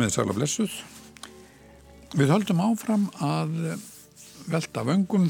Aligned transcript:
komið 0.00 0.14
sæla 0.14 0.32
blessuð. 0.32 0.74
Við 2.16 2.30
höldum 2.32 2.60
áfram 2.64 3.02
að 3.20 3.50
velta 4.48 4.80
vöngum, 4.88 5.26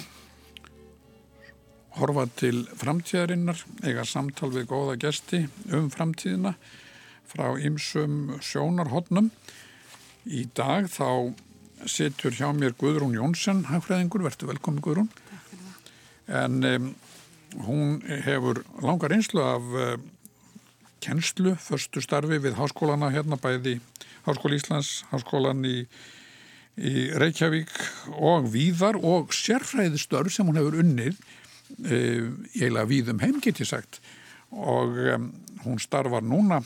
horfa 1.97 2.29
til 2.39 2.61
framtíðarinnar, 2.79 3.65
eiga 3.83 4.05
samtal 4.07 4.53
við 4.55 4.69
góða 4.71 4.95
gesti 5.03 5.41
um 5.75 5.89
framtíðina 5.91 6.53
frá 7.33 7.59
ymsum 7.59 8.37
sjónarhóttnum. 8.39 9.33
Í 10.31 10.45
dag 10.55 10.87
þá 10.87 11.35
situr 11.91 12.39
hjá 12.39 12.53
mér 12.55 12.79
Guðrún 12.79 13.19
Jónsson, 13.19 13.67
hagfræðingur, 13.73 14.23
verður 14.29 14.53
velkomin 14.53 14.87
Guðrún. 14.87 15.11
En 16.31 16.63
um, 16.63 16.91
hún 17.67 17.99
hefur 18.07 18.63
langar 18.87 19.19
einslu 19.19 19.43
af 19.43 19.75
uh, 19.75 19.99
kennslu, 21.03 21.59
förstu 21.59 22.07
starfi 22.07 22.39
við 22.39 22.55
háskólana 22.63 23.11
hérna 23.11 23.35
bæði 23.35 23.81
Háskóli 24.27 24.59
Íslands, 24.61 25.05
Háskólan 25.11 25.65
í, 25.65 25.77
í 26.77 27.09
Reykjavík 27.17 27.71
og 28.21 28.51
Víðar 28.53 28.99
og 29.01 29.33
sérfræðistörf 29.33 30.35
sem 30.35 30.49
hún 30.49 30.61
hefur 30.61 30.81
unnið 30.83 31.17
e, 31.17 31.97
eiginlega 32.59 32.91
víðum 32.91 33.23
heim 33.25 33.41
get 33.41 33.63
ég 33.63 33.71
sagt. 33.71 34.03
Og 34.51 34.99
um, 35.15 35.31
hún 35.65 35.81
starfar 35.81 36.25
núna 36.27 36.61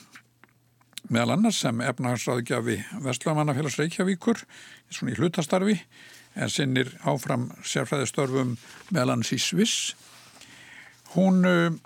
meðal 1.13 1.37
annars 1.37 1.61
sem 1.63 1.83
efnahagsraðgjafi 1.85 2.79
Vestlumannafélags 3.05 3.79
Reykjavíkur 3.79 4.41
svona 4.89 5.13
í 5.13 5.19
hlutastarfi 5.21 5.79
en 6.35 6.51
sinnir 6.51 6.91
áfram 7.07 7.51
sérfræðistörfum 7.63 8.57
meðal 8.91 9.15
annars 9.15 9.35
í 9.37 9.39
Sviss. 9.39 9.93
Hún 11.15 11.45
um, 11.47 11.81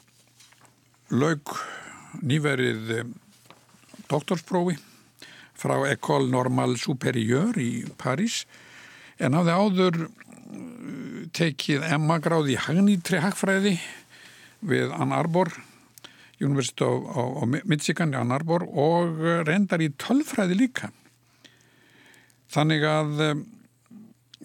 laug 1.12 1.58
nýverið 2.24 2.94
um, 3.02 3.16
doktorsprófi 4.08 4.78
frá 5.58 5.76
École 5.90 6.30
Normale 6.30 6.78
Supérieure 6.78 7.58
í 7.62 7.84
París 7.98 8.44
en 9.18 9.34
hafði 9.34 9.56
áður 9.58 10.02
uh, 10.06 10.10
tekið 11.34 11.86
Emma-gráð 11.90 12.52
í 12.54 12.58
hagnítri 12.62 13.22
hagfræði 13.22 13.78
við 14.68 14.94
Ann 14.94 15.14
Arbor 15.14 15.50
University 16.38 16.86
of, 16.86 17.42
Michigan 17.66 18.14
í 18.14 18.18
Ann 18.18 18.34
Arbor 18.34 18.64
og 18.68 19.18
reyndar 19.46 19.82
í 19.82 19.90
tölfræði 19.98 20.58
líka. 20.58 20.92
Þannig 22.54 22.84
að 22.86 23.24
um, 23.26 23.42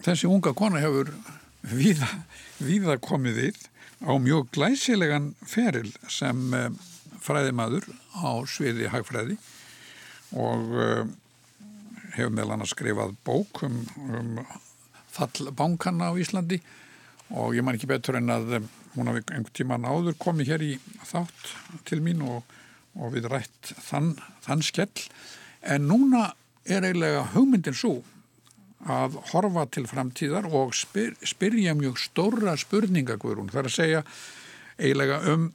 þessi 0.02 0.28
unga 0.28 0.52
kona 0.58 0.82
hefur 0.82 1.12
víða, 1.64 2.10
víða 2.58 2.98
komið 3.02 3.40
við 3.40 3.62
á 4.04 4.12
mjög 4.20 4.50
glæsilegan 4.56 5.32
feril 5.46 5.92
sem 6.10 6.50
um, 6.58 6.78
fræðimaður 7.24 7.86
á 8.18 8.42
sviði 8.50 8.90
hagfræði 8.92 9.38
og 10.34 10.72
uh, 10.74 11.04
hefur 12.14 12.32
meðal 12.34 12.54
hann 12.54 12.64
að 12.66 12.72
skrifað 12.72 13.14
bók 13.26 13.62
um, 13.66 13.80
um 14.10 14.38
fall 15.14 15.50
bankana 15.54 16.10
á 16.10 16.18
Íslandi. 16.18 16.60
Og 17.34 17.54
ég 17.56 17.64
man 17.64 17.78
ekki 17.78 17.90
betur 17.90 18.18
en 18.18 18.32
að 18.34 18.58
um, 18.60 18.70
hún 18.94 19.10
hafi 19.10 19.24
einhvern 19.24 19.56
tíman 19.56 19.88
áður 19.88 20.18
komið 20.22 20.52
hér 20.52 20.66
í 20.66 20.72
þátt 21.06 21.54
til 21.88 22.00
mín 22.04 22.22
og, 22.26 22.42
og 22.98 23.14
við 23.14 23.30
rætt 23.32 23.74
þann, 23.88 24.14
þann 24.44 24.64
skell. 24.66 25.06
En 25.62 25.88
núna 25.90 26.32
er 26.64 26.84
eiginlega 26.84 27.24
hugmyndin 27.34 27.76
svo 27.76 27.98
að 28.84 29.16
horfa 29.30 29.64
til 29.72 29.86
framtíðar 29.88 30.46
og 30.52 30.74
spyr, 30.76 31.14
spyrja 31.24 31.72
mjög 31.76 31.96
stóra 32.02 32.56
spurningagurun 32.60 33.48
þar 33.52 33.70
að 33.70 33.76
segja 33.78 34.02
eiginlega 34.76 35.22
um 35.32 35.48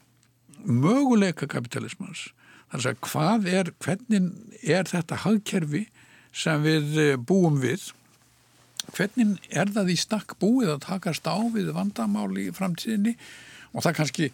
möguleika 0.65 1.47
kapitalismans 1.49 2.29
þar 2.71 2.91
að 2.91 2.99
hvað 3.07 3.47
er, 3.51 3.71
hvernig 3.81 4.29
er 4.63 4.89
þetta 4.89 5.23
hagkerfi 5.25 5.85
sem 6.35 6.61
við 6.65 6.99
eh, 7.01 7.15
búum 7.17 7.59
við? 7.63 7.89
Hvernig 8.95 9.37
er 9.49 9.69
það 9.73 9.91
í 9.93 9.97
stakk 10.01 10.37
búið 10.41 10.75
að 10.75 10.85
takast 10.87 11.27
á 11.29 11.37
við 11.53 11.73
vandamál 11.75 12.31
í 12.41 12.49
framtíðinni? 12.55 13.15
Og 13.73 13.85
það 13.85 13.99
kannski 13.99 14.29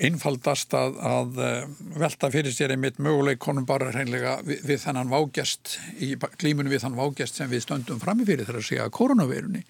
einfaldast 0.00 0.74
að, 0.76 0.96
að 1.04 1.40
eh, 1.44 1.68
velta 2.00 2.30
fyrir 2.32 2.54
sér 2.56 2.74
einmitt 2.74 3.00
möguleikonum 3.02 3.68
bara 3.68 3.92
hreinlega 3.92 4.38
við, 4.46 4.64
við 4.68 4.82
þannan 4.84 5.12
vágjast 5.12 5.76
í 6.00 6.14
glímunum 6.40 6.72
við 6.72 6.84
þann 6.86 6.98
vágjast 6.98 7.40
sem 7.40 7.50
við 7.52 7.66
stöndum 7.66 8.00
framifyrir 8.02 8.48
þegar 8.48 8.62
að 8.62 8.68
segja 8.70 8.90
koronavirunni 8.96 9.64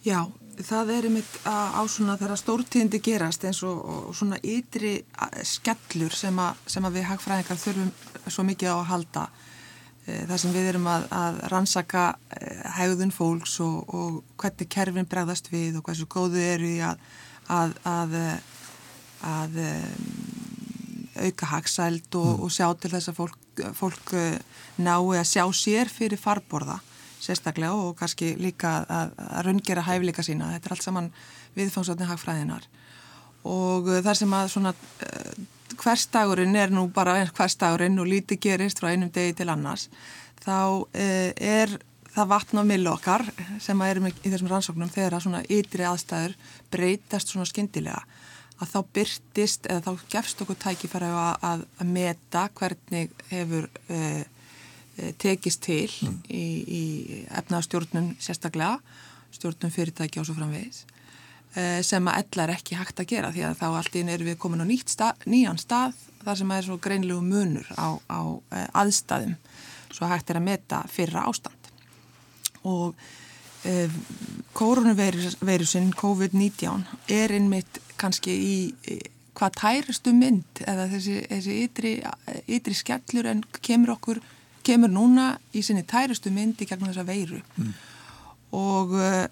Já, 0.00 0.24
það 0.64 0.92
er 0.94 1.06
einmitt 1.08 1.34
á 1.44 1.82
svona 1.88 2.16
þegar 2.20 2.40
stórtíðindi 2.40 3.00
gerast 3.04 3.44
eins 3.44 3.60
og, 3.68 3.80
og 3.84 4.14
svona 4.16 4.38
ytri 4.40 4.94
skellur 5.44 6.14
sem, 6.16 6.38
a, 6.40 6.54
sem 6.64 6.84
að 6.88 6.96
við 6.96 7.08
hagfræðingar 7.10 7.60
þurfum 7.60 7.90
svo 8.26 8.44
mikið 8.48 8.72
á 8.72 8.76
að 8.78 8.88
halda 8.94 9.26
e, 10.06 10.22
þar 10.30 10.42
sem 10.42 10.54
við 10.56 10.70
erum 10.72 10.88
að, 10.88 11.06
að 11.20 11.42
rannsaka 11.52 12.06
e, 12.32 12.54
hegðun 12.78 13.12
fólks 13.12 13.58
og, 13.64 13.92
og 13.92 14.20
hvernig 14.40 14.72
kerfin 14.72 15.10
bregðast 15.10 15.52
við 15.52 15.80
og 15.80 15.84
hversu 15.88 16.08
góðu 16.08 16.40
eru 16.48 16.70
í 16.70 16.80
að, 16.86 17.04
að, 17.60 17.76
að 17.84 18.18
að 19.20 19.56
um, 19.60 20.04
auka 21.20 21.48
hagsæld 21.50 22.14
og, 22.16 22.28
mm. 22.38 22.44
og 22.46 22.52
sjá 22.54 22.68
til 22.80 22.94
þess 22.94 23.10
að 23.12 23.18
fólk, 23.18 23.64
fólk 23.76 24.14
nái 24.80 25.18
að 25.20 25.26
sjá 25.28 25.44
sér 25.52 25.92
fyrir 25.92 26.20
farborða 26.20 26.78
sérstaklega 27.20 27.76
og 27.76 27.96
kannski 27.98 28.34
líka 28.40 28.80
að, 28.84 29.14
að 29.26 29.44
raungera 29.48 29.84
hæfleika 29.86 30.24
sína. 30.26 30.52
Þetta 30.54 30.70
er 30.70 30.76
allt 30.76 30.86
saman 30.86 31.10
viðfangsotni 31.56 32.08
hagfræðinar 32.08 32.66
og 33.48 33.88
uh, 33.88 34.00
þar 34.04 34.18
sem 34.18 34.34
að 34.36 34.50
svona 34.52 34.72
uh, 34.76 35.44
hverstagurinn 35.80 36.56
er 36.60 36.72
nú 36.74 36.86
bara 36.92 37.18
hverstagurinn 37.24 38.00
og 38.02 38.10
lítið 38.10 38.42
gerist 38.46 38.82
frá 38.82 38.90
einum 38.92 39.12
degi 39.12 39.36
til 39.38 39.48
annars 39.52 39.88
þá 40.44 40.58
uh, 40.84 41.30
er 41.36 41.72
það 42.10 42.32
vatn 42.32 42.60
á 42.60 42.64
millu 42.66 42.90
okkar 42.92 43.24
sem 43.62 43.80
að 43.80 43.94
erum 43.94 44.10
í 44.10 44.14
þessum 44.26 44.50
rannsóknum 44.50 44.90
þegar 44.92 45.16
að 45.16 45.24
svona 45.24 45.44
ytri 45.46 45.86
aðstæður 45.86 46.34
breytast 46.72 47.32
svona 47.32 47.48
skindilega 47.48 48.02
að 48.60 48.74
þá 48.74 48.80
byrtist 48.98 49.70
eða 49.70 49.84
þá 49.86 50.08
gefst 50.12 50.42
okkur 50.44 50.58
tækifæra 50.60 51.10
að, 51.14 51.46
að, 51.48 51.62
að 51.80 51.92
meta 51.94 52.42
hvernig 52.58 53.14
hefur 53.30 53.70
Eh, 53.90 54.24
tekist 55.20 55.62
til 55.66 55.88
mm. 55.88 56.16
í, 56.28 56.44
í 56.64 56.82
efnaðstjórnum 57.40 58.14
sérstaklega, 58.22 58.78
stjórnum 59.34 59.72
fyrirtæki 59.74 60.20
og 60.20 60.28
svo 60.28 60.36
framvegis 60.38 60.84
eh, 61.54 61.80
sem 61.86 62.08
að 62.10 62.24
ella 62.24 62.46
er 62.46 62.54
ekki 62.56 62.78
hægt 62.78 63.02
að 63.02 63.10
gera 63.14 63.32
því 63.34 63.46
að 63.48 63.58
þá 63.62 63.66
alltaf 63.70 64.00
erum 64.00 64.30
við 64.30 64.38
komin 64.42 64.64
á 64.64 64.66
stað, 64.90 65.26
nýjan 65.26 65.60
stað 65.60 65.98
þar 66.24 66.40
sem 66.42 66.54
er 66.56 66.66
svo 66.66 66.78
greinlegu 66.82 67.22
munur 67.24 67.66
á, 67.78 67.96
á 68.10 68.20
eh, 68.52 68.68
aðstæðum 68.82 69.36
svo 69.90 70.10
hægt 70.10 70.30
er 70.30 70.40
að 70.40 70.46
meta 70.46 70.84
fyrra 70.90 71.26
ástand 71.28 71.70
og 72.68 72.94
e, 73.64 73.88
koronavirusinn 74.56 75.92
COVID-19 75.96 76.84
er 77.12 77.34
einmitt 77.36 77.80
kannski 78.00 78.34
í 78.34 78.58
e, 78.84 78.98
hvað 79.36 79.56
tærastu 79.60 80.12
mynd 80.16 80.62
eða 80.66 80.88
þessi, 80.90 81.16
þessi 81.30 81.56
ytri, 81.64 81.94
ytri 82.50 82.76
skellur 82.76 83.30
en 83.30 83.42
kemur 83.62 83.94
okkur 83.96 84.20
kemur 84.70 84.92
núna 84.92 85.32
í 85.52 85.62
sinni 85.66 85.82
tærustu 85.88 86.32
myndi 86.34 86.68
gegnum 86.68 86.92
þessa 86.92 87.06
veiru. 87.08 87.42
Mm. 87.58 87.78
og 88.50 88.96
uh, 88.98 89.26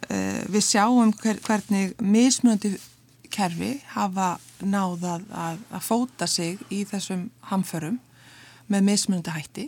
við 0.46 0.62
sjáum 0.62 1.11
hver, 1.19 1.40
hvernig 1.43 1.96
mismunandi 1.99 2.76
kerfi 3.35 3.73
hafa 3.94 4.37
náðað 4.62 5.25
að, 5.35 5.58
að 5.75 5.82
fóta 5.85 6.29
sig 6.31 6.62
í 6.70 6.85
þessum 6.88 7.29
hamförum 7.50 7.99
með 8.70 8.87
mismunandi 8.87 9.35
hætti. 9.35 9.67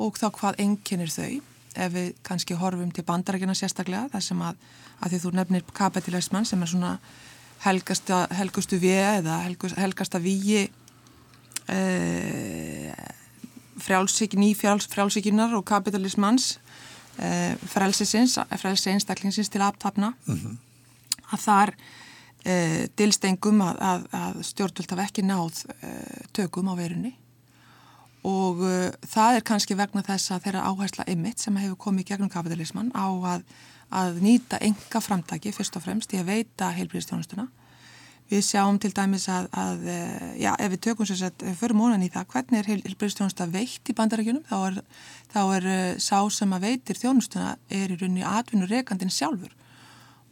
Og 0.00 0.16
þá 0.16 0.30
hvað 0.38 0.62
enginnir 0.64 1.12
þau? 1.12 1.40
Ef 1.76 1.92
við 1.94 2.08
kannski 2.26 2.56
horfum 2.58 2.90
til 2.90 3.04
bandarækina 3.06 3.54
sérstaklega 3.54 4.08
þar 4.14 4.24
sem 4.24 4.40
að, 4.42 4.56
að 5.00 5.12
því 5.12 5.20
þú 5.22 5.34
nefnir 5.36 5.68
kapitalisman 5.76 6.48
sem 6.48 6.62
er 6.64 6.72
svona 6.72 6.94
helgasta, 7.62 8.24
helgustu 8.34 8.80
við 8.80 9.20
eða 9.20 9.42
helgasta 9.76 10.18
víi 10.24 10.64
eða 11.70 12.79
frjálsíkin 13.82 14.44
í 14.44 14.52
fjáls, 14.56 14.88
frjálsíkinar 14.90 15.54
og 15.58 15.64
kapitalismans 15.68 16.58
eh, 17.18 17.56
frelsisins, 17.72 18.38
frelsi 18.58 18.92
einstaklingsins 18.94 19.48
til 19.48 19.62
aftapna 19.62 20.12
mm 20.26 20.36
-hmm. 20.36 20.56
að 21.32 21.40
þar 21.40 21.74
eh, 22.44 22.88
dilstengum 22.96 23.60
að, 23.60 23.76
að, 23.80 24.06
að 24.12 24.42
stjórnvöld 24.42 24.90
hafa 24.90 25.02
ekki 25.02 25.22
náð 25.22 25.64
eh, 25.82 26.22
tökum 26.32 26.68
á 26.68 26.74
verunni. 26.76 27.16
Og 28.22 28.58
það 29.08 29.34
er 29.36 29.40
kannski 29.40 29.74
vegna 29.74 30.02
þess 30.02 30.30
að 30.30 30.42
þeirra 30.44 30.66
áhersla 30.68 31.04
ymmit 31.08 31.40
sem 31.40 31.56
hefur 31.56 31.76
komið 31.76 32.04
gegnum 32.04 32.28
kapitalisman 32.28 32.92
á 32.92 33.08
að, 33.08 33.42
að 33.90 34.20
nýta 34.20 34.58
enga 34.60 35.00
framtaki 35.00 35.52
fyrst 35.52 35.76
og 35.76 35.82
fremst 35.82 36.12
í 36.12 36.18
að 36.20 36.26
veita 36.26 36.68
heilbríðstjónustuna 36.70 37.48
Við 38.30 38.44
sjáum 38.46 38.76
til 38.78 38.92
dæmis 38.94 39.24
að, 39.26 39.48
að 39.58 39.86
eh, 39.90 40.26
já, 40.44 40.52
ef 40.54 40.70
við 40.70 40.80
tökum 40.86 41.06
sér 41.08 41.24
að 41.26 41.48
fyrir 41.58 41.74
mónan 41.74 42.04
í 42.06 42.10
það 42.14 42.28
hvernig 42.30 42.60
er 42.60 42.68
heilbyrðstjónusta 42.86 43.48
veitt 43.50 43.90
í 43.90 43.96
bandarækjunum 43.98 44.44
þá 44.46 44.58
er, 44.68 44.76
þá 45.32 45.40
er 45.56 45.66
uh, 45.66 45.80
sá 45.98 46.18
sem 46.30 46.54
að 46.54 46.68
veitir 46.68 47.00
þjónustuna 47.00 47.56
er 47.74 47.90
í 47.90 47.98
rauninni 47.98 48.22
atvinnureikandin 48.22 49.10
sjálfur. 49.10 49.50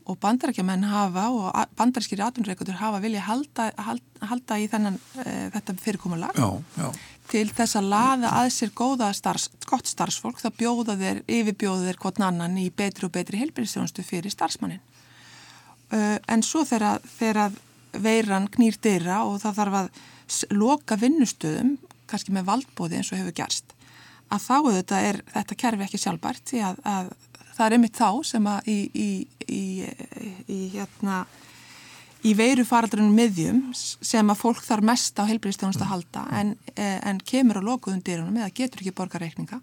Og 0.09 0.17
bandarækjumenn 0.23 0.87
hafa 0.89 1.27
og 1.35 1.75
bandarækskiri 1.77 2.23
atvinnureikandur 2.29 2.79
hafa 2.79 3.03
vilja 3.03 3.27
halda, 3.27 3.69
halda, 3.83 4.27
halda 4.31 4.63
í 4.63 4.71
þennan 4.71 5.03
uh, 5.19 5.45
þetta 5.59 5.79
fyrirkomulag. 5.83 6.43
Til 7.29 7.47
þess 7.51 7.83
að 7.83 7.91
laða 7.91 8.31
að 8.39 8.55
sér 8.55 8.77
góða 8.79 9.11
starfs, 9.13 9.51
gott 9.67 9.91
starfsfólk 9.91 10.39
þá 10.39 10.53
bjóða 10.55 10.95
þeir, 11.03 11.25
yfirbjóða 11.27 11.91
þeir 11.91 12.05
hvort 12.07 12.23
annan 12.31 12.61
í 12.63 12.71
betri 12.71 13.11
og 13.11 13.19
betri 13.19 13.43
heilbyrðistjónustu 13.43 14.07
fyrir 14.07 14.31
starfsmannin. 14.33 14.85
Uh, 15.91 16.21
en 16.31 16.47
svo 16.47 16.63
þegar 16.69 17.65
veiran 18.05 18.49
knýr 18.53 18.79
dyrra 18.83 19.23
og 19.27 19.41
það 19.43 19.59
þarf 19.61 19.79
að 19.83 19.91
loka 20.53 20.99
vinnustöðum, 21.01 21.77
kannski 22.09 22.35
með 22.37 22.49
valdbóði 22.51 23.01
eins 23.01 23.13
og 23.13 23.21
hefur 23.21 23.37
gerst, 23.37 23.75
að 24.29 24.45
þá 24.45 24.55
auðvitað 24.59 25.09
er 25.09 25.21
þetta 25.33 25.59
kerfi 25.63 25.87
ekki 25.87 26.01
sjálfbært 26.03 26.51
því 26.51 26.63
að, 26.69 26.81
að 26.85 27.13
það 27.57 27.67
er 27.67 27.77
einmitt 27.77 27.99
þá 27.99 28.11
sem 28.29 28.49
að 28.49 28.71
í, 28.71 28.79
í, 28.93 29.11
í, 29.49 29.63
í 30.53 30.61
hérna 30.75 31.23
í 32.27 32.35
veiru 32.35 32.65
faraldurinn 32.67 33.15
miðjum 33.15 33.63
sem 33.75 34.31
að 34.31 34.41
fólk 34.41 34.63
þarf 34.67 34.87
mest 34.87 35.21
á 35.23 35.29
heilbríðstjónust 35.29 35.83
að 35.85 35.93
halda 35.93 36.25
en, 36.41 36.55
en 36.77 37.21
kemur 37.25 37.61
á 37.63 37.69
lokuðum 37.69 38.03
dýrunum 38.05 38.41
eða 38.41 38.55
getur 38.59 38.83
ekki 38.83 38.97
borgarreikninga 38.99 39.61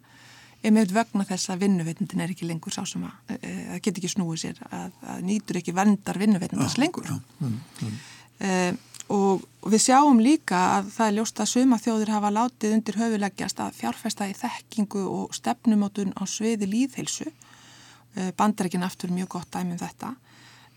einmitt 0.66 0.94
vegna 0.96 1.26
þess 1.28 1.52
að 1.54 1.66
vinnuveitundin 1.66 2.24
er 2.24 2.34
ekki 2.34 2.48
lengur 2.50 2.74
sá 2.74 2.81
sem 2.90 3.04
að, 3.06 3.38
að 3.76 3.80
get 3.86 4.00
ekki 4.00 4.12
snúið 4.12 4.42
sér 4.42 4.62
að, 4.70 4.94
að 5.14 5.24
nýtur 5.28 5.60
ekki 5.60 5.76
vendar 5.76 6.20
vinnuveitundast 6.22 6.80
lengur. 6.81 7.10
Ja, 7.10 7.18
mm, 7.44 7.58
mm. 7.81 7.98
Uh, 8.44 8.74
og 9.14 9.44
við 9.70 9.84
sjáum 9.86 10.20
líka 10.24 10.58
að 10.80 10.90
það 10.96 11.08
er 11.08 11.16
ljóst 11.20 11.40
að 11.40 11.52
suma 11.52 11.78
þjóðir 11.82 12.12
hafa 12.16 12.32
látið 12.34 12.74
undir 12.74 12.98
höfuleggjast 12.98 13.62
að 13.62 13.78
fjárfesta 13.78 14.28
í 14.28 14.34
þekkingu 14.38 15.04
og 15.06 15.36
stefnumótun 15.38 16.16
á 16.18 16.26
sviði 16.26 16.68
líðheilsu 16.72 17.28
uh, 17.30 18.32
bandarækin 18.38 18.86
aftur 18.86 19.14
mjög 19.14 19.38
gott 19.38 19.52
dæmum 19.54 19.80
þetta. 19.80 20.16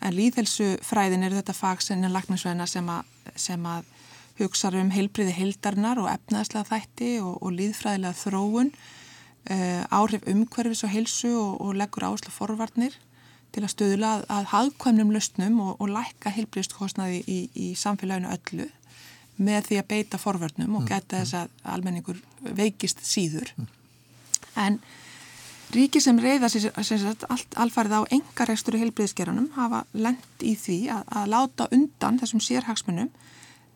En 0.05 0.15
líðhelsufræðin 0.15 1.27
er 1.27 1.35
þetta 1.41 1.57
fag 1.57 1.83
sem 1.83 2.05
er 2.05 2.15
lagnarsvæðina 2.15 2.69
sem, 2.71 2.93
sem 3.35 3.65
að 3.67 3.89
hugsa 4.39 4.71
um 4.79 4.93
heilbriði 4.95 5.35
heildarnar 5.35 5.99
og 5.99 6.13
efnaðslega 6.13 6.69
þætti 6.69 7.17
og, 7.25 7.41
og 7.43 7.57
líðfræðilega 7.57 8.21
þróun. 8.21 8.73
Uh, 9.49 9.83
áhrif 9.89 10.27
umhverfis 10.29 10.85
og 10.85 10.93
heilsu 10.93 11.33
og, 11.33 11.61
og 11.65 11.77
leggur 11.81 12.05
ásla 12.05 12.31
forvarnir 12.31 12.95
til 13.55 13.65
að 13.65 13.73
stöðula 13.73 14.13
að, 14.17 14.25
að 14.37 14.51
hagkvæmnum 14.53 15.13
lausnum 15.15 15.61
og, 15.65 15.73
og 15.83 15.93
lækka 15.95 16.33
heilbriðstkostnaði 16.37 17.23
í, 17.27 17.39
í 17.55 17.69
samfélaginu 17.79 18.31
öllu 18.35 18.69
með 19.39 19.69
því 19.69 19.81
að 19.81 19.91
beita 19.93 20.21
forvörnum 20.21 20.75
og 20.75 20.83
mm, 20.83 20.89
geta 20.89 21.19
mm. 21.19 21.21
þess 21.21 21.37
að 21.39 21.75
almenningur 21.75 22.23
veikist 22.59 23.05
síður 23.07 23.53
mm. 23.57 23.69
en 24.65 24.81
Ríki 25.69 26.01
sem 26.01 26.17
reyða 26.17 26.49
sér 26.49 26.71
alfarið 27.61 27.95
á 28.01 28.11
engaregstur 28.17 28.79
í 28.79 28.81
heilbriðskerunum 28.81 29.51
hafa 29.53 29.83
lendt 29.93 30.41
í 30.41 30.55
því 30.57 30.79
að, 30.95 31.03
að 31.21 31.27
láta 31.35 31.67
undan 31.77 32.17
þessum 32.23 32.41
sérhagsmunum 32.41 33.11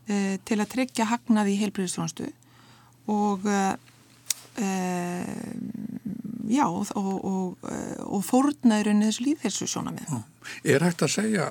e, 0.09 0.39
til 0.49 0.57
að 0.57 0.71
tryggja 0.73 1.11
hagnaði 1.11 1.53
í 1.53 1.59
heilbriðstrónstu 1.61 2.31
og 3.13 3.45
e, 3.45 3.59
já 6.51 6.65
og, 6.67 6.91
og, 6.99 7.13
og, 7.25 7.73
og 8.07 8.25
fórnaðurinn 8.27 9.05
þessu 9.07 9.27
líðhelsu 9.29 9.69
sjóna 9.71 9.95
með. 9.95 10.15
Er 10.65 10.85
hægt 10.87 11.05
að 11.07 11.15
segja 11.17 11.51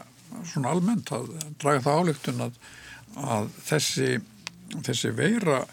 svona 0.51 0.71
almennt 0.71 1.11
að 1.15 1.31
draga 1.61 1.83
það 1.85 2.01
álygtun 2.01 2.45
að, 2.47 2.59
að 3.19 3.49
þessi, 3.67 4.11
þessi 4.79 5.11
veira 5.15 5.63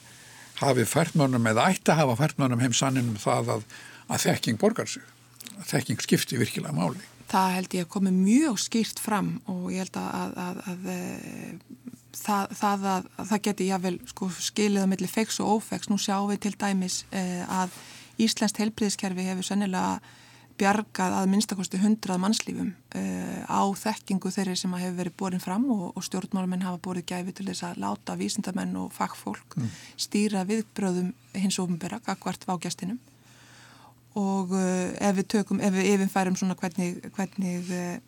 hafi 0.59 0.87
færtmönum 0.89 1.47
eða 1.53 1.69
ætti 1.71 1.95
að 1.95 2.03
hafa 2.03 2.19
færtmönum 2.25 2.63
heim 2.65 2.75
sanninum 2.75 3.21
það 3.23 3.55
að 3.59 3.69
að 4.09 4.25
þekking 4.25 4.59
borgar 4.61 4.89
sig, 4.89 5.05
að 5.59 5.71
þekking 5.73 6.03
skipti 6.05 6.41
virkilega 6.41 6.75
máli. 6.77 7.01
Það 7.29 7.55
held 7.59 7.75
ég 7.77 7.85
að 7.85 7.93
komi 7.93 8.13
mjög 8.15 8.61
skýrt 8.63 9.01
fram 9.05 9.35
og 9.53 9.69
ég 9.75 9.85
held 9.85 9.99
að, 10.01 10.09
að, 10.17 10.39
að, 10.45 10.61
að 10.73 10.87
e, 10.95 10.99
það, 12.17 12.55
það, 12.57 12.87
það 13.19 13.43
geti 13.49 13.69
jável 13.69 13.95
sko, 14.09 14.31
skilið 14.49 14.87
á 14.89 14.91
milli 14.95 15.11
feiks 15.13 15.41
og 15.45 15.59
ófeiks. 15.59 15.91
Nú 15.93 16.01
sjáum 16.01 16.31
við 16.33 16.47
til 16.47 16.55
dæmis 16.57 17.03
e, 17.13 17.25
að 17.45 17.77
Íslandst 18.19 18.59
heilbriðskerfi 18.61 19.29
hefur 19.29 19.47
sennilega 19.47 19.99
bjargað 20.59 21.15
að 21.21 21.29
minnstakosti 21.31 21.79
hundrað 21.79 22.21
mannslífum 22.23 22.71
uh, 22.99 23.43
á 23.47 23.63
þekkingu 23.79 24.33
þeirri 24.35 24.57
sem 24.59 24.73
hefur 24.75 24.97
verið 24.99 25.17
borin 25.21 25.43
fram 25.43 25.69
og, 25.71 25.85
og 25.95 26.07
stjórnmálamenn 26.07 26.65
hafa 26.67 26.81
borið 26.83 27.07
gæfi 27.13 27.35
til 27.39 27.47
þess 27.51 27.67
að 27.69 27.79
láta 27.85 28.17
vísindamenn 28.19 28.75
og 28.81 28.91
fagfólk 28.97 29.59
mm. 29.59 29.71
stýra 30.01 30.43
viðbröðum 30.49 31.13
hins 31.39 31.61
ofinbera, 31.63 32.01
akkvart 32.11 32.49
vágjastinum 32.49 32.99
og 34.19 34.55
uh, 34.57 34.89
ef 34.99 35.19
við 35.21 35.31
tökum, 35.37 35.63
ef 35.63 35.75
við 35.77 35.93
yfirfærum 35.95 36.39
svona 36.39 36.59
hvernig, 36.59 37.05
hvernig 37.15 37.71
uh, 37.71 37.99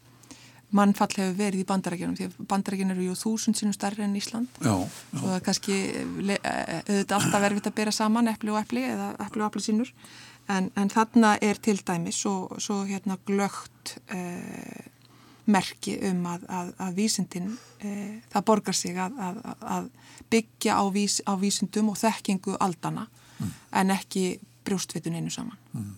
mannfall 0.76 1.10
hefur 1.16 1.36
verið 1.38 1.64
í 1.64 1.66
bandarækjunum 1.68 2.16
því 2.18 2.28
að 2.28 2.34
bandarækjun 2.50 2.94
eru 2.94 3.06
jú 3.08 3.16
þúsund 3.18 3.58
sínum 3.58 3.74
starri 3.74 4.04
enn 4.06 4.16
Ísland 4.18 4.60
já, 4.62 4.70
já. 4.70 5.18
og 5.18 5.24
það 5.24 5.36
er 5.36 5.44
kannski 5.48 5.78
auðvitað 5.98 7.16
alltaf 7.18 7.44
verfitt 7.44 7.70
að 7.70 7.78
bera 7.80 7.94
saman 7.94 8.30
eppli 8.30 8.52
og 8.54 8.60
eppli 8.60 8.84
eða 8.86 9.08
eppli 9.26 9.42
og 9.42 9.48
eppli 9.48 9.64
sínur 9.66 9.90
en, 10.50 10.70
en 10.78 10.92
þarna 10.92 11.34
er 11.42 11.60
til 11.62 11.80
dæmis 11.86 12.20
svo, 12.22 12.34
svo 12.58 12.82
hérna 12.88 13.18
glögt 13.26 13.96
eh, 14.14 14.86
merki 15.50 15.96
um 16.10 16.22
að, 16.30 16.46
að, 16.48 16.72
að 16.86 17.00
vísindin 17.00 17.50
eh, 17.82 18.20
það 18.30 18.46
borgar 18.52 18.76
sig 18.76 18.98
að, 19.00 19.18
að 19.60 19.90
byggja 20.30 20.78
á, 20.78 20.84
vís, 20.94 21.18
á 21.26 21.34
vísindum 21.40 21.90
og 21.90 21.98
þekkingu 21.98 22.54
aldana 22.62 23.08
mm. 23.38 23.52
en 23.80 23.94
ekki 23.96 24.24
brjóstvitun 24.66 25.16
einu 25.18 25.32
saman. 25.34 25.58
Mm. 25.74 25.94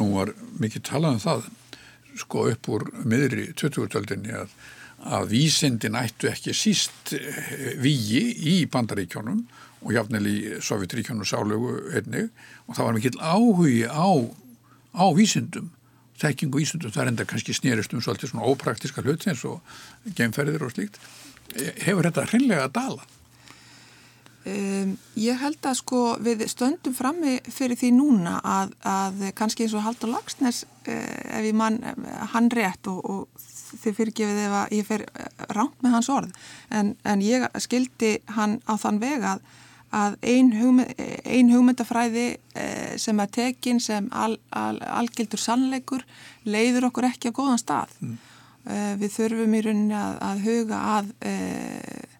Nú 0.00 0.12
var 0.16 0.32
mikið 0.58 0.86
talað 0.88 1.18
um 1.18 1.22
það 1.22 1.50
sko 2.18 2.48
upp 2.50 2.70
úr 2.72 2.86
miðri 3.04 3.50
20-töldinni 3.58 4.34
að, 4.36 4.54
að 5.06 5.32
vísindin 5.32 5.98
ættu 6.00 6.30
ekki 6.30 6.54
síst 6.56 7.14
eh, 7.16 7.74
víi 7.80 8.22
í 8.52 8.56
bandaríkjónum 8.70 9.44
og 9.80 9.92
jáfnvel 9.96 10.26
í 10.28 10.38
Sovjetríkjónu 10.64 11.24
sálögu 11.24 11.76
einnig. 11.96 12.30
Og 12.68 12.76
það 12.76 12.86
var 12.86 12.96
mikill 12.98 13.20
áhugi 13.20 13.84
á, 13.88 14.10
á 14.92 15.04
vísindum 15.16 15.70
þekking 16.20 16.52
og 16.52 16.60
vísindum, 16.60 16.92
það 16.92 17.02
er 17.02 17.12
enda 17.14 17.26
kannski 17.28 17.54
snýrist 17.56 17.94
um 17.96 18.02
svolítið 18.04 18.34
svona 18.34 18.48
ópraktiska 18.50 19.04
hluti 19.04 19.30
eins 19.32 19.44
og 19.48 19.60
geimferðir 20.18 20.66
og 20.66 20.74
slíkt. 20.74 21.00
Hefur 21.80 22.06
þetta 22.06 22.26
hreinlega 22.28 22.66
að 22.68 22.74
dala? 22.76 23.06
Um, 24.40 24.94
ég 25.20 25.36
held 25.36 25.66
að 25.68 25.74
sko 25.82 25.98
við 26.24 26.46
stöndum 26.48 26.94
frammi 26.96 27.34
fyrir 27.44 27.76
því 27.76 27.90
núna 27.92 28.38
að, 28.40 28.70
að 28.88 29.18
kannski 29.36 29.66
eins 29.66 29.74
og 29.76 29.82
Haldur 29.84 30.08
Lagsnes 30.14 30.62
uh, 30.64 30.94
ef 31.36 31.44
ég 31.44 31.56
mann 31.60 31.76
hann 32.32 32.48
rétt 32.48 32.88
og, 32.88 33.02
og 33.04 33.42
þið 33.82 33.98
fyrirgefið 33.98 34.38
ef 34.46 34.54
ég 34.72 34.86
fer 34.88 35.02
eh, 35.04 35.26
rámt 35.52 35.84
með 35.84 35.92
hans 35.92 36.08
orð 36.14 36.38
en, 36.72 36.94
en 37.04 37.20
ég 37.20 37.44
skildi 37.60 38.14
hann 38.32 38.56
á 38.64 38.80
þann 38.80 39.00
veg 39.02 39.26
að, 39.28 39.42
að 39.92 40.16
ein, 40.32 40.48
hugmynd, 40.56 41.02
ein 41.28 41.52
hugmyndafræði 41.52 42.24
uh, 42.32 42.96
sem 42.96 43.20
er 43.20 43.34
tekin 43.36 43.82
sem 43.84 44.08
al, 44.08 44.38
al, 44.56 44.78
algildur 45.02 45.42
sannleikur 45.42 46.06
leiður 46.48 46.88
okkur 46.88 47.10
ekki 47.10 47.28
á 47.28 47.36
góðan 47.36 47.60
stað 47.60 47.92
mm. 48.00 48.16
uh, 48.72 48.94
við 49.04 49.12
þurfum 49.18 49.58
í 49.60 49.62
rauninni 49.68 50.00
að, 50.00 50.16
að 50.30 50.42
huga 50.48 50.80
að 50.94 51.12
Uh, 51.20 52.16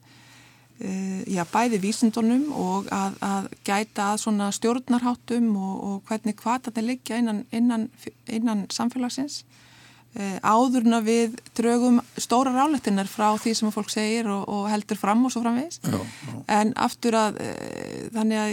já, 0.80 1.42
bæði 1.50 1.80
vísindunum 1.82 2.46
og 2.56 2.86
að, 2.94 3.16
að 3.20 3.48
gæta 3.66 4.10
að 4.12 4.20
svona 4.22 4.48
stjórnarháttum 4.56 5.50
og, 5.60 5.74
og 5.84 5.96
hvernig 6.08 6.36
hvað 6.40 6.68
þetta 6.68 6.84
liggja 6.86 7.18
innan, 7.20 7.42
innan, 7.52 7.88
innan 8.32 8.62
samfélagsins 8.72 9.42
uh, 10.16 10.38
áðurna 10.40 11.02
við 11.04 11.36
draugum 11.58 12.00
stóra 12.16 12.54
ráleitinar 12.54 13.10
frá 13.10 13.28
því 13.40 13.54
sem 13.58 13.74
fólk 13.74 13.92
segir 13.92 14.30
og, 14.32 14.46
og 14.48 14.70
heldur 14.72 15.00
fram 15.00 15.24
og 15.26 15.34
svo 15.34 15.44
framvegis 15.44 15.80
já, 15.84 15.98
já. 15.98 16.38
en 16.60 16.72
aftur 16.80 17.18
að 17.18 17.42
uh, 17.44 18.00
þannig 18.16 18.42
að 18.44 18.50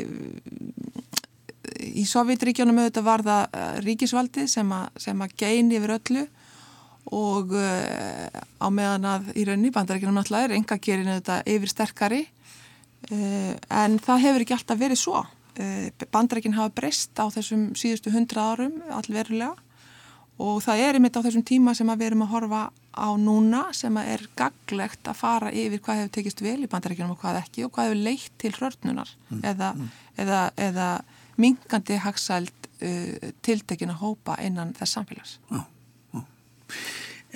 í 1.87 2.03
Sovjetríkjónum 2.07 2.79
auðvitað 2.81 3.07
var 3.07 3.23
það 3.25 3.57
ríkisvaldi 3.85 4.47
sem 4.49 4.69
að, 4.73 5.01
sem 5.03 5.23
að 5.23 5.33
geini 5.39 5.77
yfir 5.79 5.97
öllu 5.97 6.27
og 7.15 7.55
uh, 7.55 8.45
á 8.57 8.67
meðan 8.73 9.05
að 9.07 9.29
í 9.37 9.45
rauninni 9.47 9.73
bandarækjunum 9.75 10.17
náttúrulega 10.17 10.49
er 10.49 10.55
enga 10.57 10.77
gerin 10.81 11.11
þetta 11.11 11.37
yfir 11.53 11.71
sterkari 11.71 12.23
uh, 12.25 13.53
en 13.83 13.99
það 14.03 14.23
hefur 14.25 14.45
ekki 14.45 14.57
alltaf 14.57 14.81
verið 14.81 15.01
svo 15.01 15.21
uh, 15.21 16.07
bandarækjun 16.13 16.57
hafa 16.57 16.73
breyst 16.79 17.21
á 17.21 17.25
þessum 17.33 17.69
síðustu 17.77 18.13
hundra 18.15 18.49
árum 18.53 18.81
allverulega 18.89 19.53
og 20.37 20.59
það 20.61 20.83
er 20.85 20.97
einmitt 20.97 21.17
á 21.17 21.25
þessum 21.25 21.45
tíma 21.45 21.73
sem 21.77 21.89
við 21.93 22.11
erum 22.11 22.25
að 22.27 22.33
horfa 22.35 22.63
á 22.97 23.09
núna 23.17 23.63
sem 23.77 23.95
er 24.01 24.25
gaglegt 24.37 25.09
að 25.09 25.21
fara 25.21 25.53
yfir 25.53 25.81
hvað 25.81 26.03
hefur 26.03 26.13
tekist 26.17 26.43
vel 26.45 26.59
í 26.61 26.69
bandarækjunum 26.69 27.15
og 27.15 27.21
hvað 27.21 27.41
ekki 27.41 27.65
og 27.65 27.73
hvað 27.73 27.89
hefur 27.89 28.03
leitt 28.05 28.35
til 28.41 28.53
hrörnunar 28.57 29.13
mm. 29.29 29.41
eða, 29.45 29.71
mm. 29.73 29.89
eða, 30.25 30.43
eða 30.69 30.91
mingandi 31.37 31.97
hagsæld 32.01 32.53
tiltekina 33.41 33.95
hópa 33.97 34.35
innan 34.45 34.75
þess 34.77 34.99
samfélags 34.99 35.39
Já 35.49 35.63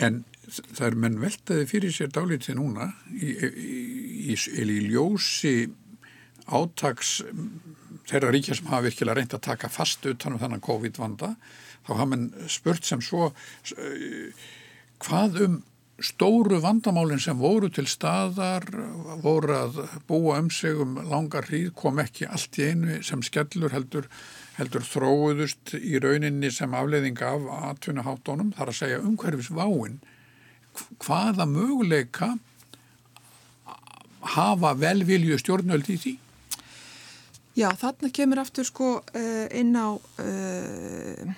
En 0.02 0.24
það 0.52 0.86
er 0.88 0.98
menn 1.04 1.20
veltaði 1.22 1.68
fyrir 1.70 1.96
sér 1.96 2.12
dálítið 2.14 2.58
núna 2.60 2.92
í, 3.14 3.32
í, 3.32 4.36
í, 4.36 4.36
í 4.36 4.80
ljósi 4.92 5.56
átags 6.52 7.22
þeirra 8.10 8.32
ríkja 8.34 8.58
sem 8.58 8.70
hafa 8.72 8.88
virkilega 8.90 9.20
reynd 9.20 9.36
að 9.38 9.46
taka 9.48 9.72
fast 9.72 10.06
utanum 10.10 10.42
þannan 10.42 10.64
COVID-vanda 10.66 11.36
þá 11.86 11.92
hafa 11.94 12.08
menn 12.12 12.32
spurt 12.52 12.88
sem 12.88 13.04
svo 13.04 13.32
hvað 15.02 15.44
um 15.46 15.62
stóru 16.02 16.60
vandamálinn 16.62 17.22
sem 17.22 17.38
voru 17.38 17.70
til 17.74 17.86
staðar, 17.90 18.66
voru 19.22 19.58
að 19.58 19.82
búa 20.10 20.40
um 20.42 20.50
sig 20.54 20.78
um 20.82 20.98
langar 21.10 21.48
hríð, 21.50 21.74
kom 21.78 22.02
ekki 22.02 22.28
allt 22.28 22.58
í 22.60 22.70
einu 22.72 23.00
sem 23.06 23.22
skellur 23.26 23.74
heldur, 23.74 24.08
heldur 24.58 24.86
þróuðust 24.88 25.76
í 25.78 26.00
rauninni 26.02 26.52
sem 26.54 26.74
afleiðing 26.74 27.22
af 27.26 27.46
atvinnuháttónum, 27.72 28.54
þar 28.58 28.74
að 28.74 28.80
segja 28.80 29.04
umhverfis 29.04 29.52
váin. 29.54 30.00
Hvaða 31.02 31.48
möguleika 31.50 32.34
hafa 34.36 34.74
velvilju 34.78 35.40
stjórnöld 35.42 35.90
í 35.90 35.98
því? 36.00 36.18
Já, 37.58 37.68
þarna 37.76 38.12
kemur 38.16 38.40
aftur 38.40 38.68
sko 38.68 38.92
uh, 39.02 39.48
inn 39.58 39.76
á 39.76 39.92
uh, 39.92 41.34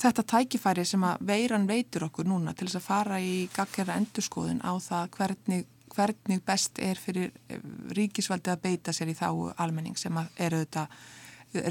þetta 0.00 0.24
tækifæri 0.32 0.84
sem 0.88 1.04
að 1.06 1.22
veiran 1.28 1.68
veitur 1.68 2.08
okkur 2.08 2.26
núna 2.28 2.54
til 2.54 2.68
þess 2.68 2.80
að 2.80 2.86
fara 2.88 3.20
í 3.22 3.46
gaggjara 3.54 3.96
endurskoðun 4.00 4.62
á 4.66 4.72
það 4.82 5.10
hvernig, 5.16 5.66
hvernig 5.94 6.42
best 6.46 6.80
er 6.82 7.00
fyrir 7.00 7.30
eh, 7.48 7.60
ríkisvaldi 7.96 8.52
að 8.52 8.62
beita 8.66 8.94
sér 8.96 9.12
í 9.12 9.16
þá 9.18 9.28
almenning 9.62 9.98
sem 10.00 10.18
er 10.18 10.58
auðvitað, 10.58 10.96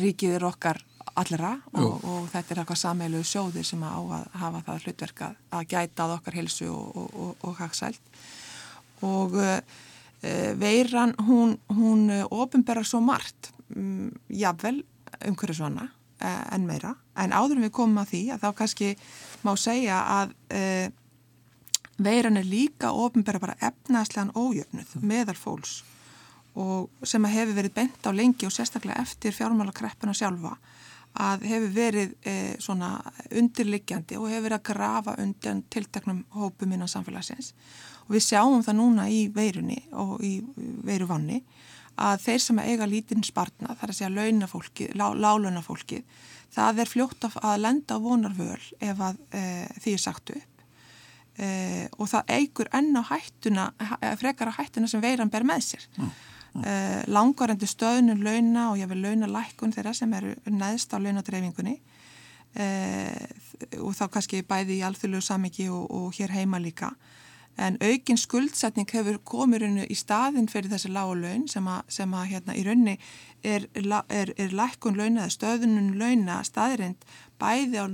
ríkið 0.01 0.37
er 0.39 0.47
okkar 0.47 0.81
allra 1.15 1.55
og, 1.73 2.03
og 2.03 2.29
þetta 2.33 2.53
er 2.53 2.61
eitthvað 2.61 2.81
sameilu 2.81 3.21
sjóðir 3.25 3.67
sem 3.67 3.83
að 3.85 3.95
á 3.95 4.01
að 4.17 4.39
hafa 4.41 4.63
það 4.67 4.85
hlutverka 4.85 5.29
að 5.55 5.67
gæta 5.73 6.05
að 6.05 6.15
okkar 6.17 6.39
helsu 6.39 6.69
og, 6.71 6.97
og, 7.03 7.35
og 7.45 7.59
hagsælt 7.59 8.17
og 9.05 9.37
uh, 9.37 9.59
veiran 10.59 11.13
hún, 11.27 11.55
hún 11.69 12.09
ofinberðar 12.25 12.87
svo 12.89 13.03
margt 13.05 13.51
um, 13.75 14.09
jafnvel 14.27 14.81
umhverju 15.29 15.59
svona 15.59 15.87
uh, 15.87 16.45
en 16.55 16.67
meira. 16.67 16.95
En 17.15 17.33
áður 17.35 17.59
en 17.59 17.67
við 17.67 17.73
komum 17.75 18.01
að 18.01 18.13
því 18.13 18.21
að 18.35 18.45
þá 18.45 18.49
kannski 18.59 18.91
má 19.45 19.53
segja 19.59 20.01
að 20.17 20.33
uh, 20.57 20.87
veiran 21.97 22.39
er 22.39 22.47
líka 22.47 22.91
ofinbæra 22.91 23.41
bara 23.41 23.59
efnaðslegan 23.63 24.33
ójöfnuð 24.35 24.97
mm. 24.97 25.05
meðal 25.07 25.37
fólks 25.39 25.83
og 26.55 26.89
sem 27.03 27.23
að 27.27 27.35
hefur 27.35 27.57
verið 27.57 27.75
bent 27.75 28.07
á 28.07 28.11
lengi 28.15 28.47
og 28.47 28.53
sérstaklega 28.55 29.03
eftir 29.03 29.35
fjármálakreppuna 29.35 30.15
sjálfa 30.15 30.55
að 31.15 31.45
hefur 31.47 31.73
verið 31.75 32.15
eh, 32.27 32.55
svona 32.59 32.97
undirliggjandi 33.31 34.17
og 34.19 34.29
hefur 34.29 34.47
verið 34.49 34.57
að 34.59 34.67
grafa 34.71 35.15
undan 35.23 35.63
tilteknum 35.71 36.23
hópum 36.35 36.73
innan 36.75 36.91
samfélagsins 36.91 37.53
og 38.05 38.15
við 38.17 38.25
sjáum 38.27 38.63
það 38.65 38.79
núna 38.81 39.07
í 39.09 39.21
veirunni 39.33 39.79
og 39.95 40.19
í 40.25 40.37
veiruvanni 40.85 41.41
að 41.95 42.25
þeir 42.25 42.41
sem 42.43 42.59
eiga 42.59 42.87
lítinn 42.89 43.23
spartna, 43.23 43.75
þar 43.79 43.91
að 43.91 43.97
segja 43.99 44.11
launafólki, 44.11 44.89
lá, 44.99 45.05
lálunafólki, 45.15 46.01
það 46.53 46.81
er 46.83 46.91
fljótt 46.91 47.27
að 47.29 47.61
lenda 47.61 47.95
á 47.95 48.03
vonarvöl 48.03 48.65
ef 48.83 48.99
að 48.99 49.21
e, 49.31 49.43
því 49.79 49.93
er 49.95 50.03
sagt 50.03 50.33
upp 50.35 50.65
e, 51.39 51.47
og 51.95 52.09
það 52.11 52.33
eigur 52.35 52.71
enn 52.75 52.99
á 52.99 53.03
hættuna, 53.11 53.69
frekar 54.19 54.51
á 54.51 54.57
hættuna 54.59 54.91
sem 54.91 55.03
veiran 55.03 55.31
ber 55.31 55.47
með 55.47 55.69
sér. 55.69 55.87
Mm. 55.95 56.11
Mm. 56.55 56.63
E, 56.63 56.75
langarendi 57.11 57.67
stöðnum 57.67 58.23
launa 58.23 58.69
og 58.71 58.79
ég 58.79 58.89
vil 58.91 59.03
launa 59.03 59.27
lækkun 59.27 59.75
þeirra 59.75 59.93
sem 59.93 60.13
eru 60.15 60.31
neðst 60.47 60.95
á 60.95 60.97
launadreifingunni 61.03 61.75
og 63.83 63.91
þá 63.97 64.05
kannski 64.13 64.39
bæði 64.47 64.77
í 64.77 64.83
alþjóðlegu 64.87 65.25
samiki 65.27 65.65
og, 65.67 65.89
og 65.91 66.13
hér 66.15 66.31
heima 66.31 66.61
líka 66.63 66.93
en 67.57 67.77
aukin 67.83 68.19
skuldsetning 68.19 68.89
hefur 68.91 69.19
komið 69.23 69.65
í 69.87 69.95
staðin 69.95 70.49
fyrir 70.51 70.73
þessi 70.73 70.91
lágu 70.91 71.15
laun 71.19 71.45
sem 71.51 71.67
að, 71.71 71.85
sem 71.97 72.15
að 72.15 72.25
hérna, 72.33 72.55
í 72.55 72.63
raunni 72.67 72.95
er, 73.43 73.67
er, 74.09 74.33
er 74.35 74.55
lækkun 74.55 74.99
launa 74.99 75.23
eða 75.23 75.35
stöðunum 75.35 75.93
launa 75.99 76.41
staðirind 76.47 77.07
bæði 77.39 77.79
á 77.79 77.85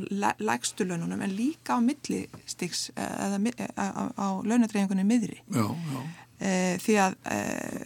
lækstu 0.42 0.88
laununum 0.90 1.22
en 1.22 1.36
líka 1.38 1.78
á 1.78 1.80
millistiks 1.82 2.90
eða 2.96 3.38
á, 3.78 4.10
á 4.18 4.28
launadreyfingunni 4.46 5.06
miðri. 5.06 5.42
Já, 5.54 5.66
já. 5.70 6.02
E, 6.42 6.78
því 6.82 6.94
að 6.98 7.16
e, 7.30 7.36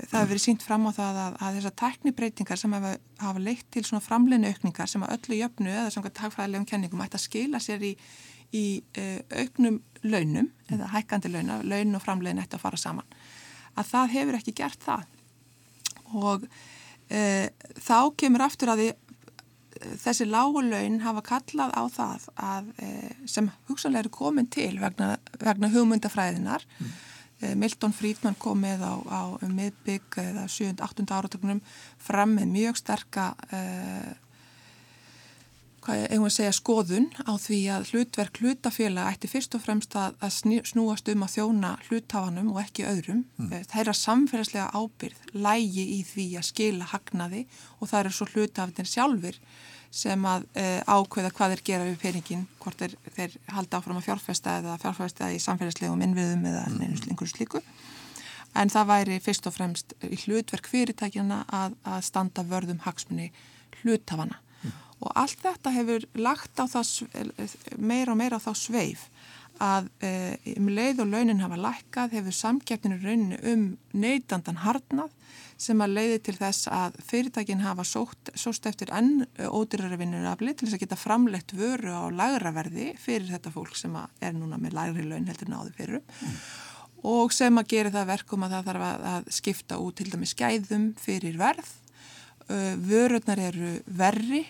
það 0.08 0.14
hefur 0.14 0.30
verið 0.30 0.44
sínt 0.46 0.62
fram 0.64 0.86
á 0.88 0.92
það 0.96 1.18
að, 1.20 1.34
að 1.44 1.56
þessar 1.58 1.74
teknibreitingar 1.82 2.60
sem 2.62 2.76
hafa, 2.78 2.92
hafa 3.20 3.42
leitt 3.44 3.66
til 3.76 3.82
svona 3.84 4.04
framleinu 4.06 4.48
aukningar 4.48 4.88
sem 4.88 5.02
að 5.04 5.16
öllu 5.18 5.40
jöfnu 5.42 5.74
eða 5.74 5.90
svona 5.92 6.12
takfræðilegum 6.16 6.68
kenningum 6.70 7.02
ætti 7.04 7.20
að 7.20 7.26
skila 7.26 7.60
sér 7.60 7.84
í, 7.84 7.90
í 8.56 8.62
e, 8.96 9.08
auknum 9.42 9.82
launum 10.08 10.48
eða 10.72 10.88
hækkandi 10.94 11.34
launa, 11.34 11.58
laun 11.68 12.00
og 12.00 12.04
framlegin 12.06 12.40
eftir 12.46 12.62
að 12.62 12.64
fara 12.64 12.80
saman 12.80 13.18
að 13.76 13.90
það 13.90 14.14
hefur 14.14 14.38
ekki 14.38 14.54
gert 14.56 14.86
það 14.86 15.04
og 16.16 16.46
þá 17.86 17.98
kemur 18.18 18.42
aftur 18.46 18.72
að 18.72 18.80
því 18.82 18.86
þessi 20.02 20.26
lágu 20.30 20.64
laun 20.64 20.96
hafa 21.04 21.22
kallað 21.28 21.74
á 21.76 21.84
það 21.92 22.24
að, 22.40 22.72
sem 23.30 23.50
hugsanlega 23.68 24.06
eru 24.06 24.14
komin 24.16 24.48
til 24.50 24.72
vegna, 24.80 25.12
vegna 25.42 25.70
hugmyndafræðinar 25.76 26.64
mm. 26.64 26.96
E, 27.42 27.54
Milton 27.60 27.96
Friedman 27.96 28.38
kom 28.40 28.62
með 28.64 28.86
á, 28.86 28.94
á 29.06 29.22
miðbygg 29.42 30.20
eða 30.24 30.46
7-8. 30.52 31.08
áratöknum 31.10 31.64
fram 32.02 32.38
með 32.40 32.54
mjög 32.54 32.80
sterka 32.84 33.34
að 36.26 36.34
segja 36.34 36.54
skoðun 36.56 37.08
á 37.30 37.34
því 37.38 37.60
að 37.70 37.90
hlutverk 37.92 38.40
hlutafélag 38.42 39.10
ætti 39.12 39.30
fyrst 39.30 39.56
og 39.58 39.62
fremst 39.62 39.96
að, 40.00 40.16
að 40.24 40.62
snúast 40.66 41.10
um 41.12 41.26
að 41.26 41.34
þjóna 41.36 41.74
hlutafanum 41.88 42.52
og 42.54 42.62
ekki 42.64 42.88
öðrum. 42.90 43.24
Mm. 43.38 43.52
Eh, 43.52 43.66
það 43.70 43.82
er 43.82 43.92
að 43.92 44.00
samfélagslega 44.02 44.68
ábyrð 44.74 45.36
lægi 45.46 45.86
í 45.86 46.00
því 46.10 46.28
að 46.40 46.48
skila 46.50 46.90
hagnaði 46.90 47.46
og 47.80 47.90
það 47.92 48.00
eru 48.00 48.16
svo 48.18 48.30
hlutafinn 48.34 48.90
sjálfur 48.90 49.40
sem 49.96 50.28
að 50.28 50.46
e, 50.60 50.66
ákveða 50.84 51.32
hvað 51.36 51.56
þeir 51.56 51.66
gera 51.70 51.88
við 51.88 52.00
peningin, 52.02 52.46
hvort 52.60 52.82
þeir, 52.82 52.96
þeir 53.16 53.36
halda 53.56 53.80
áfram 53.80 54.00
að 54.02 54.08
fjárfesta 54.10 54.58
eða 54.60 54.78
fjárfesta 54.82 55.32
í 55.32 55.42
samfélagslegum 55.44 56.04
innviðum 56.04 56.48
eða 56.52 56.64
mm. 56.72 56.96
einhverju 57.12 57.32
slíku. 57.32 57.62
En 58.56 58.72
það 58.72 58.90
væri 58.92 59.20
fyrst 59.24 59.48
og 59.48 59.56
fremst 59.56 59.96
í 60.04 60.20
hlutverk 60.26 60.68
fyrirtækjana 60.72 61.44
að, 61.52 61.78
að 61.88 62.02
standa 62.08 62.44
vörðum 62.48 62.84
hagsmunni 62.86 63.32
hlutafana 63.82 64.42
og 65.04 65.12
allt 65.20 65.42
þetta 65.44 65.74
hefur 65.76 66.06
lagt 66.18 66.60
á 66.62 66.66
það 66.70 66.92
meira 67.78 68.14
og 68.14 68.20
meira 68.20 68.40
á 68.40 68.46
þá 68.46 68.52
sveif 68.58 69.08
að 69.64 69.90
um 70.56 70.70
leið 70.72 71.04
og 71.04 71.12
launin 71.12 71.44
hafa 71.44 71.60
lækkað 71.60 72.18
hefur 72.20 72.36
samkeppninu 72.36 72.98
rauninu 73.02 73.38
um 73.52 73.68
neytandan 73.96 74.60
harnað 74.64 75.14
sem 75.62 75.80
að 75.80 75.94
leiði 75.96 76.18
til 76.26 76.36
þess 76.36 76.68
að 76.68 76.98
fyrirtækin 77.08 77.64
hafa 77.64 77.86
sótt, 77.88 78.34
sóst 78.36 78.66
eftir 78.68 78.92
enn 78.96 79.24
ódyrari 79.40 80.00
vinnurafli 80.02 80.52
til 80.52 80.68
þess 80.68 80.78
að 80.78 80.84
geta 80.84 81.00
framlegt 81.00 81.56
vöru 81.56 81.96
á 81.96 82.12
lagraverði 82.12 82.92
fyrir 83.00 83.32
þetta 83.32 83.54
fólk 83.56 83.78
sem 83.80 83.96
er 83.96 84.36
núna 84.36 84.60
með 84.60 84.76
lagri 84.76 85.08
laun 85.08 85.30
heldur 85.30 85.54
náðu 85.54 85.72
fyrir 85.78 86.04
mm. 86.04 86.36
og 87.14 87.32
sem 87.36 87.62
að 87.62 87.72
gera 87.72 87.94
það 87.96 88.12
verkum 88.12 88.44
að 88.44 88.58
það 88.58 88.70
þarf 88.72 89.08
að 89.14 89.32
skipta 89.40 89.80
út 89.80 90.00
til 90.02 90.10
dæmi 90.12 90.30
skæðum 90.30 90.92
fyrir 91.00 91.40
verð 91.40 91.72
vörurnar 92.86 93.42
eru 93.42 93.72
verri 93.88 94.44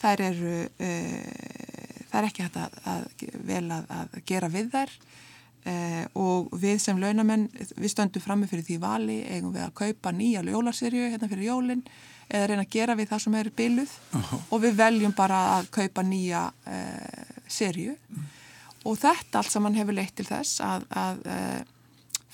þær 0.00 0.22
eru 0.30 0.56
uh, 0.66 1.85
það 2.16 2.22
er 2.22 2.28
ekki 2.30 2.46
hægt 2.46 2.58
að, 2.60 2.76
að 2.88 3.06
vel 3.46 3.64
að, 3.74 3.88
að 3.98 4.18
gera 4.28 4.50
við 4.52 4.72
þær 4.72 4.92
uh, 4.96 6.04
og 6.22 6.56
við 6.62 6.80
sem 6.82 7.00
launamenn 7.02 7.46
við 7.76 7.92
stöndum 7.92 8.24
frammi 8.24 8.48
fyrir 8.50 8.66
því 8.66 8.78
vali 8.82 9.18
eigum 9.28 9.54
við 9.54 9.66
að 9.66 9.74
kaupa 9.82 10.14
nýja 10.16 10.44
jólarserju 10.46 11.10
hérna 11.12 11.30
fyrir 11.32 11.50
jólinn 11.50 11.84
eða 12.26 12.48
reyna 12.50 12.64
að 12.64 12.72
gera 12.74 12.96
við 12.98 13.12
það 13.12 13.22
sem 13.26 13.38
er 13.38 13.52
byluð 13.60 13.92
uh 13.92 14.32
-huh. 14.32 14.40
og 14.50 14.62
við 14.64 14.80
veljum 14.80 15.14
bara 15.14 15.42
að 15.58 15.70
kaupa 15.70 16.02
nýja 16.02 16.50
serju 17.46 17.94
-huh. 17.94 18.24
og 18.84 18.98
þetta 18.98 19.38
allt 19.38 19.52
saman 19.52 19.74
hefur 19.74 19.94
leitt 19.94 20.16
til 20.16 20.26
þess 20.26 20.60
að, 20.60 20.86
að 20.90 21.20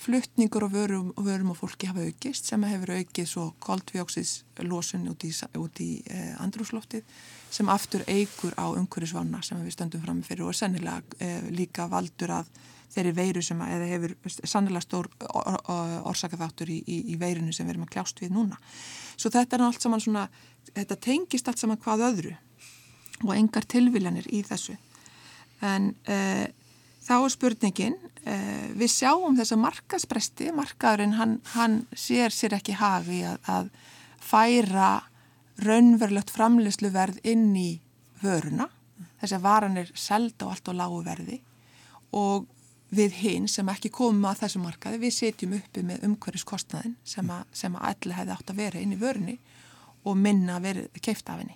fluttningur 0.03 0.65
og 0.67 0.73
vörum, 0.73 1.11
vörum 1.15 1.53
og 1.53 1.57
fólki 1.61 1.87
hafa 1.87 2.03
aukist 2.03 2.49
sem 2.49 2.63
hefur 2.67 2.91
aukið 2.97 3.29
svo 3.29 3.45
koldvjóksins 3.63 4.33
losun 4.67 5.07
út 5.11 5.23
í, 5.23 5.31
í 5.31 5.95
andrúsloftið 6.43 7.07
sem 7.53 7.69
aftur 7.69 8.03
eigur 8.07 8.55
á 8.59 8.65
umhverjusvána 8.73 9.43
sem 9.45 9.61
við 9.63 9.77
stöndum 9.77 10.03
fram 10.03 10.21
fyrir 10.25 10.47
og 10.49 10.57
sennilega 10.57 11.03
eh, 11.23 11.43
líka 11.53 11.87
valdur 11.91 12.33
að 12.39 12.49
þeirri 12.93 13.13
veiru 13.17 13.43
sem 13.45 13.61
að, 13.63 13.75
eða 13.77 13.89
hefur 13.91 14.15
sannilega 14.43 14.85
stór 14.85 15.09
or, 15.29 15.59
or, 15.71 15.93
orsakaþáttur 16.11 16.71
í, 16.73 16.79
í, 16.85 16.97
í 17.13 17.19
veirinu 17.21 17.53
sem 17.53 17.67
við 17.67 17.75
erum 17.75 17.85
að 17.87 17.93
kljást 17.95 18.21
við 18.21 18.33
núna. 18.35 18.59
Svo 19.15 19.31
þetta 19.33 19.57
er 19.57 19.65
allt 19.67 19.85
saman 19.85 20.03
svona, 20.03 20.25
þetta 20.73 20.99
tengist 21.07 21.47
allt 21.49 21.61
saman 21.61 21.81
hvað 21.81 22.07
öðru 22.09 22.33
og 23.23 23.33
engar 23.37 23.65
tilviljanir 23.69 24.27
í 24.33 24.43
þessu. 24.45 24.75
En 25.63 25.93
eh, 26.11 26.49
þá 27.03 27.15
er 27.17 27.33
spurningin, 27.33 27.97
eh, 28.23 28.67
við 28.79 28.91
sjáum 28.93 29.37
þessa 29.37 29.57
markaspresti, 29.59 30.51
markaðurinn 30.55 31.17
hann, 31.19 31.39
hann 31.53 31.81
sér 31.91 32.31
sér 32.31 32.57
ekki 32.59 32.77
hagi 32.79 33.23
að, 33.27 33.39
að 33.47 33.69
færa 34.23 34.91
raunverulegt 35.63 36.31
framleysluverð 36.33 37.19
inn 37.23 37.51
í 37.55 37.81
vöruna 38.23 38.69
þess 39.21 39.35
að 39.37 39.45
varan 39.45 39.79
er 39.79 39.91
selda 39.95 40.47
og 40.47 40.55
allt 40.55 40.71
á 40.71 40.73
lágu 40.79 41.01
verði 41.05 41.39
og 42.13 42.47
við 42.93 43.17
hinn 43.23 43.47
sem 43.49 43.69
ekki 43.73 43.91
komum 43.93 44.27
að 44.29 44.43
þessu 44.43 44.61
markaði 44.61 44.99
við 45.01 45.15
setjum 45.15 45.55
uppi 45.57 45.83
með 45.85 46.05
umhverjuskostnaðin 46.07 46.95
sem 47.03 47.29
að, 47.33 47.45
að 47.65 47.77
allir 47.89 48.17
hefði 48.19 48.35
átt 48.35 48.53
að 48.53 48.61
vera 48.61 48.81
inn 48.83 48.93
í 48.93 48.99
vörunni 49.01 49.37
og 50.03 50.19
minna 50.19 50.57
að 50.57 50.67
vera 50.67 51.01
keift 51.01 51.29
af 51.31 51.39
henni. 51.41 51.55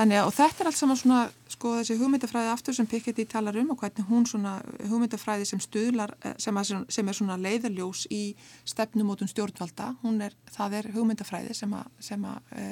Þannig 0.00 0.16
að 0.16 0.30
þetta 0.32 0.62
er 0.62 0.68
allt 0.70 0.78
saman 0.78 0.96
svona 0.96 1.16
sko 1.52 1.70
þessi 1.76 1.94
hugmyndafræði 2.00 2.48
aftur 2.54 2.72
sem 2.72 2.86
Piketty 2.88 3.26
talar 3.28 3.58
um 3.60 3.74
og 3.74 3.82
hvernig 3.82 4.06
hún 4.08 4.22
svona 4.24 4.54
hugmyndafræði 4.88 5.44
sem 5.50 5.60
stuðlar, 5.60 6.14
eh, 6.24 6.38
sem, 6.40 6.56
að, 6.56 6.70
sem 6.88 7.10
er 7.10 7.18
svona 7.18 7.36
leiðaljós 7.36 8.06
í 8.08 8.20
stefnumótun 8.64 9.28
stjórnvalda, 9.28 9.90
hún 10.00 10.22
er, 10.24 10.36
það 10.54 10.76
er 10.78 10.88
hugmyndafræði 10.94 11.56
sem 11.58 11.74
að, 11.76 11.90
sem 12.06 12.24
að 12.30 12.54
e, 12.56 12.64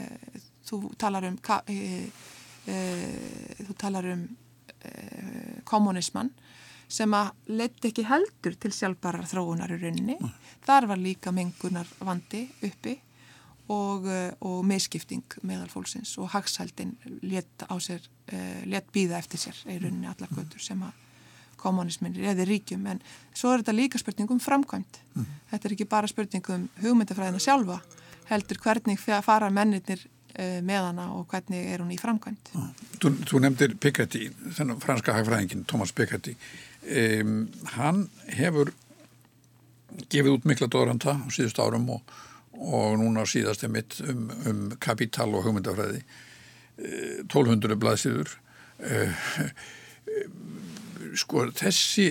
þú 0.71 0.81
talar 0.97 1.27
um 1.29 1.37
e, 1.69 1.77
e, 2.65 2.79
þú 3.61 3.77
talar 3.77 4.09
um 4.15 4.25
kommunismann 5.69 6.31
sem 6.89 7.13
að 7.13 7.53
leti 7.61 7.91
ekki 7.91 8.07
heldur 8.09 8.57
til 8.57 8.71
sjálfbarar 8.73 9.27
þróunar 9.29 9.75
í 9.75 9.79
rauninni. 9.83 10.17
Mm. 10.17 10.33
Þar 10.65 10.87
var 10.95 11.01
líka 11.03 11.33
mengunar 11.35 11.91
vandi 12.01 12.47
uppi 12.65 12.95
og, 13.69 14.07
eh, 14.09 14.31
og 14.41 14.63
meðskipting 14.67 15.39
meðal 15.47 15.69
fólksins 15.73 16.15
og 16.19 16.31
hagsældin 16.33 16.97
let 17.23 17.67
á 17.69 17.75
sér, 17.83 18.01
uh, 18.33 18.63
let 18.67 18.89
býða 18.95 19.19
eftir 19.21 19.43
sér 19.43 19.59
í 19.69 19.79
rauninni 19.83 20.09
allar 20.09 20.33
götur 20.33 20.63
sem 20.63 20.81
að 20.83 21.05
kommunismin 21.59 22.15
eða 22.23 22.47
ríkjum 22.47 22.87
en 22.89 23.01
svo 23.35 23.53
er 23.53 23.65
þetta 23.65 23.75
líka 23.75 23.99
spurning 23.99 24.31
um 24.31 24.41
framkvæmt. 24.41 25.01
Mm. 25.15 25.27
Þetta 25.51 25.69
er 25.69 25.75
ekki 25.75 25.89
bara 25.91 26.11
spurning 26.11 26.53
um 26.55 26.69
hugmyndafræðina 26.83 27.43
sjálfa 27.43 27.81
heldur 28.31 28.61
hvernig 28.63 29.01
fara 29.01 29.51
mennir 29.51 30.05
uh, 30.39 30.61
með 30.63 30.89
hana 30.91 31.11
og 31.17 31.27
hvernig 31.29 31.73
er 31.73 31.83
hún 31.83 31.93
í 31.93 32.01
framkvæmt. 32.01 32.55
Mm. 32.55 32.73
Þú, 33.03 33.13
þú 33.29 33.43
nefndir 33.45 33.77
Piketty, 33.81 34.31
þennan 34.57 34.81
franska 34.81 35.17
hagfræðingin 35.17 35.67
Thomas 35.69 35.93
Piketty 35.93 36.37
um, 36.89 37.49
hann 37.75 38.07
hefur 38.39 38.73
gefið 40.13 40.35
út 40.37 40.49
mikla 40.49 40.69
dóranda 40.71 41.17
á 41.17 41.27
síðust 41.33 41.61
árum 41.61 41.89
og, 41.97 42.17
og 42.59 42.99
núna 43.01 43.25
síðast 43.29 43.65
er 43.65 43.73
mitt 43.73 44.01
um, 44.05 44.29
um 44.49 44.63
kapital 44.83 45.31
og 45.35 45.47
hugmyndafræði 45.47 46.03
1200 46.79 47.73
eh, 47.75 47.79
blaðsíður 47.83 48.33
uh, 48.87 49.13
sko 51.19 51.49
þessi 51.59 52.11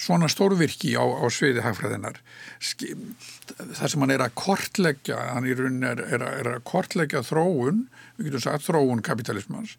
svona 0.00 0.28
stórvirki 0.30 0.94
á, 0.98 1.04
á 1.04 1.26
sviði 1.30 1.62
hagfræðinar 1.62 2.18
það 2.58 3.90
sem 3.90 4.02
hann 4.02 4.14
er 4.14 4.24
að 4.24 4.34
kortleggja 4.38 5.18
hann 5.34 5.46
í 5.46 5.54
raunin 5.54 5.86
er, 5.86 6.02
er, 6.16 6.24
er 6.40 6.50
að 6.56 6.64
kortleggja 6.66 7.22
þróun 7.26 7.84
við 8.16 8.30
getum 8.30 8.44
sagt 8.46 8.66
þróun 8.66 9.04
kapitalismans 9.06 9.76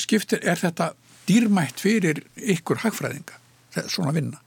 skiptir, 0.00 0.40
er 0.40 0.56
þetta 0.60 0.92
dýrmætt 1.28 1.82
fyrir 1.84 2.22
ykkur 2.36 2.80
hagfræðinga 2.86 3.36
svona 3.92 4.14
vinna? 4.16 4.40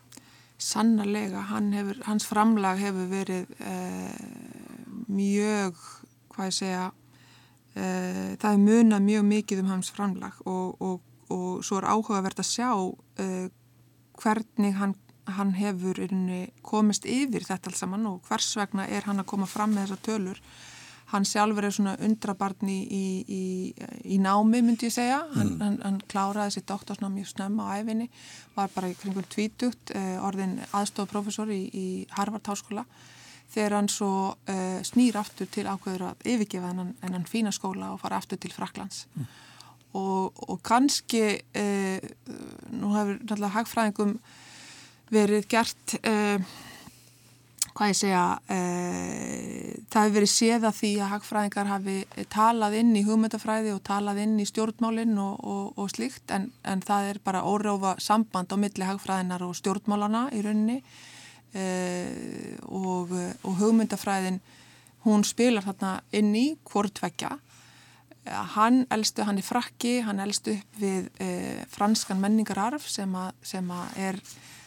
Sannarlega, 0.61 1.41
hefur, 1.49 1.97
hans 2.07 2.25
framlag 2.27 2.79
hefur 2.79 3.09
verið 3.11 3.49
eh, 3.59 4.19
mjög, 5.11 5.81
hvað 6.31 6.47
ég 6.47 6.55
segja, 6.55 6.85
eh, 7.75 8.35
það 8.39 8.51
er 8.51 8.61
munað 8.63 9.03
mjög 9.09 9.25
mikið 9.31 9.63
um 9.65 9.73
hans 9.73 9.91
framlag 9.91 10.37
og, 10.47 10.79
og, 10.79 11.01
og 11.33 11.65
svo 11.65 11.81
er 11.81 11.89
áhugavert 11.91 12.39
að 12.39 12.49
sjá 12.53 12.69
eh, 13.19 13.49
hvernig 14.21 14.77
hann, 14.79 14.95
hann 15.35 15.51
hefur 15.59 15.99
komist 16.63 17.05
yfir 17.09 17.43
þetta 17.43 17.71
alls 17.71 17.83
saman 17.83 18.07
og 18.07 18.23
hvers 18.29 18.53
vegna 18.55 18.87
er 18.87 19.09
hann 19.09 19.19
að 19.19 19.29
koma 19.33 19.49
fram 19.49 19.75
með 19.75 19.89
þessa 19.89 20.05
tölur 20.07 20.41
hann 21.11 21.25
sjálfur 21.27 21.67
er 21.67 21.73
svona 21.75 21.95
undrabarn 22.01 22.69
í, 22.71 22.77
í, 22.89 23.05
í, 23.29 23.41
í 24.15 24.19
námi 24.21 24.61
myndi 24.65 24.89
ég 24.89 24.95
segja, 24.95 25.21
hann, 25.35 25.51
mm. 25.53 25.61
hann, 25.61 25.77
hann 25.85 25.99
kláraði 26.11 26.55
sitt 26.57 26.67
doktorsnáð 26.69 27.13
mjög 27.13 27.31
snemma 27.33 27.67
á 27.69 27.77
æfinni 27.77 28.09
var 28.55 28.71
bara 28.73 28.89
í 28.89 28.97
kringum 28.97 29.27
tvítugt 29.29 29.93
eh, 29.93 30.15
orðin 30.23 30.57
aðstofprofessor 30.71 31.51
í 31.53 31.85
Harvard 32.17 32.49
Háskóla 32.49 32.85
þegar 33.55 33.77
hann 33.77 33.89
svo 33.91 34.11
uh, 34.33 34.79
snýr 34.83 35.17
aftur 35.19 35.47
til 35.51 35.67
ákveður 35.69 36.09
að 36.09 36.29
yfirgefa 36.33 36.71
en 36.73 36.95
hann 37.05 37.27
fína 37.29 37.53
skóla 37.55 37.93
og 37.93 38.01
fara 38.01 38.17
aftur 38.19 38.39
til 38.41 38.51
Fraklands 38.51 39.05
mm. 39.13 39.27
og, 40.01 40.41
og 40.49 40.59
kannski 40.65 41.23
uh, 41.37 42.09
nú 42.73 42.95
hefur 42.95 43.19
náttúrulega 43.21 43.55
hagfræðingum 43.59 44.15
verið 45.13 45.45
gert 45.53 45.97
uh, 46.01 46.41
hvað 47.75 47.91
ég 47.91 47.97
segja, 47.99 48.23
það 49.95 50.03
hefur 50.03 50.15
verið 50.17 50.31
séð 50.31 50.65
að 50.67 50.77
því 50.79 50.91
að 50.99 51.11
hagfræðingar 51.13 51.69
hafi 51.71 51.95
talað 52.33 52.75
inn 52.81 52.91
í 52.99 53.03
hugmyndafræði 53.07 53.71
og 53.71 53.83
talað 53.87 54.19
inn 54.25 54.35
í 54.43 54.47
stjórnmálinn 54.49 55.15
og, 55.23 55.37
og, 55.39 55.69
og 55.79 55.93
slíkt 55.93 56.33
en, 56.35 56.49
en 56.67 56.83
það 56.83 57.11
er 57.13 57.21
bara 57.23 57.45
órófa 57.47 57.95
samband 58.03 58.51
á 58.51 58.57
milli 58.59 58.89
hagfræðinar 58.89 59.45
og 59.47 59.55
stjórnmálana 59.55 60.27
í 60.35 60.43
rauninni. 60.43 60.81
E, 61.55 61.65
og, 62.67 63.15
og 63.15 63.57
hugmyndafræðin 63.61 64.41
hún 65.05 65.23
spilar 65.23 65.63
þarna 65.63 65.95
inn 66.17 66.33
í 66.35 66.47
hvortvekja 66.67 67.37
hann 68.25 68.85
elstu, 68.91 69.23
hann 69.23 69.37
er 69.37 69.45
frakki, 69.45 69.99
hann 70.01 70.19
elstu 70.19 70.55
upp 70.57 70.79
við 70.81 71.07
e, 71.21 71.29
franskan 71.71 72.19
menningararf 72.19 72.87
sem 72.89 73.11
að, 73.15 73.31
sem 73.45 73.69
að 73.71 73.99
er 74.01 74.19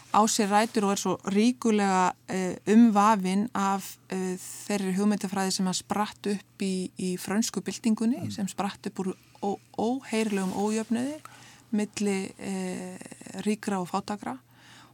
á 0.08 0.20
sér 0.24 0.48
rætur 0.48 0.88
og 0.88 0.92
er 0.94 1.00
svo 1.00 1.14
ríkulega 1.28 2.12
uh, 2.12 2.54
umvafin 2.72 3.48
af 3.54 3.84
uh, 4.12 4.36
þeirri 4.40 4.94
hugmyndafræði 4.96 5.52
sem 5.58 5.68
að 5.68 5.80
spratt 5.82 6.30
upp 6.32 6.64
í, 6.64 6.88
í 6.96 7.16
frönsku 7.20 7.60
byltingunni 7.64 8.22
mm. 8.24 8.30
sem 8.32 8.48
spratt 8.48 8.88
upp 8.88 9.02
úr 9.04 9.12
óheirlegum 9.78 10.54
ójöfnöði 10.56 11.18
milli 11.76 12.18
uh, 12.32 12.96
ríkra 13.44 13.82
og 13.82 13.90
fátakra 13.92 14.38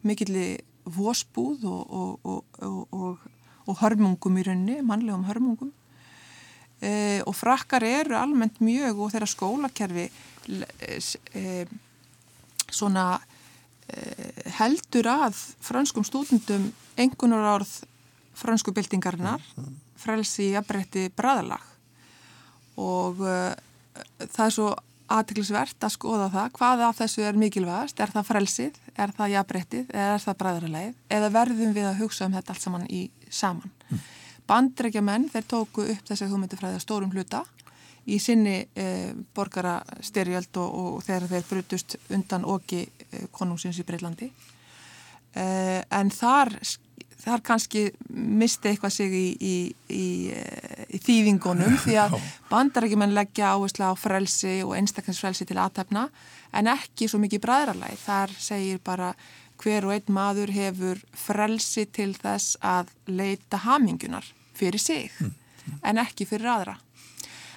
mikilli 0.03 0.59
vósbúð 0.85 1.63
og, 1.65 1.95
og, 2.21 2.59
og, 2.93 3.23
og 3.65 3.79
hörmungum 3.81 4.37
í 4.37 4.43
raunni, 4.45 4.83
mannlegum 4.85 5.25
hörmungum 5.25 5.71
og 7.25 7.33
frakkar 7.33 7.87
eru 7.89 8.13
almennt 8.19 8.59
mjög 8.61 8.99
og 9.01 9.15
þeirra 9.15 9.29
skólakerfi 9.31 10.03
svona 12.69 13.07
Eh, 13.17 13.34
heldur 14.59 15.09
að 15.11 15.37
franskum 15.65 16.07
stúdendum 16.07 16.71
engunar 17.01 17.45
árð 17.55 17.73
fransku 18.35 18.73
byltingarinnar 18.75 19.43
frelsi 20.01 20.51
jafnbretti 20.55 21.09
bræðalag 21.17 21.63
og 22.81 23.23
uh, 23.23 23.53
það 24.25 24.47
er 24.47 24.55
svo 24.57 24.73
aðtiklisvert 25.15 25.85
að 25.85 25.95
skoða 25.95 26.29
það 26.33 26.53
hvaða 26.59 26.89
af 26.89 26.99
þessu 27.03 27.25
er 27.29 27.39
mikilvægast? 27.39 28.01
Er 28.01 28.13
það 28.15 28.29
frelsið, 28.31 28.79
er 28.97 29.13
það 29.15 29.35
jafnbrettið 29.35 29.91
eða 29.93 30.15
er 30.15 30.23
það 30.25 30.39
bræðaralagið 30.41 31.17
eða 31.19 31.33
verðum 31.35 31.75
við 31.77 31.89
að 31.91 32.01
hugsa 32.01 32.29
um 32.29 32.37
þetta 32.39 32.55
allt 32.55 32.65
saman 32.65 32.87
í 32.89 33.03
saman? 33.29 33.75
Mm. 33.91 34.01
bandrækja 34.49 35.03
menn 35.05 35.29
þeir 35.33 35.47
tóku 35.49 35.85
upp 35.93 36.09
þessi 36.09 36.29
hugmyndifræði 36.29 36.81
að 36.81 36.85
stórum 36.85 37.13
hluta 37.13 37.45
í 38.07 38.19
sinni 38.21 38.57
eh, 38.77 39.13
borgara 39.35 39.79
styrjöld 40.05 40.57
og, 40.61 40.75
og 40.75 41.05
þegar 41.07 41.29
þeir 41.31 41.47
brutust 41.49 41.97
undan 42.13 42.45
oki 42.45 42.85
eh, 42.85 43.29
konungsins 43.33 43.81
í 43.81 43.87
Breitlandi 43.89 44.29
eh, 44.29 45.81
en 45.81 46.13
þar, 46.13 46.53
þar 47.25 47.45
kannski 47.47 47.87
misti 48.11 48.73
eitthvað 48.73 48.97
sig 48.99 49.17
í, 49.17 49.25
í, 49.41 49.57
í, 49.89 50.09
í 50.89 51.01
þývingunum 51.07 51.79
því 51.87 51.97
að 52.03 52.19
bandarækjumenn 52.53 53.17
leggja 53.17 53.55
áherslu 53.55 53.89
á 53.89 53.95
frelsi 53.97 54.59
og 54.67 54.77
einstaklingsfrelsi 54.79 55.49
til 55.49 55.61
aðtæfna 55.63 56.09
en 56.55 56.71
ekki 56.75 57.09
svo 57.09 57.23
mikið 57.25 57.45
bræðralæg 57.47 57.97
þar 58.05 58.37
segir 58.37 58.85
bara 58.85 59.15
hver 59.63 59.87
og 59.89 59.95
einn 59.95 60.13
maður 60.13 60.53
hefur 60.53 61.01
frelsi 61.17 61.87
til 61.89 62.13
þess 62.19 62.59
að 62.61 62.93
leita 63.09 63.63
hamingunar 63.65 64.27
fyrir 64.55 64.83
sig 64.83 65.13
mm. 65.23 65.37
en 65.89 66.03
ekki 66.03 66.29
fyrir 66.29 66.53
aðra 66.53 66.81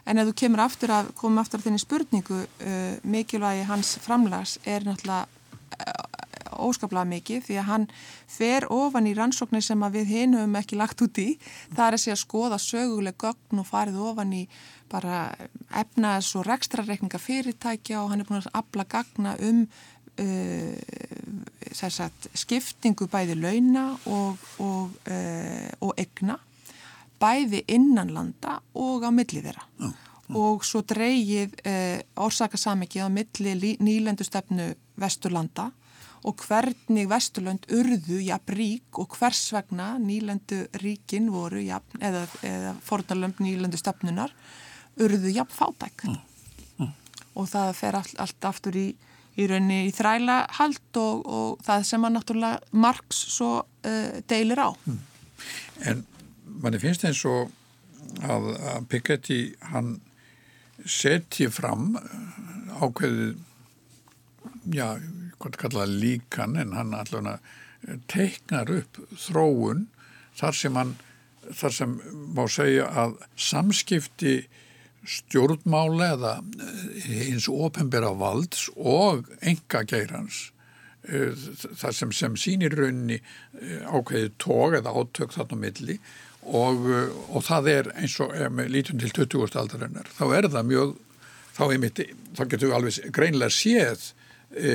En 0.08 0.22
ef 0.22 0.30
þú 0.30 0.36
kemur 0.40 0.64
aftur 0.64 0.94
að, 0.96 1.10
komum 1.20 1.42
aftur 1.42 1.62
að 1.62 1.68
þinni 1.68 1.84
spurningu, 1.84 2.44
uh, 2.44 2.94
mikilvægi 3.04 3.66
hans 3.68 3.98
framlags 4.04 4.58
er 4.64 4.86
náttúrulega 4.88 5.28
uh, 5.28 6.18
óskaplega 6.58 7.06
mikið 7.10 7.44
því 7.48 7.58
að 7.60 7.68
hann 7.68 7.86
fer 8.32 8.68
ofan 8.74 9.10
í 9.10 9.14
rannsóknir 9.18 9.66
sem 9.66 9.84
við 9.94 10.14
hinn 10.14 10.38
höfum 10.38 10.56
ekki 10.60 10.80
lagt 10.80 11.04
út 11.04 11.20
í. 11.22 11.28
Það 11.74 11.84
er 11.86 11.98
að 11.98 12.04
segja 12.04 12.16
að 12.16 12.24
skoða 12.24 12.62
söguleg 12.64 13.20
gögn 13.22 13.62
og 13.62 13.68
farið 13.68 14.00
ofan 14.08 14.34
í 14.38 14.48
bara 14.92 15.28
efnaðs 15.76 16.32
og 16.40 16.48
rekstrarreikninga 16.48 17.20
fyrirtækja 17.20 18.02
og 18.02 18.12
hann 18.12 18.24
er 18.24 18.30
búin 18.30 18.42
að 18.42 18.52
afla 18.62 18.88
gagna 18.88 19.36
um 19.44 19.66
uh, 20.24 20.74
sagt, 21.76 22.30
skiptingu 22.38 23.10
bæði 23.12 23.38
launa 23.38 23.90
og, 24.08 24.48
og, 24.64 24.96
uh, 25.12 25.72
og 25.84 25.98
egna 26.00 26.40
bæði 27.22 27.64
innanlanda 27.74 28.60
og 28.78 29.08
á 29.08 29.12
milli 29.14 29.42
þeirra 29.46 29.66
já, 29.66 29.90
já. 29.90 30.36
og 30.42 30.66
svo 30.68 30.84
dreyið 30.88 31.58
eh, 31.68 32.00
orsakasamikið 32.16 33.08
á 33.08 33.10
milli 33.12 33.76
nýlendustefnu 33.84 34.70
Vesturlanda 34.98 35.72
og 36.28 36.44
hvernig 36.48 37.08
Vesturland 37.10 37.68
urðu 37.72 38.22
jafn 38.26 38.56
rík 38.58 39.02
og 39.02 39.18
hvers 39.20 39.44
vegna 39.54 39.96
nýlendu 40.02 40.66
ríkin 40.82 41.30
voru 41.32 41.62
jafn, 41.62 42.02
eða, 42.02 42.26
eða 42.44 42.74
fornalömp 42.84 43.42
nýlendu 43.44 43.80
stefnunar 43.80 44.34
urðu 44.98 45.34
jafn 45.36 45.54
fátæk 45.54 46.08
já, 46.08 46.18
og 47.38 47.52
það 47.52 47.76
fer 47.78 48.00
allt, 48.02 48.18
allt 48.18 48.50
aftur 48.50 48.82
í 48.82 48.88
í 49.38 49.46
rauninni 49.50 49.88
í 49.88 49.94
þræla 49.94 50.38
hald 50.58 51.00
og, 51.00 51.26
og 51.26 51.66
það 51.66 51.88
sem 51.92 52.06
að 52.08 52.16
náttúrulega 52.16 52.78
Marx 52.84 53.20
svo 53.36 53.52
uh, 53.62 54.20
deilir 54.30 54.62
á. 54.62 54.70
Mm. 54.74 55.02
En 55.92 56.06
manni 56.62 56.82
finnst 56.82 57.06
eins 57.08 57.24
og 57.30 57.52
að, 58.24 58.52
að 58.56 58.88
Piketty 58.92 59.40
hann 59.72 59.98
setji 60.88 61.50
fram 61.54 61.96
eh, 62.00 62.76
ákveðið, 62.78 63.38
já, 64.74 64.88
hvað 65.38 65.60
kallaða 65.64 65.98
líkan 66.04 66.58
en 66.62 66.76
hann 66.78 66.94
allavega 66.98 67.38
teiknar 68.12 68.72
upp 68.74 69.00
þróun 69.18 69.86
þar 70.38 70.58
sem 70.58 70.78
hann, 70.78 70.94
þar 71.54 71.76
sem 71.76 71.98
má 72.36 72.46
segja 72.52 72.88
að 73.04 73.18
samskipti 73.40 74.38
stjórnmála 75.08 76.12
eða 76.18 76.34
eins 77.30 77.48
ofenbæra 77.52 78.12
valds 78.18 78.68
og 78.76 79.30
enga 79.40 79.86
geirans 79.88 80.50
það 81.08 81.94
sem, 81.96 82.12
sem 82.12 82.34
sínir 82.36 82.76
raunni 82.76 83.22
ákveðið 83.88 84.34
tóg 84.44 84.76
eða 84.82 84.96
átök 84.98 85.36
þarna 85.38 85.60
milli 85.62 85.96
og, 86.46 86.88
og 87.34 87.44
það 87.46 87.70
er 87.74 87.92
eins 87.98 88.16
og 88.24 88.34
ef 88.36 88.56
við 88.60 88.72
lítum 88.74 89.02
til 89.02 89.12
20. 89.12 89.58
aldarinnar 89.60 90.10
þá 90.16 90.24
er 90.38 90.50
það 90.54 90.72
mjög 90.72 90.96
þá, 91.58 91.64
einmitt, 91.68 92.02
þá 92.38 92.44
getur 92.46 92.70
við 92.70 92.78
alveg 92.80 93.14
greinlega 93.16 93.54
séð 93.54 94.10
e, 94.56 94.74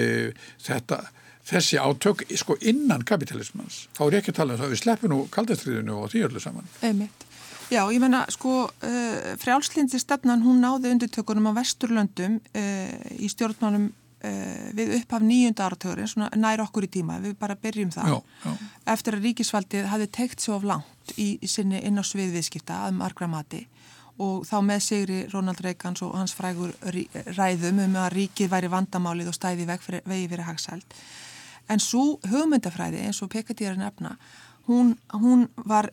þetta 0.63 1.03
þessi 1.49 1.81
átök 1.83 2.27
sko 2.39 2.57
innan 2.61 3.05
kapitalismans 3.07 3.87
þá 3.97 4.03
er 4.07 4.19
ekki 4.21 4.35
að 4.35 4.41
tala 4.41 4.55
um 4.55 4.63
það 4.63 4.69
að 4.69 4.75
við 4.75 4.83
sleppum 4.83 5.13
nú 5.15 5.21
kaldastriðinu 5.33 5.99
og 5.99 6.13
því 6.13 6.27
öllu 6.29 6.43
saman 6.43 6.69
Einmitt. 6.83 7.29
Já, 7.73 7.87
ég 7.89 8.03
menna 8.03 8.27
sko 8.29 8.67
frjálslindi 9.41 9.97
stefnan 9.97 10.43
hún 10.45 10.61
náði 10.61 10.91
undirtökunum 10.93 11.49
á 11.49 11.57
Vesturlöndum 11.57 12.35
uh, 12.53 12.97
í 13.17 13.31
stjórnmánum 13.33 13.87
við 14.23 14.95
upphaf 15.01 15.25
nýjunda 15.27 15.67
áratögur 15.67 16.07
svona 16.07 16.29
nær 16.39 16.63
okkur 16.63 16.87
í 16.87 16.91
tíma, 16.99 17.19
við 17.23 17.35
bara 17.41 17.57
byrjum 17.59 17.91
það 17.95 18.13
já, 18.13 18.19
já. 18.45 18.53
eftir 18.95 19.17
að 19.17 19.27
ríkisvaldið 19.27 19.89
hafi 19.91 20.09
teikt 20.15 20.45
svo 20.45 20.57
of 20.61 20.67
langt 20.69 21.15
í, 21.17 21.39
í 21.43 21.51
sinni 21.51 21.83
inn 21.83 21.99
á 21.99 22.05
svið 22.07 22.37
viðskipta 22.37 22.85
að 22.87 22.99
margra 23.01 23.27
mati 23.31 23.65
og 24.23 24.45
þá 24.47 24.57
með 24.67 24.85
sigri 24.85 25.19
Ronald 25.33 25.63
Reagans 25.65 26.03
og 26.05 26.15
hans 26.19 26.35
frægur 26.37 26.75
ræðum 27.35 27.81
um 27.87 27.99
að 28.03 28.13
ríkið 28.19 28.53
væri 28.53 28.71
vandamálið 28.71 29.33
og 29.33 29.37
stæði 29.37 29.67
vegi 29.67 29.87
fyrir, 29.89 30.07
fyrir 30.07 30.47
hagsælt 30.47 30.97
en 31.73 31.83
svo 31.83 32.19
hugmyndafræði 32.29 33.03
eins 33.07 33.23
og 33.25 33.33
Pekati 33.33 33.67
að 33.67 33.81
nefna 33.83 34.17
hún, 34.69 34.97
hún 35.15 35.49
var 35.57 35.91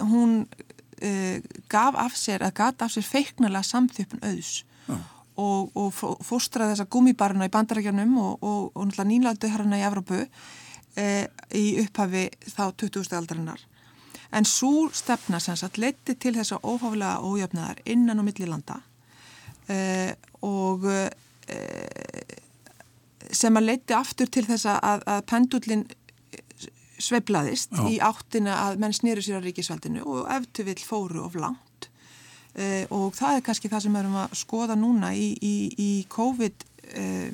hún 0.00 0.44
uh, 0.44 1.38
gaf 1.68 1.96
af 1.96 2.16
sér 2.18 2.44
að 2.44 2.56
gata 2.60 2.88
af 2.88 2.94
sér 2.94 3.06
feiknarlega 3.06 3.66
samþjöpun 3.70 4.24
auðs 4.24 4.64
uh. 4.88 4.98
Og, 5.40 5.70
og 5.74 5.90
fóstraði 5.94 6.74
þessa 6.74 6.88
gummibaruna 6.90 7.48
í 7.48 7.52
bandarækjanum 7.54 8.16
og, 8.20 8.32
og, 8.42 8.60
og 8.74 8.88
náttúrulega 8.88 9.08
nýlaldu 9.10 9.50
hérna 9.52 9.80
í 9.80 9.86
Evrópu 9.88 10.20
uh, 10.24 11.24
í 11.54 11.64
upphafi 11.84 12.28
þá 12.54 12.64
20. 12.84 13.16
aldarinnar 13.18 13.64
en 14.34 14.46
svo 14.48 14.88
stefna 14.94 15.40
sem 15.42 15.58
sagt 15.58 15.78
leti 15.78 16.16
til 16.18 16.34
þessa 16.36 16.60
óháflega 16.62 17.22
ójöfnaðar 17.22 17.82
innan 17.86 18.22
og 18.22 18.26
millilanda 18.26 18.80
og 20.44 20.82
sem 23.32 23.56
að 23.56 23.68
leiti 23.68 23.94
aftur 23.96 24.28
til 24.32 24.44
þess 24.48 24.66
að, 24.68 25.04
að 25.06 25.22
pendullin 25.30 25.84
sveiblaðist 27.00 27.74
í 27.90 27.98
áttina 28.02 28.56
að 28.68 28.80
menn 28.82 28.94
snýru 28.94 29.24
sér 29.24 29.42
á 29.42 29.44
ríkisvaldinu 29.44 30.04
og 30.06 30.28
eftir 30.34 30.68
vill 30.68 30.80
fóru 30.82 31.24
of 31.24 31.36
langt 31.38 31.73
uh, 32.58 32.84
og 32.94 33.16
það 33.16 33.38
er 33.38 33.44
kannski 33.48 33.70
það 33.72 33.84
sem 33.84 33.96
við 33.96 34.04
erum 34.04 34.20
að 34.22 34.38
skoða 34.38 34.78
núna 34.78 35.12
í, 35.16 35.32
í, 35.42 35.56
í 35.78 35.90
COVID 36.12 36.66
uh, 36.94 37.28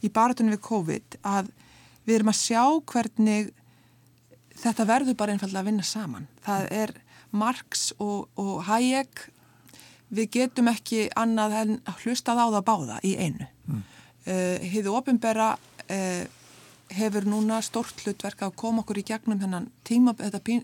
í 0.00 0.10
baratunum 0.12 0.54
við 0.54 0.62
COVID 0.66 1.18
að 1.28 1.50
við 2.06 2.16
erum 2.16 2.32
að 2.32 2.40
sjá 2.40 2.62
hvernig 2.92 3.52
þetta 4.60 4.88
verður 4.88 5.18
bara 5.18 5.34
einfallega 5.34 5.62
að 5.62 5.70
vinna 5.70 5.86
saman. 5.86 6.26
Það 6.44 6.66
er 6.80 6.94
Marx 7.30 7.90
og, 8.02 8.28
og 8.40 8.64
Hayek. 8.66 9.28
Við 10.10 10.32
getum 10.34 10.68
ekki 10.72 11.04
annað 11.14 11.56
en 11.60 11.76
hlustað 12.00 12.40
á 12.42 12.46
það 12.56 12.64
báða 12.66 12.98
í 13.06 13.14
einu. 13.14 13.46
Mm. 13.70 13.82
Uh, 14.26 14.88
ofinbera 14.90 15.52
uh, 15.54 16.24
hefur 16.90 17.28
núna 17.30 17.60
stort 17.62 18.02
hlutverk 18.02 18.42
að 18.42 18.56
koma 18.58 18.82
okkur 18.82 18.98
í 19.00 19.06
gegnum 19.06 19.38
þennan 19.40 19.68
tíma, 19.86 20.16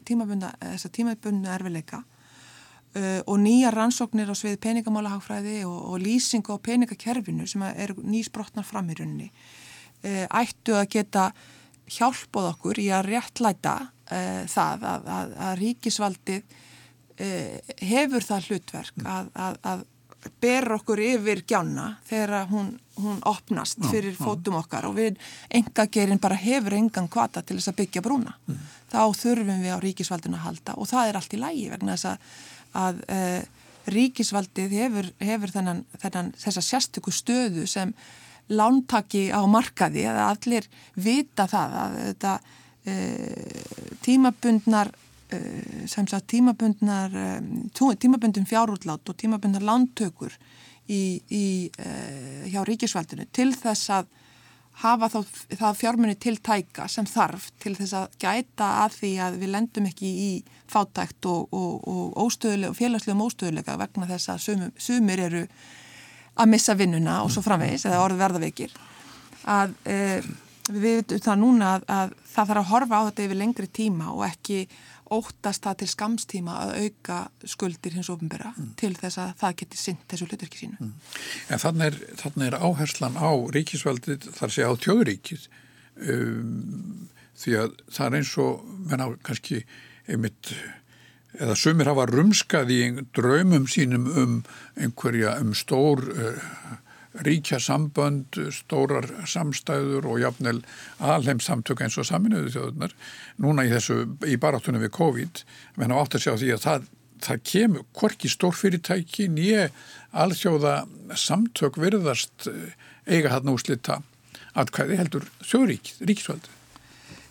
tímabunda, 0.04 0.50
tímabunda 0.90 1.54
erfileika 1.54 2.02
og 2.96 3.40
nýja 3.42 3.72
rannsóknir 3.74 4.30
á 4.32 4.34
svið 4.38 4.60
peningamálahagfræði 4.62 5.58
og, 5.68 5.78
og 5.92 5.98
lýsingu 6.00 6.54
á 6.54 6.58
peningakerfinu 6.62 7.48
sem 7.50 7.64
er 7.68 7.92
nýsbrotnar 8.00 8.64
fram 8.64 8.88
í 8.88 8.96
rauninni 8.96 9.26
uh, 9.28 10.24
ættu 10.40 10.76
að 10.78 10.88
geta 10.94 11.26
hjálpað 11.92 12.52
okkur 12.54 12.80
í 12.82 12.86
að 12.94 13.10
réttlæta 13.10 13.74
uh, 13.86 14.46
það 14.48 14.88
að, 14.92 15.10
að, 15.18 15.36
að 15.48 15.58
ríkisvaldið 15.64 16.62
hefur 17.80 18.20
það 18.20 18.48
hlutverk 18.50 19.06
að, 19.08 19.28
að 19.64 19.84
ber 20.40 20.72
okkur 20.76 21.00
yfir 21.02 21.42
gjána 21.48 21.86
þegar 22.06 22.48
hún, 22.50 22.72
hún 22.98 23.20
opnast 23.28 23.80
fyrir 23.90 24.14
já, 24.14 24.20
fótum 24.20 24.58
okkar 24.60 24.88
og 24.88 24.96
við 24.98 25.20
enga 25.54 25.86
gerin 25.92 26.20
bara 26.22 26.38
hefur 26.40 26.76
engan 26.76 27.08
kvata 27.12 27.42
til 27.42 27.58
þess 27.58 27.72
að 27.72 27.78
byggja 27.82 28.04
brúna. 28.04 28.36
Mm. 28.46 28.60
Þá 28.90 29.00
þurfum 29.20 29.64
við 29.64 29.74
á 29.74 29.78
ríkisvaldinu 29.82 30.38
að 30.38 30.46
halda 30.46 30.76
og 30.76 30.90
það 30.90 31.10
er 31.10 31.20
allt 31.20 31.36
í 31.36 31.42
lægi 31.42 31.66
vegna 31.72 31.96
þess 31.96 32.10
að, 32.12 32.30
að 32.76 33.00
e, 33.08 33.22
ríkisvaldið 33.92 34.76
hefur, 34.80 35.10
hefur 35.22 35.54
þennan, 35.54 35.82
þennan, 36.02 36.30
þessa 36.42 36.64
sérstöku 36.64 37.14
stöðu 37.14 37.66
sem 37.70 37.94
lántaki 38.52 39.28
á 39.34 39.42
markaði 39.50 40.06
að 40.10 40.22
allir 40.26 40.68
vita 40.94 41.48
það 41.50 41.76
að 41.82 41.98
þetta 42.02 42.36
e, 42.86 42.94
tímabundnar 44.06 44.92
Eh, 45.28 45.86
sem 45.90 46.06
sagt 46.06 46.28
tímabundnar 46.30 47.10
eh, 47.10 47.96
tímabundin 47.98 48.46
fjárútlát 48.46 49.08
og 49.08 49.16
tímabundnar 49.18 49.64
landtökur 49.66 50.30
í, 50.86 51.18
í, 51.26 51.46
uh, 51.82 52.44
hjá 52.46 52.60
ríkisvældinu 52.62 53.24
til 53.34 53.48
þess 53.50 53.90
að 53.90 54.06
hafa 54.82 55.08
þá, 55.08 55.18
það 55.56 55.78
fjármunni 55.80 56.16
til 56.20 56.36
tæka 56.44 56.86
sem 56.92 57.06
þarf 57.08 57.48
til 57.62 57.74
þess 57.78 57.96
að 57.96 58.16
gæta 58.20 58.68
að 58.84 58.98
því 59.00 59.12
að 59.24 59.38
við 59.40 59.52
lendum 59.54 59.88
ekki 59.88 60.10
í 60.26 60.30
fátækt 60.68 61.28
og, 61.30 61.54
og, 61.56 61.88
og, 61.88 62.16
og 62.20 62.76
félagslegum 62.76 63.24
óstöðuleika 63.24 63.78
vegna 63.80 64.08
þess 64.10 64.32
að 64.34 64.42
sumir, 64.44 64.72
sumir 64.76 65.22
eru 65.28 65.44
að 66.36 66.50
missa 66.52 66.76
vinnuna 66.76 67.22
og 67.24 67.32
svo 67.32 67.44
framvegis 67.46 67.86
eða 67.88 68.02
orð 68.04 68.20
verðaveikir. 68.20 68.74
Að 69.48 69.72
uh, 69.88 70.28
við 70.68 70.98
veitum 71.00 71.22
það 71.24 71.40
núna 71.40 71.72
að, 71.76 71.86
að 71.88 72.14
það 72.34 72.50
þarf 72.50 72.60
að 72.60 72.70
horfa 72.72 73.00
á 73.00 73.06
þetta 73.08 73.26
yfir 73.26 73.40
lengri 73.40 73.70
tíma 73.80 74.12
og 74.12 74.26
ekki 74.26 74.60
óttast 75.14 75.64
það 75.66 75.78
til 75.82 75.88
skamstíma 75.92 76.54
að 76.62 76.72
auka 76.84 77.18
skuldir 77.46 77.96
hins 77.96 78.10
ofinbera 78.12 78.52
mm. 78.54 78.70
til 78.80 78.92
þess 78.98 79.20
að 79.22 79.34
það 79.42 79.58
geti 79.62 79.80
synd 79.80 80.06
þessu 80.10 80.28
hlutverki 80.30 80.62
sínu. 80.62 80.78
Mm. 80.80 80.94
En 81.54 81.62
þannig 81.62 81.86
er, 81.90 81.98
þannig 82.22 82.48
er 82.48 82.58
áherslan 82.60 83.20
á 83.20 83.30
ríkisvaldið 83.56 84.30
þar 84.38 84.54
sé 84.56 84.66
á 84.66 84.72
tjóðuríkið 84.74 85.46
um, 86.14 87.06
því 87.36 87.60
að 87.62 87.78
það 87.92 88.08
er 88.08 88.18
eins 88.20 88.34
og 88.42 88.66
menn 88.90 89.04
á 89.04 89.08
kannski 89.26 89.62
einmitt 90.06 90.54
eða 91.36 91.56
sumir 91.58 91.90
hafa 91.90 92.06
rumskað 92.08 92.72
í 92.72 92.80
draumum 93.16 93.66
sínum 93.68 94.06
um 94.08 94.36
einhverja 94.80 95.36
um 95.42 95.52
stór 95.56 96.02
uh, 96.14 96.50
ríkja 97.24 97.60
sambönd, 97.62 98.38
stórar 98.52 99.08
samstæður 99.28 100.08
og 100.10 100.20
jafnvel 100.22 100.60
alheimsamtök 101.00 101.84
eins 101.84 101.96
og 102.00 102.08
saminuðu 102.08 102.52
þjóðunar 102.54 102.96
núna 103.42 103.66
í 103.66 103.72
þessu, 103.72 104.02
í 104.26 104.36
baráttunum 104.40 104.84
við 104.84 104.94
COVID 104.96 105.42
menn 105.80 105.94
á 105.94 106.00
átt 106.00 106.18
að 106.18 106.26
sjá 106.26 106.34
því 106.34 106.52
að 106.56 106.64
það, 106.66 106.88
það 107.28 107.44
kemur 107.52 107.86
hvorki 107.96 108.32
stórfyrirtæki 108.32 109.28
nýje 109.32 109.70
alþjóða 110.16 110.76
samtök 111.16 111.80
virðast 111.80 112.50
eh, 112.50 112.76
eiga 113.06 113.34
hann 113.36 113.52
úslita 113.52 114.02
atkvæði 114.56 115.00
heldur 115.00 115.30
þjóðrík, 115.44 115.94
ríkisvöldu 116.00 116.52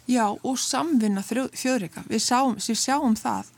Já 0.05 0.27
og 0.29 0.59
samvinna 0.61 1.23
þjóðríka, 1.25 2.03
við 2.05 2.21
sjáum, 2.21 2.59
við 2.61 2.77
sjáum 2.77 3.15
það 3.17 3.49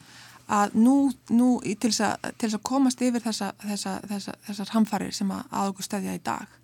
að 0.47 0.77
nú, 0.79 0.95
nú 1.33 1.49
til 1.65 1.91
þess 1.91 2.05
að, 2.07 2.29
til 2.39 2.51
að 2.53 2.63
komast 2.69 3.01
yfir 3.03 3.23
þessa, 3.23 3.51
þessa, 3.63 3.97
þessa, 4.07 4.35
þessar 4.47 4.71
hamfarir 4.75 5.15
sem 5.15 5.31
að 5.35 5.57
aðokur 5.61 5.87
stæðja 5.87 6.15
í 6.15 6.23
dag 6.23 6.55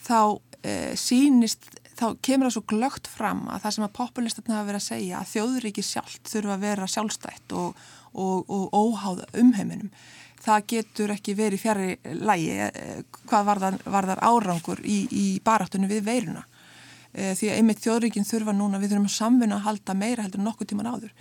þá 0.00 0.20
e, 0.62 0.74
sínist, 0.98 1.66
þá 1.98 2.06
kemur 2.22 2.48
það 2.48 2.54
svo 2.56 2.64
glögt 2.70 3.10
fram 3.10 3.42
að 3.50 3.64
það 3.64 3.76
sem 3.76 3.86
að 3.86 3.96
populistarna 3.98 4.56
hafa 4.58 4.68
verið 4.70 4.80
að 4.80 4.86
segja 4.86 5.18
að 5.20 5.32
þjóðuríki 5.34 5.84
sjálft 5.84 6.30
þurfa 6.30 6.54
að 6.54 6.64
vera 6.68 6.90
sjálfstætt 6.94 7.56
og, 7.58 7.84
og, 8.14 8.46
og 8.46 8.78
óháða 8.78 9.28
umheiminum 9.42 9.90
það 10.40 10.68
getur 10.72 11.12
ekki 11.12 11.34
verið 11.36 11.64
fjari 11.64 11.90
lægi 12.22 12.54
e, 12.64 12.70
hvað 13.28 13.50
varðar, 13.50 13.76
varðar 13.84 14.22
árangur 14.24 14.80
í, 14.86 15.02
í 15.10 15.26
baráttunni 15.44 15.90
við 15.90 16.06
veiruna. 16.06 16.46
E, 17.12 17.34
því 17.36 17.50
að 17.50 17.58
einmitt 17.58 17.82
þjóðuríkin 17.84 18.28
þurfa 18.28 18.54
núna 18.56 18.80
við 18.80 18.94
þurfum 18.94 19.10
að 19.10 19.16
samfunna 19.18 19.58
að 19.58 19.66
halda 19.66 19.96
meira 19.98 20.24
heldur 20.24 20.44
nokkuð 20.46 20.70
tíman 20.72 20.88
áður 20.94 21.12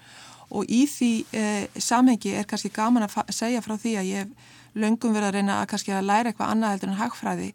og 0.50 0.70
í 0.70 0.86
því 0.90 1.12
eh, 1.38 1.66
samhengi 1.78 2.34
er 2.38 2.48
kannski 2.50 2.72
gaman 2.74 3.06
að 3.06 3.34
segja 3.36 3.62
frá 3.66 3.76
því 3.78 3.96
að 4.00 4.10
ég 4.10 4.24
hef 4.24 4.56
löngum 4.80 5.14
verið 5.16 5.28
að 5.30 5.36
reyna 5.40 5.60
að 5.62 5.68
kannski 5.74 5.94
að 5.94 6.08
læra 6.08 6.32
eitthvað 6.32 6.54
annað 6.54 6.76
heldur 6.76 6.92
en 6.92 7.02
hagfræði 7.02 7.50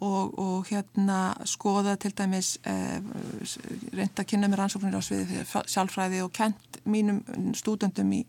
og, 0.00 0.38
og 0.38 0.66
hérna 0.68 1.18
skoða 1.46 1.94
til 2.00 2.12
dæmis 2.16 2.56
eh, 2.66 2.98
reynda 3.94 4.24
að 4.24 4.28
kynna 4.32 4.50
mér 4.50 4.64
ansóknir 4.64 4.96
á 4.98 5.02
sviði 5.04 5.44
sjálfræði 5.46 6.22
og 6.24 6.32
kent 6.34 6.80
mínum 6.84 7.22
stúdendum 7.56 8.10
í, 8.12 8.24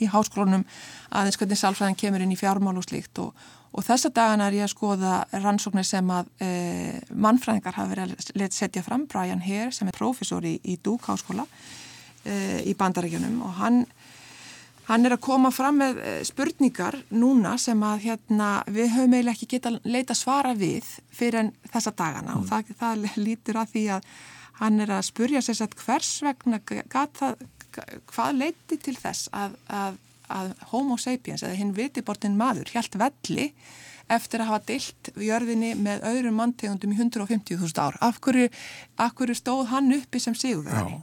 í 0.00 0.08
háskólunum 0.10 0.64
aðeins 1.10 1.38
hvernig 1.40 1.60
sjálfræðin 1.60 1.98
kemur 2.00 2.24
inn 2.24 2.34
í 2.34 2.40
fjármál 2.40 2.78
og 2.78 2.86
slíkt. 2.86 3.20
Og, 3.22 3.34
og 3.70 3.86
þessa 3.86 4.10
dagana 4.14 4.48
er 4.48 4.60
ég 4.60 4.66
að 4.66 4.72
skoða 4.74 5.18
rannsóknir 5.36 5.86
sem 5.86 6.14
að 6.14 6.32
eh, 6.42 6.96
mannfræðingar 7.12 7.78
hafa 7.78 7.94
verið 7.94 8.48
að 8.48 8.56
setja 8.56 8.84
fram 8.86 9.06
Brian 9.10 9.44
Hare 9.44 9.70
sem 9.76 9.90
er 9.90 9.98
profesor 9.98 10.46
í, 10.46 10.56
í 10.64 10.78
Duke 10.82 11.12
háskóla 11.12 11.46
í 12.20 12.74
bandaríkjunum 12.76 13.38
og 13.46 13.54
hann 13.62 13.78
Hann 14.90 15.06
er 15.06 15.14
að 15.14 15.22
koma 15.22 15.52
fram 15.54 15.78
með 15.78 16.00
eh, 16.02 16.18
spurningar 16.26 16.96
núna 17.14 17.54
sem 17.62 17.78
að 17.86 18.06
hérna, 18.08 18.48
við 18.66 18.88
höfum 18.96 19.12
eiginlega 19.14 19.36
ekki 19.36 19.48
geta 19.52 19.70
leita 19.86 20.16
svara 20.18 20.56
við 20.58 20.88
fyrir 21.14 21.44
en 21.44 21.50
þessa 21.70 21.92
dagana 21.94 22.34
mm. 22.34 22.40
og 22.40 22.48
það, 22.48 22.72
það 22.80 23.04
lítur 23.22 23.60
að 23.60 23.74
því 23.76 23.84
að 23.94 24.08
hann 24.60 24.82
er 24.82 24.94
að 24.96 25.04
spurja 25.06 25.42
sér 25.46 25.62
að 25.62 25.76
hvers 25.84 26.10
vegna 26.26 26.58
gata, 26.90 27.30
hvað 28.10 28.40
leiti 28.40 28.80
til 28.82 28.96
þess 28.98 29.30
að, 29.36 29.54
að, 29.70 30.00
að 30.40 30.50
homo 30.72 30.98
sapiens 30.98 31.46
eða 31.46 31.60
hinn 31.60 31.70
vitibortin 31.76 32.34
maður 32.40 32.74
hjælt 32.74 32.98
velli 32.98 33.46
eftir 34.10 34.42
að 34.42 34.50
hafa 34.50 34.66
dilt 34.72 35.12
jörðinni 35.22 35.76
með 35.78 36.02
öðrum 36.10 36.40
manntegundum 36.42 36.96
í 36.96 36.98
150.000 36.98 37.78
ár. 37.78 38.00
Af 38.02 38.18
hverju, 38.24 38.50
af 38.98 39.14
hverju 39.14 39.38
stóð 39.38 39.68
hann 39.70 39.94
uppi 39.94 40.18
sem 40.18 40.34
sigurverðari? 40.34 40.98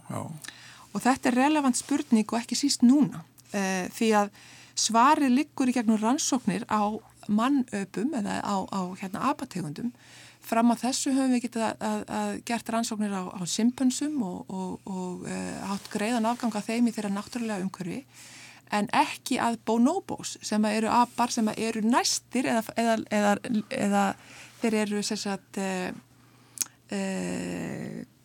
Og 0.98 1.04
þetta 1.04 1.30
er 1.30 1.38
relevant 1.38 1.78
spurning 1.78 2.26
og 2.32 2.40
ekki 2.40 2.58
síst 2.58 2.82
núna 2.82 3.22
e, 3.54 3.86
því 3.94 4.14
að 4.18 4.32
svari 4.78 5.30
liggur 5.30 5.70
í 5.70 5.76
gegnum 5.76 6.00
rannsóknir 6.02 6.66
á 6.66 6.98
mannöpum 7.30 8.16
eða 8.18 8.40
á, 8.42 8.56
á 8.66 8.82
hérna, 8.98 9.28
apategundum. 9.30 9.92
Fram 10.48 10.72
á 10.74 10.76
þessu 10.80 11.12
höfum 11.14 11.36
við 11.36 11.44
getið 11.46 11.66
að, 11.68 11.86
að, 11.90 12.02
að 12.18 12.32
gert 12.48 12.72
rannsóknir 12.74 13.14
á, 13.14 13.24
á 13.30 13.42
simpönsum 13.46 14.18
og, 14.26 14.50
og, 14.50 14.90
og 14.90 15.30
e, 15.30 15.38
átt 15.70 15.92
greiðan 15.94 16.30
afganga 16.30 16.64
þeim 16.66 16.90
í 16.90 16.96
þeirra 16.96 17.14
náttúrulega 17.14 17.68
umhverfi. 17.68 18.02
En 18.74 18.90
ekki 18.96 19.38
að 19.40 19.62
bonobos 19.68 20.36
sem 20.44 20.66
eru 20.72 20.90
apar 20.92 21.32
sem 21.32 21.48
eru 21.54 21.86
næstir 21.86 22.50
eða, 22.50 22.66
eða, 22.74 22.98
eða, 23.20 23.38
eða 23.86 24.04
þeir 24.64 24.82
eru 24.82 25.06
sérstaklega 25.06 25.94
e, 26.90 26.98
segir 26.98 28.17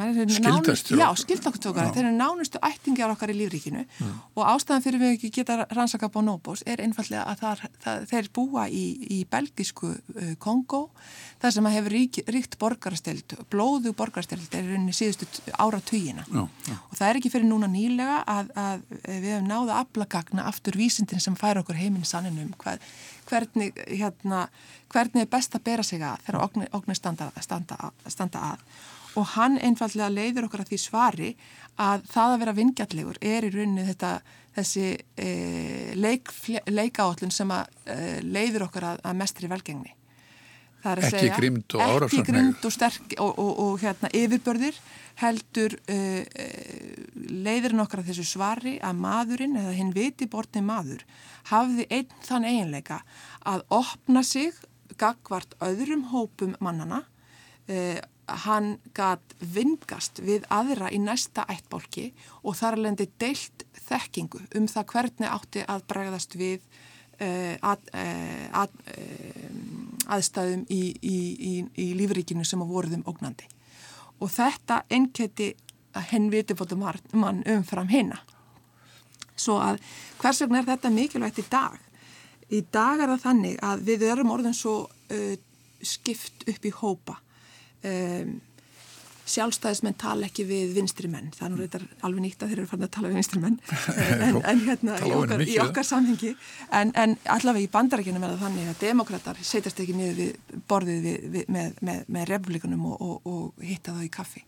maður? 0.00 0.32
Skildastur. 0.38 0.98
Já, 1.00 1.08
skildastur. 1.22 1.78
Þeir 1.94 2.04
eru 2.04 2.14
nánustu 2.16 2.60
ættingjar 2.64 3.12
okkar 3.14 3.32
í 3.32 3.36
lífríkinu 3.38 3.84
mm. 3.84 4.12
og 4.38 4.44
ástæðan 4.54 4.84
fyrir 4.84 5.02
við 5.02 5.14
ekki 5.16 5.30
geta 5.38 5.60
rannsaka 5.68 6.10
bonobos 6.12 6.64
er 6.66 6.82
einfallega 6.84 7.24
að 7.28 7.42
það, 7.42 7.64
það, 7.84 8.04
þeir 8.12 8.30
búa 8.38 8.66
í, 8.68 8.84
í 9.18 9.18
belgisku 9.30 9.92
uh, 9.92 10.32
Kongo 10.42 10.88
þar 11.42 11.54
sem 11.54 11.68
að 11.68 11.76
hefur 11.76 11.94
rík, 11.94 12.20
ríkt 12.34 12.56
borgarsteld, 12.60 13.36
blóðu 13.52 13.92
borgarsteld 13.96 14.54
er 14.58 14.66
rauninni 14.66 14.94
síðustu 14.96 15.28
ára 15.54 15.80
tugina 15.84 16.24
og 16.34 16.96
það 16.96 17.06
er 17.08 17.20
ekki 17.20 17.32
fyrir 17.32 17.48
núna 17.48 17.68
nýlega 17.70 18.22
að, 18.26 18.50
að 18.58 18.84
við 19.06 19.28
hefum 19.30 19.48
náða 19.50 19.78
aflagagna 19.84 20.48
aftur 20.50 20.78
vísindin 20.78 21.22
sem 21.22 21.38
fær 21.38 21.62
okkur 21.62 21.78
heiminn 21.78 22.06
sanninum 22.08 22.50
hvað, 22.58 22.82
hvernig, 23.30 23.78
hérna, 23.86 24.46
hvernig 24.92 25.26
er 25.26 25.32
best 25.32 25.54
að 25.54 25.66
bera 25.70 25.86
sig 25.86 26.02
að 26.02 26.24
þegar 26.26 26.70
ógnir 26.74 26.98
standa, 26.98 27.30
standa, 27.44 27.92
standa 28.10 28.46
að 28.52 28.64
og 29.18 29.26
hann 29.34 29.58
einfallega 29.58 30.08
leiður 30.12 30.48
okkar 30.48 30.64
að 30.64 30.72
því 30.72 30.80
svari 30.82 31.30
að 31.78 32.06
það 32.10 32.32
að 32.32 32.40
vera 32.42 32.56
vingjallegur 32.58 33.20
er 33.22 33.46
í 33.46 33.52
rauninni 33.54 33.86
þetta, 33.90 34.12
þessi 34.56 34.88
e, 35.18 35.28
leik, 35.98 36.32
leikáallun 36.70 37.34
sem 37.34 37.54
að 37.54 37.70
e, 37.86 37.98
leiður 38.26 38.68
okkar 38.68 38.92
að, 38.92 39.06
að 39.10 39.22
mestri 39.22 39.50
velgengni. 39.50 39.94
Ekki 40.78 41.10
segja, 41.10 41.34
grimd 41.34 41.74
og 41.74 41.82
árafsarnægur. 41.82 42.20
Ekki 42.20 42.32
grimd 42.32 42.66
og 42.68 42.72
sterk 42.72 43.14
og, 43.18 43.32
og, 43.42 43.48
og 43.64 43.80
hérna, 43.82 44.10
yfirbörðir 44.14 44.76
heldur 45.18 45.74
uh, 45.90 46.44
leiðurinn 47.18 47.82
okkar 47.82 48.04
að 48.04 48.12
þessu 48.12 48.26
svari 48.30 48.76
að 48.78 49.00
maðurinn 49.02 49.58
eða 49.58 49.74
hinn 49.74 49.90
viti 49.96 50.28
bortni 50.30 50.62
maður 50.62 51.02
hafði 51.50 51.88
einn 51.90 52.14
þann 52.22 52.46
eiginleika 52.46 53.00
að 53.50 53.64
opna 53.74 54.22
sig 54.22 54.54
gagvart 55.00 55.58
öðrum 55.66 56.06
hópum 56.12 56.54
mannana 56.62 57.02
uh, 57.02 57.98
hann 58.44 58.76
gæt 58.96 59.34
vingast 59.54 60.20
við 60.24 60.46
aðra 60.52 60.90
í 60.92 60.98
næsta 61.00 61.44
ættbólki 61.48 62.10
og 62.42 62.56
þar 62.58 62.78
lendi 62.84 63.08
deilt 63.20 63.64
þekkingu 63.88 64.40
um 64.58 64.68
það 64.68 64.88
hvernig 64.92 65.30
átti 65.32 65.64
að 65.64 65.84
bregðast 65.90 66.36
við 66.38 66.58
uh, 66.60 67.54
að, 67.70 67.86
uh, 67.94 68.62
að, 68.62 68.74
uh, 68.94 70.10
aðstæðum 70.16 70.66
í, 70.72 70.82
í, 71.00 71.18
í, 71.50 71.54
í 71.84 71.88
lífríkinu 71.98 72.44
sem 72.46 72.62
að 72.64 72.74
voruðum 72.74 73.06
ógnandi. 73.08 73.48
Og 74.20 74.32
þetta 74.34 74.82
ennketi 74.90 75.52
að 75.96 76.10
henn 76.12 76.30
viti 76.32 76.56
fóttum 76.58 76.84
mann 77.16 77.44
umfram 77.48 77.88
hinna. 77.88 78.18
Svo 79.38 79.60
að 79.62 79.78
hvers 80.18 80.42
vegna 80.42 80.60
er 80.60 80.72
þetta 80.72 80.90
mikilvægt 80.92 81.40
í 81.40 81.46
dag? 81.50 81.78
Í 82.50 82.64
dag 82.72 83.00
er 83.00 83.12
það 83.12 83.24
þannig 83.24 83.62
að 83.62 83.86
við 83.86 84.04
erum 84.08 84.32
orðin 84.34 84.56
svo 84.56 84.76
skipt 85.84 86.48
upp 86.50 86.66
í 86.66 86.72
hópa 86.74 87.20
um, 87.86 88.36
sjálfstæðismenn 89.28 89.96
tala 90.00 90.28
ekki 90.28 90.44
við 90.48 90.74
vinstri 90.78 91.08
menn, 91.10 91.30
það 91.36 91.46
er 91.46 91.52
nú 91.52 91.60
reyndar 91.60 91.84
alveg 92.06 92.24
nýtt 92.24 92.42
að 92.42 92.52
þeir 92.52 92.60
eru 92.62 92.70
farin 92.70 92.86
að 92.86 92.92
tala 92.96 93.10
við 93.10 93.18
vinstri 93.18 93.42
menn. 93.42 93.56
En, 94.28 94.38
en 94.40 94.60
hérna 94.64 94.98
í 95.04 95.12
okkar, 95.14 95.44
í 95.44 95.56
okkar 95.62 95.86
samhengi. 95.86 96.34
En, 96.74 96.92
en 96.98 97.16
allavega 97.34 97.66
í 97.66 97.70
bandarækjunum 97.72 98.24
er 98.24 98.34
það 98.34 98.44
þannig 98.46 98.70
að 98.72 98.84
demokrater 98.84 99.40
setjast 99.50 99.82
ekki 99.84 99.96
niður 99.96 100.20
við 100.22 100.60
borðið 100.70 101.08
við, 101.08 101.26
við, 101.34 101.48
með, 101.54 101.80
með, 101.84 102.04
með 102.16 102.28
republikunum 102.32 102.86
og, 102.92 103.02
og, 103.04 103.32
og 103.32 103.66
hitta 103.68 103.96
þá 103.96 104.04
í 104.06 104.12
kaffi. 104.18 104.44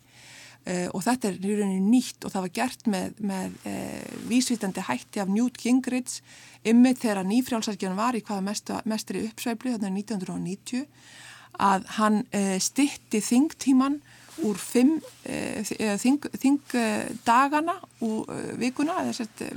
Uh, 0.60 0.88
og 0.92 1.00
þetta 1.06 1.30
er 1.30 1.38
í 1.40 1.54
rauninni 1.56 1.88
nýtt 1.88 2.26
og 2.26 2.34
það 2.34 2.44
var 2.44 2.54
gert 2.58 2.90
með, 2.92 3.22
með 3.30 3.54
uh, 3.70 4.18
vísvítandi 4.28 4.84
hætti 4.84 5.22
af 5.22 5.32
Newt 5.32 5.60
Gingrich. 5.60 6.20
Ymmið 6.68 7.00
þegar 7.04 7.24
nýfrjálsarkjunum 7.28 8.00
var 8.00 8.18
í 8.18 8.24
hvaða 8.24 8.82
mestri 8.88 9.24
uppsveifli 9.28 9.76
þannig 9.76 10.04
1990 10.12 10.84
að 11.58 11.86
hann 11.96 12.22
eh, 12.30 12.58
stitti 12.62 13.20
þingtíman 13.24 14.00
úr 14.46 14.56
uh, 14.56 15.96
þing, 16.00 16.28
þingdagana 16.40 17.76
vikuna, 18.60 19.02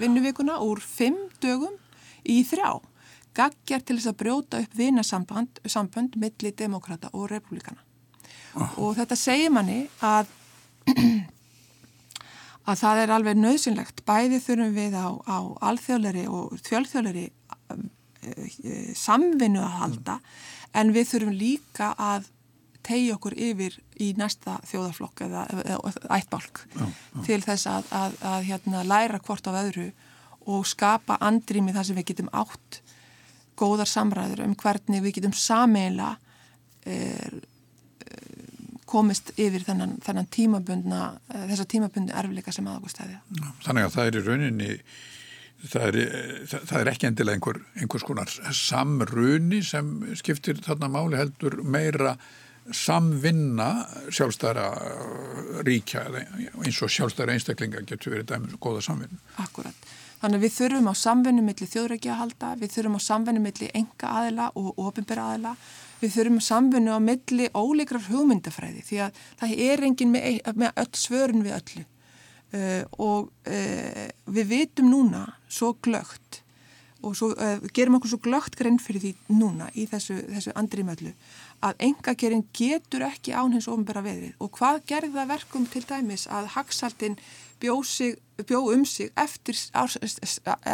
vinnuvikuna 0.01 0.59
úr 0.63 0.81
fimm 0.83 1.29
dögum 1.43 1.77
í 2.27 2.41
þrjá. 2.47 2.81
Gagjar 3.33 3.81
til 3.81 3.97
þess 3.97 4.11
að 4.11 4.19
brjóta 4.19 4.61
upp 4.61 4.75
vinasamband 4.77 5.61
sambönd 5.65 6.17
millir 6.21 6.53
demokrata 6.57 7.09
og 7.13 7.31
republikana. 7.31 7.81
Oh. 8.53 8.89
Og 8.89 8.97
þetta 8.99 9.17
segir 9.17 9.53
manni 9.53 9.87
að 10.05 10.29
að 12.69 12.81
það 12.83 13.01
er 13.03 13.15
alveg 13.15 13.39
nöðsynlegt. 13.39 14.03
Bæði 14.05 14.41
þurfum 14.43 14.75
við 14.75 14.99
á, 14.99 15.07
á 15.25 15.37
alþjóðleri 15.71 16.27
og 16.29 16.53
þjölþjóðleri 16.67 17.29
samvinnu 18.95 19.59
að 19.59 19.79
halda 19.81 20.19
mm 20.19 20.53
en 20.73 20.93
við 20.95 21.09
þurfum 21.11 21.35
líka 21.37 21.91
að 21.97 22.29
tegja 22.83 23.15
okkur 23.15 23.35
yfir 23.39 23.77
í 24.01 24.09
næsta 24.19 24.57
þjóðaflokk 24.67 25.23
eða, 25.27 25.45
eða 25.63 25.91
ættbálk 26.17 26.65
já, 26.65 26.83
já. 26.83 27.21
til 27.27 27.39
þess 27.45 27.69
að, 27.71 27.93
að, 27.95 28.17
að 28.33 28.49
hérna, 28.49 28.83
læra 28.87 29.21
hvort 29.23 29.47
á 29.47 29.51
öðru 29.53 29.87
og 30.51 30.67
skapa 30.67 31.17
andrými 31.23 31.71
þar 31.75 31.87
sem 31.87 31.99
við 31.99 32.09
getum 32.11 32.33
átt 32.35 32.81
góðar 33.59 33.87
samræður 33.87 34.43
um 34.47 34.57
hvernig 34.59 35.03
við 35.05 35.19
getum 35.19 35.35
sameila 35.37 36.15
er, 36.83 37.39
komist 38.89 39.31
yfir 39.39 39.63
þennan, 39.65 39.97
þennan 40.03 40.29
tímabundna, 40.33 41.01
þessa 41.31 41.65
tímabundna 41.69 42.17
erfleika 42.19 42.53
sem 42.53 42.67
aðgústæðja. 42.69 43.21
Þannig 43.65 43.87
að 43.87 43.95
það 43.95 44.09
er 44.09 44.17
í 44.17 44.23
rauninni 44.27 44.69
það 45.71 45.87
er, 45.87 45.97
það 46.51 46.77
er 46.79 46.91
ekki 46.91 47.09
endilega 47.09 47.39
einhver, 47.39 47.59
einhvers 47.79 48.05
konar 48.07 48.31
samruni 48.57 49.63
sem 49.65 49.91
skiptir 50.19 50.59
þarna 50.63 50.89
máli 50.91 51.19
heldur 51.19 51.61
meira 51.63 52.17
samvinna 52.71 53.69
sjálfstæra 54.13 54.69
ríkja 55.67 56.05
eins 56.13 56.79
og 56.83 56.91
sjálfstæra 56.91 57.35
einstaklinga 57.35 57.83
getur 57.87 58.15
verið 58.15 58.29
dæmis 58.31 58.55
og 58.55 58.63
goða 58.63 58.83
samvinnu. 58.85 59.19
Akkurat. 59.43 59.91
Þannig 60.23 60.39
að 60.39 60.43
við 60.45 60.53
þurfum 60.55 60.85
á 60.87 60.95
samvinnu 60.95 61.41
millir 61.43 61.67
þjóðrækja 61.67 62.11
að 62.13 62.19
halda, 62.21 62.51
við 62.61 62.75
þurfum 62.77 62.95
á 62.95 63.01
samvinnu 63.03 63.41
millir 63.43 63.73
enga 63.75 64.11
aðila 64.19 64.45
og 64.55 64.77
ofinbæra 64.79 65.25
aðila, 65.33 65.51
við 65.99 66.13
þurfum 66.15 66.39
á 66.39 66.43
samvinnu 66.47 66.95
á 66.95 66.99
millir 67.03 67.57
óleikrar 67.59 68.07
hugmyndafræði 68.07 68.85
því 68.87 69.01
að 69.03 69.19
það 69.41 69.57
er 69.67 69.83
engin 69.89 70.13
með, 70.13 70.39
með 70.55 70.79
öll 70.85 70.93
svörun 71.01 71.43
við 71.43 71.57
öllu. 71.57 71.83
Uh, 72.53 72.83
og 73.01 73.31
uh, 73.49 74.09
við 74.29 74.49
vitum 74.51 74.91
núna 74.91 75.23
svo 75.49 75.71
glögt 75.81 76.43
og 77.01 77.15
svo, 77.17 77.31
uh, 77.33 77.63
gerum 77.73 77.97
okkur 77.97 78.11
svo 78.11 78.19
glögt 78.21 78.59
grein 78.59 78.77
fyrir 78.77 79.01
því 79.01 79.39
núna 79.39 79.71
í 79.73 79.87
þessu, 79.89 80.19
þessu 80.29 80.53
andri 80.61 80.85
möllu 80.85 81.15
að 81.65 81.81
engagerinn 81.87 82.43
getur 82.53 83.07
ekki 83.07 83.33
án 83.33 83.55
hins 83.55 83.65
ofinbæra 83.71 84.03
veðrið. 84.05 84.35
Og 84.37 84.53
hvað 84.53 84.83
gerði 84.91 85.15
það 85.15 85.33
verkum 85.33 85.65
til 85.73 85.81
dæmis 85.89 86.27
að 86.29 86.51
Hagsaldin 86.53 87.17
bjó, 87.63 87.79
sig, 87.87 88.21
bjó 88.45 88.61
um 88.75 88.85
sig 88.85 89.09
eftir, 89.17 89.57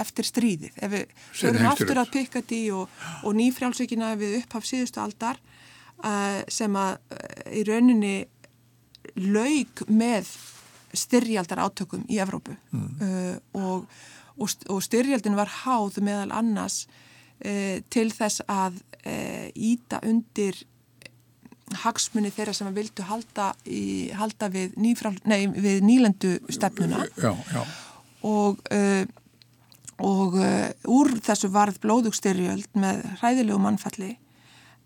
eftir 0.02 0.28
stríðið? 0.28 0.76
Ef 0.84 0.94
við 0.98 1.18
höfum 1.46 1.72
aftur 1.72 2.04
að 2.04 2.14
pikka 2.18 2.44
því 2.44 2.62
og, 2.76 3.02
og 3.24 3.40
nýfrjálsveikina 3.40 4.12
við 4.20 4.42
upphaf 4.42 4.68
síðustu 4.68 5.00
aldar 5.06 5.40
sem 6.52 6.76
að 6.76 6.98
í 7.56 7.64
rauninni 7.70 8.16
laug 9.30 9.88
með 9.88 10.28
styrjaldar 10.94 11.62
átökum 11.62 12.06
í 12.10 12.20
Evrópu 12.22 12.56
mm. 12.72 12.90
uh, 13.02 13.36
og, 13.54 13.86
og, 14.38 14.56
og 14.70 14.82
styrjaldin 14.84 15.38
var 15.38 15.52
háð 15.64 16.00
meðal 16.06 16.32
annars 16.40 16.84
uh, 17.46 17.80
til 17.94 18.10
þess 18.14 18.44
að 18.50 18.80
uh, 19.04 19.48
íta 19.54 20.02
undir 20.08 20.58
hagsmunni 21.84 22.32
þeirra 22.34 22.56
sem 22.58 22.70
vildu 22.74 23.06
halda, 23.06 23.52
í, 23.70 24.10
halda 24.18 24.50
við, 24.50 24.74
nýfrál, 24.82 25.14
nei, 25.30 25.44
við 25.54 25.84
nýlendu 25.86 26.32
stefnuna 26.50 27.04
já, 27.14 27.30
já. 27.54 27.62
og 28.26 28.64
og 30.00 30.38
úr 30.88 31.10
þessu 31.22 31.50
varð 31.52 31.78
blóðugstyrjöld 31.84 32.72
með 32.80 33.04
hræðilegu 33.20 33.60
mannfalli 33.62 34.14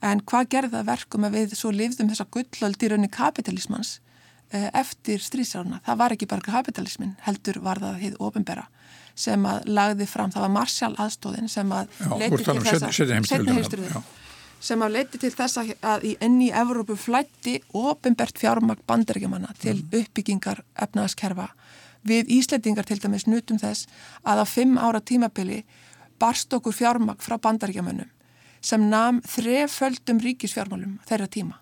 en 0.04 0.24
hvað 0.28 0.50
gerða 0.58 0.82
verkum 0.88 1.24
að 1.30 1.38
við 1.38 1.54
svo 1.56 1.72
lifðum 1.72 2.10
þessa 2.12 2.26
gullöld 2.34 2.84
í 2.84 2.90
raunin 2.92 3.14
kapitalismans 3.14 3.94
Eh, 3.94 4.13
eftir 4.54 5.22
strísárna. 5.24 5.82
Það 5.86 6.00
var 6.02 6.16
ekki 6.16 6.30
bara 6.30 6.46
kapitalismin, 6.46 7.16
heldur 7.26 7.60
var 7.64 7.82
það 7.82 8.02
hitt 8.04 8.20
ofinbera 8.20 8.68
sem 9.16 9.46
að 9.46 9.68
lagði 9.70 10.08
fram, 10.10 10.32
það 10.34 10.46
var 10.48 10.54
Marshall 10.56 10.96
aðstóðin 10.98 11.50
sem 11.52 11.72
að 11.76 11.92
leiti 12.18 12.40
til 12.42 12.56
þess 12.66 12.86
að 12.88 12.96
setja 12.98 13.18
heimstyrðin 13.20 14.06
sem 14.64 14.82
að 14.82 14.96
leiti 14.96 15.20
til 15.20 15.32
þess 15.36 15.60
að 15.84 16.06
í 16.08 16.14
enni 16.24 16.48
Evrópu 16.56 16.96
flætti 16.98 17.58
ofinbert 17.76 18.40
fjármagn 18.40 18.82
bandaríkjumanna 18.88 19.52
til 19.60 19.76
mm. 19.82 19.90
uppbyggingar 20.00 20.64
efnaðaskerfa. 20.86 21.50
Við 22.08 22.32
Íslandingar 22.38 22.88
til 22.88 23.00
dæmis 23.04 23.28
nutum 23.28 23.60
þess 23.60 23.90
að 24.24 24.44
á 24.44 24.46
fimm 24.48 24.80
ára 24.80 25.04
tímabili 25.04 25.62
barst 26.20 26.54
okkur 26.56 26.76
fjármagn 26.76 27.22
frá 27.22 27.36
bandaríkjamannum 27.44 28.10
sem 28.64 28.88
nam 28.88 29.20
þreföldum 29.28 30.24
ríkisfjármálum 30.24 30.98
þeirra 31.10 31.28
tíma 31.28 31.60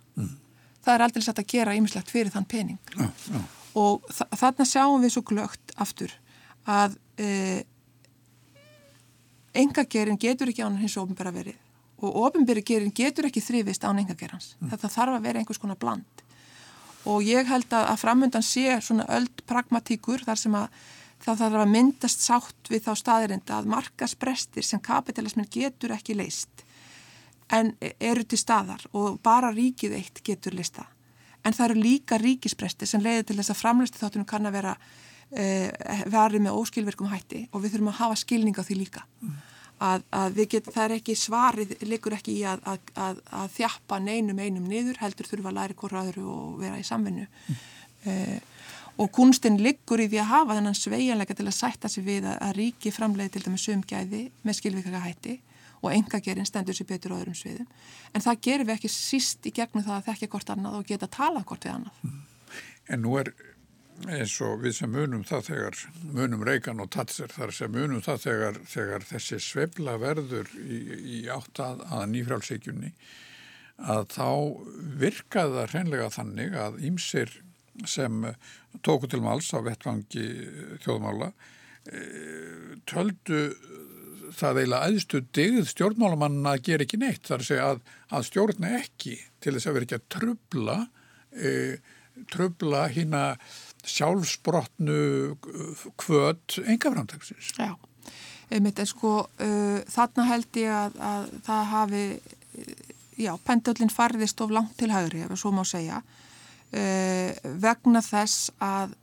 það 0.81 0.93
er 0.93 1.05
aldrei 1.07 1.25
satt 1.25 1.41
að 1.41 1.49
gera 1.53 1.75
ýmislegt 1.77 2.11
fyrir 2.11 2.33
þann 2.33 2.47
pening 2.49 2.95
já, 2.95 3.07
já. 3.07 3.41
og 3.79 4.07
þa 4.11 4.27
þarna 4.43 4.67
sjáum 4.69 5.03
við 5.03 5.15
svo 5.15 5.25
glögt 5.31 5.75
aftur 5.81 6.13
að 6.69 6.97
e, 7.17 7.27
engagerin 9.57 10.19
getur 10.21 10.51
ekki 10.51 10.65
án 10.65 10.79
hins 10.81 10.97
ofinbæra 11.01 11.33
verið 11.35 11.59
og 12.01 12.17
ofinbæri 12.27 12.63
gerin 12.65 12.93
getur 12.95 13.29
ekki 13.29 13.43
þrifist 13.43 13.85
án 13.85 14.01
engagerans 14.01 14.55
mm. 14.59 14.71
þetta 14.73 14.93
þarf 14.95 15.17
að 15.17 15.27
vera 15.27 15.41
einhvers 15.41 15.61
konar 15.61 15.79
bland 15.81 16.25
og 17.09 17.21
ég 17.25 17.47
held 17.49 17.69
að, 17.73 17.87
að 17.93 18.01
framöndan 18.01 18.45
sé 18.45 18.65
svona 18.81 19.07
öld 19.17 19.45
pragmatíkur 19.49 20.25
þar 20.25 20.39
sem 20.39 20.57
að 20.57 20.81
það 21.21 21.43
þarf 21.43 21.61
að 21.61 21.71
myndast 21.75 22.25
sátt 22.25 22.71
við 22.71 22.83
þá 22.87 22.91
staðirinda 22.97 23.59
að 23.59 23.69
markasprestir 23.75 24.65
sem 24.65 24.81
kapitalismin 24.81 25.49
getur 25.53 25.93
ekki 25.95 26.17
leist 26.17 26.65
en 27.51 27.71
eru 27.99 28.23
til 28.23 28.39
staðar 28.39 28.83
og 28.97 29.19
bara 29.23 29.51
ríkið 29.53 29.95
eitt 29.97 30.23
getur 30.25 30.55
lista. 30.57 30.85
En 31.43 31.55
það 31.57 31.69
eru 31.69 31.83
líka 31.83 32.19
ríkispresti 32.21 32.87
sem 32.87 33.01
leiðir 33.03 33.29
til 33.29 33.39
þess 33.39 33.53
að 33.53 33.61
framlustu 33.61 34.01
þáttunum 34.01 34.27
kann 34.29 34.45
að 34.45 34.57
vera 34.59 34.75
eh, 35.31 35.71
verið 36.11 36.45
með 36.45 36.59
óskilverkum 36.59 37.09
hætti 37.11 37.47
og 37.51 37.63
við 37.63 37.75
þurfum 37.75 37.91
að 37.93 37.99
hafa 38.01 38.19
skilning 38.21 38.61
á 38.61 38.63
því 38.63 38.77
líka. 38.83 39.05
Mm. 39.21 39.39
Að, 39.81 40.03
að 40.13 40.39
get, 40.45 40.67
það 40.69 40.83
er 40.83 40.95
ekki 40.99 41.17
svarið, 41.17 41.71
liggur 41.89 42.13
ekki 42.13 42.35
í 42.37 42.41
að, 42.45 42.61
að, 42.69 43.21
að 43.33 43.53
þjappa 43.55 43.97
neinum 44.03 44.37
einum 44.37 44.67
niður, 44.69 44.99
heldur 45.01 45.25
þurfa 45.25 45.49
að 45.49 45.57
læra 45.57 46.03
öðru 46.03 46.25
og 46.29 46.59
vera 46.61 46.77
í 46.77 46.85
samvinnu. 46.85 47.25
Mm. 47.25 47.61
Eh, 48.11 48.39
og 49.01 49.09
kunstinn 49.15 49.57
liggur 49.57 50.03
í 50.03 50.05
því 50.11 50.19
að 50.21 50.29
hafa 50.29 50.57
þennan 50.59 50.77
sveianleika 50.77 51.33
til 51.33 51.47
að 51.47 51.57
sætta 51.57 51.89
sig 51.89 52.05
við 52.05 52.27
að 52.29 52.53
ríki 52.59 52.91
framleiði 52.93 53.33
til 53.33 53.47
dæmis 53.47 53.69
umgæði 53.73 54.21
með 54.45 54.57
skilverkaka 54.59 55.01
hætti 55.07 55.39
og 55.81 55.93
engagerinn 55.93 56.47
stendur 56.47 56.77
sér 56.77 56.89
betur 56.89 57.15
á 57.17 57.19
öðrum 57.21 57.37
sviðum. 57.37 57.69
En 58.13 58.23
það 58.23 58.43
gerir 58.47 58.67
við 58.67 58.75
ekki 58.77 58.91
síst 58.93 59.47
í 59.49 59.53
gegnum 59.55 59.85
það 59.85 59.97
að 59.97 60.09
þekkja 60.09 60.31
hvort 60.35 60.53
annað 60.53 60.77
og 60.79 60.91
geta 60.91 61.09
talað 61.11 61.47
hvort 61.49 61.65
við 61.65 61.77
annað. 61.77 62.19
En 62.91 63.03
nú 63.05 63.15
er 63.21 63.33
eins 64.09 64.33
og 64.41 64.61
við 64.63 64.75
sem 64.79 64.91
munum 64.91 65.23
það 65.27 65.43
þegar 65.49 65.81
munum 66.15 66.45
Reykján 66.47 66.81
og 66.81 66.89
Tatser 66.93 67.31
þar 67.33 67.53
sem 67.53 67.73
munum 67.73 68.01
það 68.01 68.23
þegar, 68.25 68.59
þegar 68.69 69.05
þessi 69.09 69.39
svebla 69.43 69.97
verður 70.01 70.49
í, 70.61 70.79
í 71.17 71.19
átt 71.31 71.61
að, 71.61 71.83
nýfrálsíkjunni 72.13 72.93
að 73.91 74.03
þá 74.13 74.29
virkaði 75.01 75.57
það 75.57 75.75
hreinlega 75.75 76.09
þannig 76.13 76.57
að 76.65 76.81
ímsir 76.89 77.35
sem 77.89 78.25
tóku 78.85 79.09
til 79.09 79.21
máls 79.23 79.49
á 79.53 79.59
vettvangi 79.65 80.25
þjóðmála 80.83 81.31
eh, 81.31 82.77
töldu 82.89 83.43
það 84.37 84.61
eiginlega 84.61 84.89
aðstu 84.89 85.21
digð 85.35 85.69
stjórnmálamann 85.71 86.51
að 86.51 86.63
gera 86.67 86.85
ekki 86.85 86.99
neitt 87.01 87.27
þar 87.27 87.43
að 87.43 87.49
segja 87.49 87.69
að, 87.71 87.81
að 88.11 88.27
stjórna 88.29 88.75
ekki 88.79 89.17
til 89.43 89.55
þess 89.55 89.69
að 89.69 89.77
vera 89.77 89.87
ekki 89.87 89.99
að 89.99 90.07
trubla 90.15 90.77
e, 91.31 91.51
trubla 92.31 92.85
hína 92.91 93.23
sjálfsbrotnu 93.87 95.35
kvöt 95.97 96.59
engaframtagsins. 96.65 97.53
Já, 97.57 97.73
einmitt 98.51 98.79
en 98.81 98.89
sko 98.89 99.13
uh, 99.25 99.79
þarna 99.89 100.27
held 100.29 100.59
ég 100.61 100.75
að, 100.75 100.99
að 101.01 101.29
það 101.47 101.63
hafi 101.71 102.03
já, 103.21 103.33
pendöllin 103.45 103.93
farðist 103.93 104.41
of 104.43 104.53
langt 104.53 104.75
til 104.79 104.91
hægri 104.93 105.25
ef 105.25 105.33
svo 105.39 105.53
má 105.55 105.63
segja 105.67 106.01
uh, 106.01 107.29
vegna 107.63 108.03
þess 108.05 108.51
að 108.61 108.95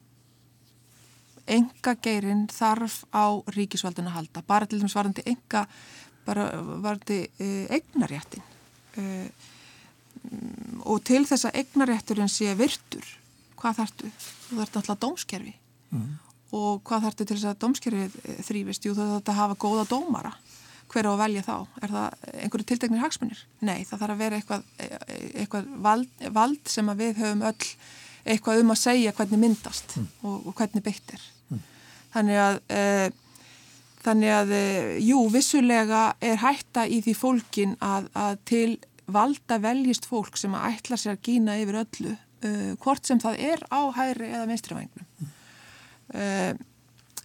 enga 1.54 1.94
geirinn 2.04 2.46
þarf 2.52 3.02
á 3.14 3.26
ríkisvaldun 3.54 4.11
að 4.11 4.16
halda, 4.18 4.44
bara 4.46 4.68
til 4.68 4.80
dæmis 4.80 4.96
varandi 4.96 5.24
enga, 5.28 5.64
bara 6.26 6.48
varandi 6.82 7.20
e, 7.40 7.50
eignaréttin 7.78 8.44
e, 8.98 9.04
og 10.84 11.02
til 11.06 11.24
þess 11.28 11.48
að 11.48 11.61
eignarétturinn 11.62 12.32
sé 12.32 12.54
virtur, 12.58 13.06
hvað 13.58 13.82
þartu? 13.82 14.11
Þú 14.48 14.58
þartu 14.61 14.80
alltaf 14.82 15.00
dómskerfi 15.04 15.54
mm. 15.94 16.11
og 16.58 16.82
hvað 16.88 17.08
þartu 17.08 17.28
til 17.28 17.38
þess 17.38 17.50
að 17.52 17.62
dómskerfið 17.64 18.18
e, 18.24 18.37
þrýfist? 18.48 18.88
Jú, 18.88 18.96
þú 18.98 19.08
þartu 19.14 19.34
að 19.34 19.40
hafa 19.42 19.58
góða 19.64 19.88
dómara 19.92 20.34
hver 20.88 21.04
á 21.04 21.12
að 21.12 21.20
velja 21.20 21.44
þá? 21.44 21.54
Er 21.84 21.92
það 21.92 22.28
einhverju 22.32 22.66
tilteknir 22.68 23.02
hagsmunir? 23.02 23.40
Nei, 23.61 23.82
það 23.84 24.02
þarf 24.02 24.14
að 24.14 24.20
vera 24.22 24.38
eitthvað, 24.38 24.68
eitthvað 25.37 25.72
vald, 25.84 26.22
vald 26.32 26.70
sem 26.72 26.88
að 26.88 27.02
við 27.02 27.18
höfum 27.20 27.44
öll 27.44 27.66
eitthvað 28.28 28.62
um 28.62 28.74
að 28.74 28.80
segja 28.82 29.14
hvernig 29.16 29.42
myndast 29.42 29.96
mm. 29.96 30.06
og, 30.22 30.36
og 30.50 30.58
hvernig 30.58 30.84
beittir. 30.84 31.24
Þannig 32.12 32.38
að, 32.40 32.60
e, 32.72 32.82
þannig 34.04 34.34
að 34.34 34.54
e, 34.56 34.62
jú, 35.04 35.24
vissulega 35.32 36.04
er 36.24 36.40
hætta 36.42 36.86
í 36.88 37.02
því 37.04 37.14
fólkin 37.18 37.74
að, 37.84 38.08
að 38.16 38.38
til 38.48 38.70
valda 39.08 39.58
veljist 39.60 40.08
fólk 40.08 40.36
sem 40.40 40.56
að 40.56 40.70
ætla 40.72 40.98
sér 41.00 41.16
að 41.16 41.28
gína 41.28 41.58
yfir 41.60 41.82
öllu, 41.82 42.14
e, 42.44 42.54
hvort 42.80 43.08
sem 43.08 43.20
það 43.22 43.44
er 43.52 43.64
á 43.72 43.80
hæri 43.96 44.32
eða 44.32 44.48
vinstrivægnum. 44.50 45.12
Mm. 45.18 45.34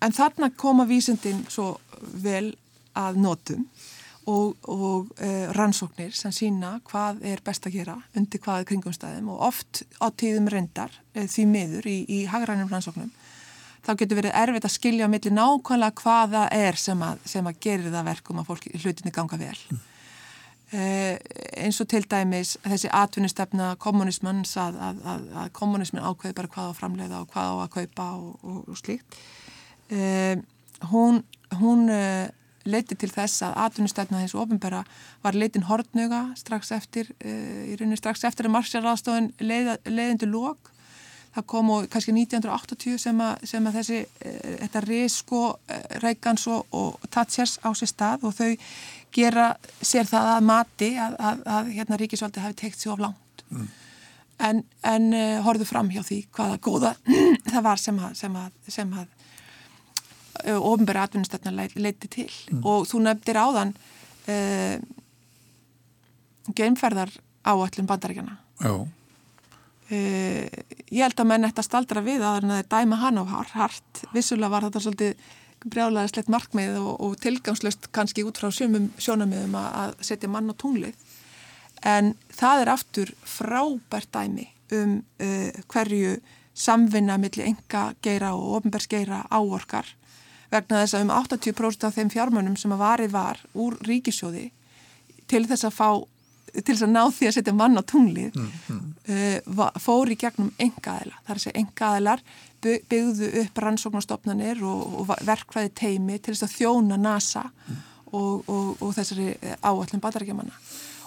En 0.04 0.12
þarna 0.12 0.50
koma 0.60 0.84
vísendin 0.84 1.46
svo 1.48 1.78
vel 2.20 2.50
að 3.00 3.22
notum 3.24 3.62
og, 4.30 4.56
og 4.70 5.12
uh, 5.20 5.52
rannsóknir 5.56 6.14
sem 6.16 6.34
sína 6.36 6.78
hvað 6.88 7.24
er 7.28 7.42
best 7.46 7.68
að 7.68 7.78
gera 7.78 7.96
undir 8.18 8.42
hvaða 8.44 8.68
kringumstæðum 8.70 9.32
og 9.34 9.46
oft 9.50 9.84
á 10.00 10.08
tíðum 10.10 10.50
reyndar 10.52 10.94
uh, 11.16 11.26
því 11.28 11.46
miður 11.50 11.90
í, 11.92 11.98
í 12.08 12.20
hagrænum 12.32 12.72
rannsóknum 12.72 13.12
þá 13.84 13.96
getur 14.00 14.22
verið 14.22 14.38
erfitt 14.44 14.68
að 14.68 14.76
skilja 14.78 15.10
á 15.10 15.12
milli 15.12 15.34
nákvæmlega 15.34 16.04
hvaða 16.04 16.44
er 16.56 16.80
sem 16.80 17.02
að, 17.04 17.26
sem 17.28 17.50
að 17.50 17.60
gerir 17.66 17.92
það 17.92 18.08
verkum 18.12 18.40
að 18.40 18.48
fólki 18.48 18.72
hlutinni 18.80 19.12
ganga 19.12 19.40
vel. 19.42 19.58
Mm. 19.70 19.82
Eh, 20.74 21.18
eins 21.62 21.78
og 21.84 21.90
til 21.92 22.02
dæmis 22.10 22.56
þessi 22.64 22.90
atvinnustefna 22.96 23.74
kommunismans 23.84 24.56
að, 24.58 24.80
að, 24.80 25.28
að 25.44 25.52
kommunismin 25.60 26.02
ákveði 26.02 26.38
bara 26.40 26.54
hvað 26.56 26.72
á 26.72 26.80
framleiða 26.80 27.20
og 27.20 27.28
hvað 27.36 27.52
á 27.52 27.56
að 27.60 27.74
kaupa 27.76 28.08
og, 28.16 28.40
og, 28.42 28.64
og 28.72 28.80
slíkt. 28.80 29.20
Hún 30.90 31.20
hún 31.60 31.90
leiti 32.66 32.96
til 32.96 33.10
þess 33.12 33.44
að 33.48 33.58
atvinnustefna 33.66 34.22
þessu 34.24 34.40
ofinbæra 34.44 34.84
var 35.24 35.38
leitin 35.38 35.66
hortnuga 35.68 36.26
strax 36.40 36.72
eftir, 36.76 37.10
eh, 37.20 37.72
í 37.72 37.80
rauninu 37.80 38.00
strax 38.00 38.24
eftir 38.24 38.48
að 38.48 38.56
marsjarraðstofun 38.58 39.34
leiðindu 39.40 40.30
lók 40.32 40.74
það 41.34 41.46
kom 41.50 41.72
og 41.74 41.88
kannski 41.92 42.14
1980 42.14 43.00
sem 43.02 43.22
að, 43.26 43.46
sem 43.50 43.68
að 43.68 43.78
þessi 43.80 44.00
e, 44.04 44.34
þetta 44.62 44.82
risko 44.86 45.42
e, 45.66 45.80
Reykjans 46.04 46.46
og, 46.54 46.68
og 46.78 47.08
Tatsjars 47.14 47.58
á 47.66 47.70
sér 47.74 47.90
stað 47.90 48.28
og 48.30 48.36
þau 48.38 48.52
gera 49.14 49.48
sér 49.82 50.10
það 50.10 50.30
að 50.36 50.46
mati 50.50 50.92
að, 51.02 51.18
að, 51.18 51.42
að 51.56 51.72
hérna 51.78 52.00
ríkisvaldi 52.02 52.44
hafi 52.44 52.60
teikt 52.62 52.84
sér 52.84 52.94
of 52.94 53.02
langt 53.02 53.44
mm. 53.50 53.68
en, 54.50 54.62
en 54.94 55.10
horfðu 55.48 55.70
fram 55.70 55.90
hjá 55.94 56.04
því 56.06 56.22
hvaða 56.38 56.62
góða 56.70 56.94
það 57.52 57.68
var 57.70 57.82
sem 57.82 58.00
að 58.00 58.16
sem 58.22 58.40
að, 58.44 58.56
sem 58.78 58.96
að 60.42 60.66
ofinbæri 60.66 61.02
atvinnustöfna 61.04 61.54
leiti 61.54 62.10
til. 62.10 62.30
Mm. 62.52 62.64
og 62.66 62.88
þú 62.90 63.04
nefndir 63.06 63.40
áðan 63.40 63.74
uh, 64.28 64.76
geimferðar 66.58 67.14
áallin 67.44 67.88
bandaríkjana 67.90 68.38
Já. 68.64 68.74
Uh, 69.94 70.46
ég 70.90 71.04
held 71.04 71.20
að 71.20 71.30
menn 71.30 71.46
ætti 71.46 71.62
að 71.62 71.68
staldra 71.68 72.04
við 72.06 72.24
að 72.26 72.46
það 72.48 72.60
er 72.62 72.70
dæma 72.72 73.00
hann 73.02 73.20
á 73.20 73.24
hart. 73.54 74.04
Vissulega 74.14 74.54
var 74.54 74.68
þetta 74.68 74.82
svolítið 74.86 75.26
brjálæðislegt 75.64 76.32
markmið 76.32 76.78
og, 76.80 76.94
og 77.04 77.18
tilgangslöst 77.24 77.90
kannski 77.96 78.24
út 78.28 78.40
frá 78.40 78.50
sjömum 78.52 78.90
sjónamiðum 79.02 79.58
að 79.60 79.98
setja 80.04 80.32
mann 80.32 80.52
á 80.52 80.56
tunglið. 80.60 80.96
En 81.84 82.14
það 82.32 82.64
er 82.64 82.72
aftur 82.74 83.12
frábært 83.28 84.12
dæmi 84.16 84.48
um 84.74 84.96
uh, 85.22 85.52
hverju 85.70 86.16
samvinna 86.54 87.18
millir 87.22 87.50
enga 87.52 87.92
geira 88.06 88.34
og 88.38 88.62
ofnbergsgeira 88.62 89.26
áorkar 89.34 89.90
vegna 90.54 90.84
þess 90.84 90.98
að 90.98 91.06
um 91.08 91.14
80% 91.18 91.88
af 91.88 91.98
þeim 91.98 92.12
fjármönum 92.14 92.58
sem 92.60 92.74
að 92.76 92.84
vari 92.86 93.10
var 93.12 93.42
úr 93.58 93.78
ríkisjóði 93.86 94.50
til 95.30 95.46
þess 95.50 95.68
að 95.68 95.78
fá 95.78 95.90
til 96.54 96.76
þess 96.76 96.86
að 96.86 96.92
ná 96.94 97.02
því 97.10 97.28
að 97.28 97.36
setja 97.38 97.54
mann 97.58 97.82
á 97.82 97.84
tunglið 97.90 98.36
mm, 98.38 98.50
mm. 98.70 98.90
Uh, 99.04 99.64
fór 99.84 100.12
í 100.14 100.16
gegnum 100.16 100.52
engaðila. 100.62 101.18
Það 101.26 101.32
er 101.34 101.40
að 101.40 101.44
segja 101.44 101.60
engaðilar 101.60 102.22
byggðu 102.64 103.30
upp 103.42 103.58
rannsóknarstofnanir 103.60 104.62
og, 104.64 104.94
og 105.02 105.10
verkvæði 105.28 105.74
teimi 105.76 106.20
til 106.24 106.36
þess 106.36 106.46
að 106.46 106.54
þjóna 106.54 107.00
NASA 107.02 107.44
mm. 107.50 107.82
og, 108.14 108.46
og, 108.48 108.70
og 108.80 108.94
þessari 108.96 109.34
áallin 109.60 110.04
batarækjamanna. 110.04 110.56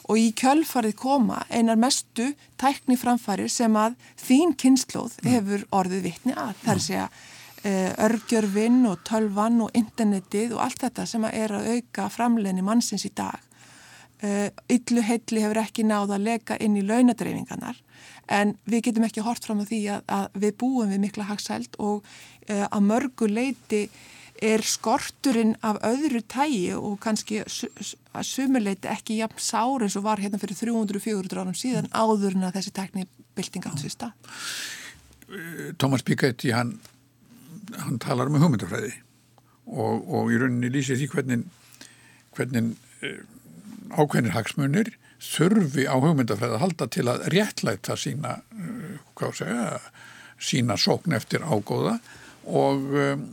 Og 0.06 0.20
í 0.20 0.26
kjölfarið 0.38 0.98
koma 1.00 1.40
einar 1.48 1.78
mestu 1.80 2.28
tækni 2.60 2.98
framfæri 3.00 3.48
sem 3.50 3.78
að 3.80 3.96
þín 4.26 4.52
kynnslóð 4.58 5.16
mm. 5.22 5.30
hefur 5.32 5.66
orðið 5.80 6.10
vitni 6.10 6.36
að. 6.36 6.52
Það 6.64 6.74
er 6.74 6.82
að 6.82 6.86
segja 6.90 7.08
uh, 7.08 7.24
örgjörfinn 7.66 8.84
og 8.86 9.00
tölvan 9.08 9.60
og 9.64 9.74
internetið 9.74 10.54
og 10.54 10.62
allt 10.66 10.84
þetta 10.84 11.06
sem 11.10 11.24
er 11.32 11.54
að 11.56 11.70
auka 11.74 12.08
framleginni 12.12 12.62
mannsins 12.62 13.06
í 13.08 13.10
dag 13.16 13.42
yllu 14.72 15.02
heilli 15.04 15.42
hefur 15.42 15.58
ekki 15.60 15.84
náða 15.84 16.16
að 16.16 16.28
leka 16.28 16.56
inn 16.62 16.78
í 16.78 16.84
launadreifinganar 16.86 17.82
en 18.32 18.56
við 18.66 18.88
getum 18.88 19.06
ekki 19.06 19.24
hort 19.24 19.46
fram 19.46 19.62
á 19.62 19.68
því 19.68 19.80
að, 19.94 20.04
að 20.10 20.38
við 20.42 20.54
búum 20.60 20.92
við 20.92 21.02
mikla 21.04 21.26
hagsælt 21.30 21.78
og 21.82 22.04
uh, 22.04 22.66
að 22.66 22.86
mörgu 22.86 23.28
leiti 23.30 23.86
er 24.44 24.60
skorturinn 24.66 25.54
af 25.64 25.78
öðru 25.86 26.20
tægi 26.28 26.74
og 26.76 26.98
kannski 27.00 27.40
að 27.40 28.26
sumuleiti 28.28 28.90
ekki 28.92 29.20
jafn 29.22 29.40
sár 29.40 29.86
eins 29.86 29.96
og 29.96 30.04
var 30.04 30.20
hérna 30.20 30.40
fyrir 30.42 30.58
300-400 30.58 31.40
árum 31.40 31.56
síðan 31.56 31.88
áður 31.88 32.36
en 32.36 32.48
að 32.50 32.58
þessi 32.58 32.74
tekni 32.76 33.06
bylting 33.36 33.64
átt 33.64 33.80
sér 33.80 33.94
stað. 33.94 34.34
Tómas 35.80 36.04
Piketty 36.04 36.52
hann, 36.52 36.74
hann 37.74 37.98
talar 38.02 38.30
um 38.30 38.38
hugmyndafræði 38.40 38.92
og, 39.66 40.04
og 40.06 40.30
í 40.32 40.38
rauninni 40.40 40.70
lýsir 40.72 40.98
því 41.00 41.10
hvernig 41.14 41.46
hvernig 42.36 42.76
uh, 43.02 43.18
ákveðnir 43.96 44.34
hagsmunir 44.36 44.92
þurfi 45.22 45.86
á 45.88 45.96
hugmyndafræði 45.96 46.58
að 46.58 46.62
halda 46.64 46.88
til 46.92 47.06
að 47.10 47.24
réttlæta 47.32 47.96
sína, 47.98 48.36
hvað 49.16 49.38
segja, 49.40 49.78
sína 50.36 50.76
sókn 50.80 51.16
eftir 51.16 51.44
ágóða 51.46 51.96
og, 52.44 52.90
um, 52.92 53.24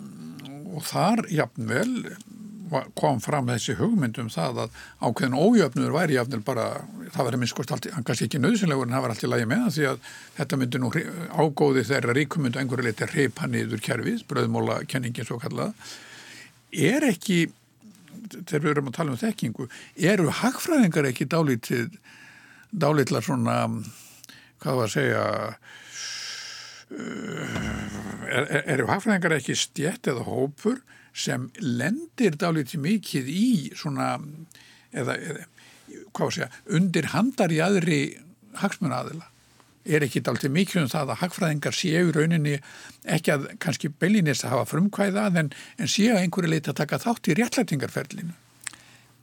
og 0.73 0.85
þar 0.87 1.25
jafnvel 1.31 1.91
kom 2.99 3.21
fram 3.23 3.49
þessi 3.51 3.75
hugmyndum 3.79 4.29
það 4.33 4.63
að 4.65 4.77
ákveðin 5.03 5.37
ójöfnur 5.37 5.95
væri 5.95 6.17
jafnvel 6.17 6.41
bara, 6.45 6.67
það 7.15 7.27
var 7.27 7.37
minnskort 7.41 7.73
alltaf, 7.75 7.97
kannski 8.05 8.27
ekki 8.29 8.41
nöðsynlegur 8.43 8.89
en 8.89 8.95
það 8.95 9.05
var 9.05 9.15
alltaf 9.15 9.33
lægi 9.33 9.49
með 9.49 9.65
það 9.65 9.75
því 9.77 9.89
að 9.91 10.13
þetta 10.37 10.61
myndi 10.61 10.81
nú 10.83 10.93
ágóði 11.33 11.85
þeirra 11.89 12.17
ríkumundu 12.19 12.61
einhverju 12.61 12.87
liti 12.87 13.09
reipa 13.13 13.49
niður 13.49 13.83
kerfið, 13.83 14.23
bröðmóla 14.29 14.79
kenningin 14.89 15.27
svo 15.27 15.39
kallað, 15.41 15.75
er 16.73 17.05
ekki 17.09 17.43
þegar 18.33 18.63
við 18.63 18.71
erum 18.73 18.89
að 18.89 18.97
tala 18.97 19.13
um 19.13 19.19
þekkingu 19.19 19.67
eru 20.11 20.31
hagfræðingar 20.41 21.09
ekki 21.09 21.27
dálítið 21.29 21.97
dálítlar 22.73 23.25
svona 23.25 23.57
hvað 24.63 24.79
var 24.79 24.87
að 24.87 24.93
segja 24.95 25.23
er, 26.93 28.43
er, 28.43 28.63
eru 28.75 28.89
hagfræðingar 28.89 29.37
ekki 29.37 29.57
stjætt 29.59 30.09
eða 30.11 30.25
hópur 30.27 30.81
sem 31.13 31.49
lendir 31.61 32.37
dálítið 32.41 32.81
mikið 32.83 33.29
í 33.29 33.49
svona 33.77 34.15
eða, 34.91 35.17
eða 35.17 35.45
hvað 36.13 36.25
var 36.25 36.39
að 36.47 36.73
undir 36.79 37.11
handar 37.13 37.53
í 37.53 37.61
aðri 37.63 37.99
hagsmunaðila 38.61 39.29
er 39.83 40.05
ekki 40.05 40.21
alltaf 40.23 40.51
mikil 40.51 40.83
um 40.83 40.91
það 40.91 41.11
að 41.11 41.19
hagfræðingar 41.23 41.75
séu 41.75 42.11
rauninni 42.15 42.55
ekki 43.03 43.33
að 43.33 43.49
kannski 43.63 43.91
beilinist 43.91 44.45
að 44.45 44.55
hafa 44.55 44.69
frumkvæðað 44.71 45.41
en, 45.41 45.51
en 45.77 45.91
séu 45.91 46.13
að 46.13 46.23
einhverju 46.23 46.53
leiti 46.53 46.71
að 46.71 46.79
taka 46.79 47.01
þátt 47.03 47.29
í 47.29 47.35
réttlætingarferlinu. 47.39 48.37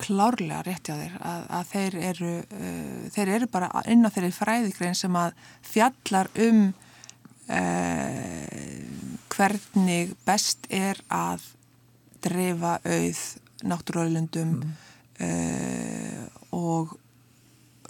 Klárlega 0.01 0.63
rétti 0.65 0.93
á 0.93 0.97
þeir 0.97 1.17
að, 1.31 1.41
að 1.57 1.65
þeir, 1.73 1.97
eru, 2.11 2.35
uh, 2.57 3.09
þeir 3.17 3.33
eru 3.37 3.49
bara 3.53 3.85
inn 3.93 4.05
á 4.05 4.13
þeirri 4.13 4.33
fræðigrein 4.37 4.97
sem 4.97 5.17
að 5.21 5.41
fjallar 5.65 6.31
um 6.49 6.61
uh, 7.49 8.45
hvernig 9.33 10.15
best 10.29 10.69
er 10.69 11.01
að 11.09 11.49
drefa 12.25 12.79
auð 12.85 13.23
náttúrulega 13.67 14.45
mm. 14.45 14.61
uh, 15.21 16.27
og 16.57 16.95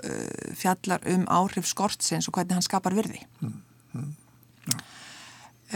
uh, 0.05 0.55
fjallar 0.59 1.05
um 1.12 1.26
áhrif 1.31 1.68
skortsins 1.70 2.28
og 2.28 2.37
hvernig 2.37 2.59
hann 2.59 2.66
skapar 2.66 2.97
virði 2.97 3.22
mm, 3.41 3.55
mm, 3.93 4.11
ja. 4.72 4.81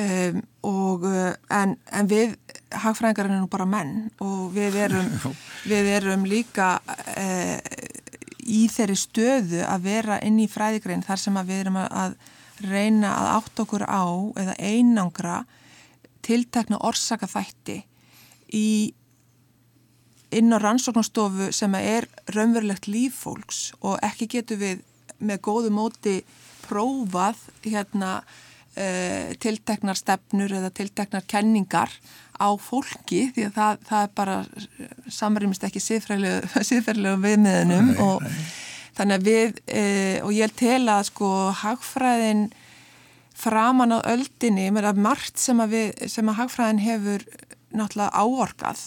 um, 0.05 0.43
og 0.71 1.07
uh, 1.09 1.33
en, 1.55 1.77
en 1.93 2.11
við 2.11 2.37
hagfræðingarinn 2.75 3.39
er 3.39 3.45
nú 3.45 3.51
bara 3.53 3.69
menn 3.69 4.09
og 4.25 4.51
við 4.57 4.81
erum, 4.89 5.11
við 5.73 5.93
erum 5.99 6.27
líka 6.29 6.77
uh, 6.83 7.59
í 8.45 8.67
þeirri 8.69 8.97
stöðu 8.99 9.63
að 9.65 9.87
vera 9.89 10.21
inn 10.25 10.41
í 10.43 10.51
fræðigrein 10.51 11.05
þar 11.07 11.21
sem 11.21 11.39
við 11.47 11.65
erum 11.65 11.81
að 11.85 12.19
reyna 12.65 13.15
að 13.19 13.31
átt 13.39 13.63
okkur 13.65 13.85
á 13.89 14.05
eða 14.41 14.55
einangra 14.61 15.39
tiltekna 16.25 16.79
orsaka 16.87 17.29
þætti 17.29 17.83
í 18.53 18.95
inn 20.35 20.55
á 20.55 20.59
rannsóknastofu 20.59 21.53
sem 21.55 21.75
er 21.79 22.09
raunverulegt 22.35 22.89
líffólks 22.91 23.71
og 23.83 24.01
ekki 24.05 24.29
getur 24.39 24.61
við 24.61 24.83
með 25.25 25.41
góðu 25.47 25.71
móti 25.75 26.17
prófað 26.65 27.39
hérna 27.65 28.17
uh, 28.25 29.31
tilteknar 29.43 29.99
stefnur 29.99 30.53
eða 30.59 30.73
tilteknar 30.75 31.27
kenningar 31.31 31.93
á 32.35 32.49
fólki 32.59 33.29
því 33.35 33.47
að 33.49 33.57
það, 33.59 33.87
það 33.89 34.03
er 34.03 34.13
bara 34.19 34.37
samrýmist 35.21 35.67
ekki 35.69 35.83
síðferðilegu 35.85 37.17
viðmiðunum 37.29 37.93
nei, 37.93 38.03
og 38.03 38.25
nei. 38.25 38.45
þannig 38.99 39.17
að 39.21 39.31
við 39.31 39.63
uh, 39.63 40.19
og 40.27 40.37
ég 40.41 40.59
tel 40.59 40.83
að 40.89 41.09
sko 41.13 41.33
hagfræðin 41.63 42.49
framan 43.35 43.95
á 43.95 43.99
öldinni, 44.07 44.69
mér 44.71 44.93
er 44.93 44.99
margt 44.99 45.41
sem 45.43 45.59
að, 45.63 45.75
við, 45.75 46.05
sem 46.11 46.29
að 46.31 46.39
hagfræðin 46.39 46.83
hefur 46.85 47.25
náttúrulega 47.75 48.14
áorkað 48.14 48.83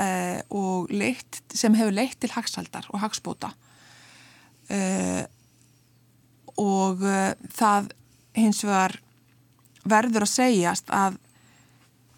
uh, 0.00 0.40
og 0.54 0.92
leitt, 0.92 1.40
sem 1.54 1.74
hefur 1.76 1.94
leitt 1.96 2.18
til 2.22 2.32
hagsaldar 2.34 2.88
og 2.92 3.02
hagsbóta. 3.04 3.52
Uh, 4.70 5.22
og 6.60 7.04
uh, 7.04 7.32
það 7.56 7.92
hins 8.36 8.62
vegar 8.66 8.98
verður 9.86 10.26
að 10.26 10.34
segjast 10.34 10.90
að 10.92 11.20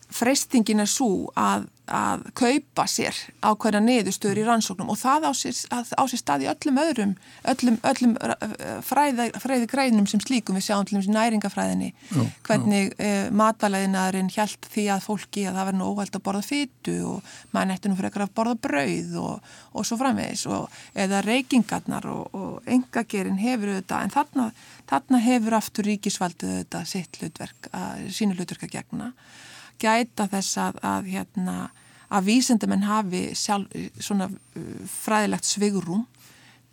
freystingin 0.08 0.80
er 0.82 0.90
svo 0.90 1.28
að 1.36 1.68
að 1.88 2.24
kaupa 2.38 2.84
sér 2.90 3.16
ákveðna 3.42 3.80
niðurstöður 3.84 4.42
í 4.42 4.46
rannsóknum 4.46 4.92
og 4.92 4.98
það 5.00 5.28
á 5.28 5.32
sér, 5.36 5.58
á 5.72 6.04
sér 6.04 6.20
stað 6.20 6.44
í 6.44 6.50
öllum 6.52 6.80
öðrum 6.82 7.14
öllum, 7.48 7.78
öllum 7.86 8.14
fræði, 8.84 9.28
fræði 9.40 9.68
greinum 9.70 10.06
sem 10.10 10.20
slíkum. 10.22 10.58
Við 10.58 10.68
sjáum 10.68 10.86
til 10.88 10.98
þess 10.98 11.10
næringafræðinni 11.12 11.90
já, 11.92 12.22
hvernig 12.46 12.92
uh, 12.92 13.04
eh, 13.08 13.30
matalæðinaðurinn 13.38 14.30
hjælt 14.34 14.68
því 14.72 14.86
að 14.94 15.06
fólki 15.06 15.46
að 15.48 15.58
það 15.58 15.68
verður 15.70 15.80
nú 15.80 15.90
óhælt 15.92 16.18
að 16.18 16.24
borða 16.28 16.44
fytu 16.46 16.96
og 17.08 17.34
maður 17.54 17.70
nættu 17.72 17.90
nú 17.90 17.98
fyrir 17.98 18.10
ekkert 18.10 18.26
að 18.28 18.36
borða 18.38 18.56
brauð 18.68 19.18
og, 19.22 19.50
og 19.72 19.88
svo 19.88 20.00
framvegis 20.00 20.46
og 20.52 20.80
eða 20.98 21.22
reykingarnar 21.26 22.08
og, 22.12 22.38
og 22.38 22.70
engagerinn 22.76 23.40
hefur 23.42 23.74
auðvitað 23.74 24.06
en 24.06 24.16
þarna, 24.16 24.48
þarna 24.90 25.22
hefur 25.24 25.58
aftur 25.58 25.88
ríkisvaldið 25.88 26.54
auðvitað 26.54 26.88
sitt 26.92 27.20
hlutverk, 27.20 27.70
sínu 28.12 28.38
hlutverk 28.38 28.68
að 28.68 28.78
gegna 28.78 29.12
gæta 29.80 30.28
þess 30.30 30.58
að, 30.62 30.80
að, 30.82 31.08
hérna, 31.14 31.56
að 32.08 32.28
vísendamenn 32.30 32.86
hafi 32.88 33.22
sjálf, 33.38 33.72
svona 34.00 34.28
uh, 34.30 34.68
fræðilegt 34.92 35.48
svigurum 35.48 36.06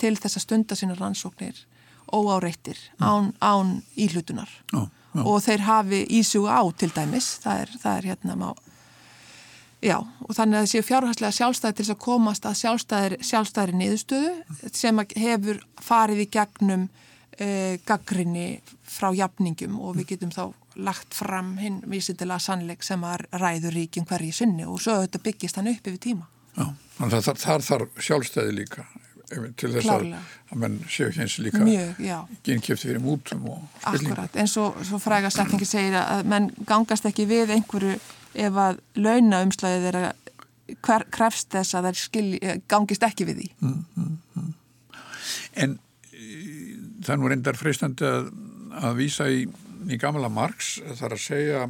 til 0.02 0.16
þess 0.20 0.40
að 0.40 0.46
stunda 0.46 0.78
sína 0.78 0.98
rannsóknir 1.00 1.64
óáreittir 2.12 2.78
mm. 3.00 3.06
án, 3.06 3.32
án 3.42 3.82
íhlutunar 3.96 4.52
oh, 4.74 4.88
oh. 5.16 5.26
og 5.36 5.42
þeir 5.46 5.66
hafi 5.66 6.04
ísuga 6.20 6.60
á 6.60 6.64
til 6.78 6.92
dæmis, 6.94 7.36
það 7.44 7.66
er, 7.66 7.76
það 7.82 7.98
er 7.98 8.10
hérna 8.12 8.40
má 8.40 8.50
Já, 9.86 10.00
og 10.02 10.32
þannig 10.34 10.58
að 10.58 10.64
það 10.64 10.70
séu 10.72 10.84
fjárhærslega 10.88 11.36
sjálfstæði 11.36 11.76
til 11.76 11.84
þess 11.84 11.94
að 11.94 12.04
komast 12.06 12.46
að 12.48 12.56
sjálfstæðir, 12.62 13.16
sjálfstæðir 13.28 13.76
niðurstöðu 13.82 14.70
sem 14.74 15.02
hefur 15.20 15.60
farið 15.84 16.22
í 16.24 16.28
gegnum 16.34 16.88
eh, 17.38 17.76
gaggrinni 17.86 18.48
frá 18.82 19.12
jafningum 19.14 19.76
og 19.84 20.00
við 20.00 20.16
getum 20.16 20.32
þá 20.34 20.48
lagt 20.76 21.16
fram 21.16 21.56
hinn 21.58 21.82
vísindilega 21.90 22.42
sannleik 22.44 22.84
sem 22.84 23.04
að 23.08 23.26
ræður 23.40 23.76
ríkin 23.78 24.08
hverji 24.10 24.34
sinni 24.36 24.68
og 24.68 24.82
svo 24.84 25.00
þetta 25.04 25.22
byggist 25.24 25.60
hann 25.60 25.72
upp 25.72 25.88
yfir 25.88 26.02
tíma. 26.10 26.28
Já, 26.56 26.68
þannig 26.98 27.18
að 27.20 27.42
þar 27.44 27.66
þarf 27.70 28.04
sjálfstæði 28.08 28.56
líka 28.56 28.86
til 29.58 29.72
þess 29.74 29.90
að, 29.90 30.04
að 30.54 30.60
menn 30.62 30.76
séu 30.92 31.10
hins 31.16 31.38
líka 31.42 31.64
gennkjöfti 32.46 32.90
fyrir 32.92 33.02
mútum 33.02 33.48
og 33.50 33.64
spilningu. 33.80 34.14
Akkurat, 34.14 34.38
en 34.38 34.50
svo, 34.52 34.68
svo 34.86 35.00
frægarslækningi 35.02 35.68
segir 35.68 35.98
að 36.00 36.28
menn 36.30 36.52
gangast 36.68 37.08
ekki 37.10 37.26
við 37.30 37.56
einhverju 37.56 37.96
ef 38.46 38.60
að 38.62 38.80
launaumslæðið 39.00 39.90
er 39.92 40.00
að 40.02 40.12
krefst 40.86 41.52
þess 41.54 41.78
að 41.78 41.90
það 41.90 42.00
skilji, 42.02 42.54
gangist 42.72 43.06
ekki 43.06 43.28
við 43.30 43.42
því. 43.42 43.50
Mm, 43.62 43.82
mm, 43.96 44.14
mm. 44.36 44.54
En 45.64 45.78
það 47.06 47.22
nú 47.22 47.32
reyndar 47.32 47.60
freistandi 47.60 48.08
að, 48.10 48.32
að 48.82 48.98
vísa 49.00 49.28
í, 49.30 49.46
í 49.90 49.98
gamla 50.02 50.30
Marx 50.34 50.78
þar 51.00 51.16
að 51.18 51.24
segja 51.26 51.66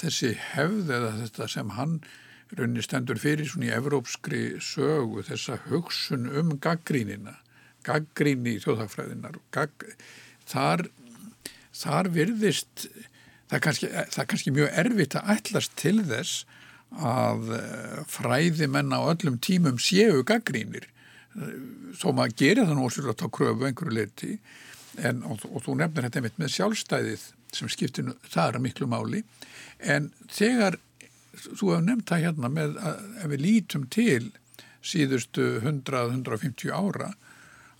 þessi 0.00 0.34
hefð 0.52 0.90
eða 0.96 1.12
þetta 1.22 1.48
sem 1.50 1.70
hann 1.76 2.00
raunni 2.58 2.82
stendur 2.82 3.20
fyrir 3.20 3.48
svona 3.48 3.68
í 3.68 3.74
evrópskri 3.76 4.42
sögu 4.64 5.22
þessa 5.26 5.60
hugsun 5.68 6.26
um 6.40 6.56
gaggrínina 6.62 7.36
gaggríni 7.86 8.56
í 8.56 8.62
þjóðhagfræðinar 8.62 9.38
gag, 9.54 9.84
þar, 10.48 10.86
þar 11.72 12.10
virðist 12.12 12.88
það 13.48 13.56
er, 13.56 13.62
kannski, 13.66 13.90
kannski 14.18 14.54
mjög 14.54 14.72
erfitt 14.82 15.16
að 15.18 15.34
ætlast 15.36 15.76
til 15.80 16.00
þess 16.04 16.44
að 16.90 17.52
eh, 17.56 18.00
fræðimenn 18.10 18.92
á 18.92 19.00
öllum 19.00 19.38
tímum 19.42 19.78
séu 19.80 20.24
gaggrínir 20.26 20.88
þó 21.94 22.10
maður 22.10 22.34
gerir 22.42 22.66
það 22.66 22.74
nú 22.76 22.88
ósvöld 22.88 23.22
á 23.22 23.28
kröfu 23.30 23.68
einhverju 23.68 23.94
leiti 23.94 24.32
en, 24.98 25.22
og, 25.22 25.44
og 25.50 25.64
þú 25.64 25.76
nefnir 25.78 26.06
þetta 26.06 26.20
einmitt 26.20 26.38
með 26.40 26.54
sjálfstæðið 26.56 27.26
sem 27.54 27.70
skiptir 27.70 28.12
það 28.30 28.54
er 28.54 28.62
miklu 28.64 28.88
máli. 28.90 29.24
En 29.80 30.10
þegar 30.30 30.78
þú 31.34 31.72
hefur 31.72 31.84
nefnt 31.86 32.10
það 32.10 32.24
hérna 32.26 32.50
með 32.52 32.78
að 32.82 33.02
ef 33.22 33.32
við 33.32 33.44
lítum 33.44 33.86
til 33.92 34.30
síðustu 34.80 35.46
100-150 35.60 36.72
ára 36.72 37.12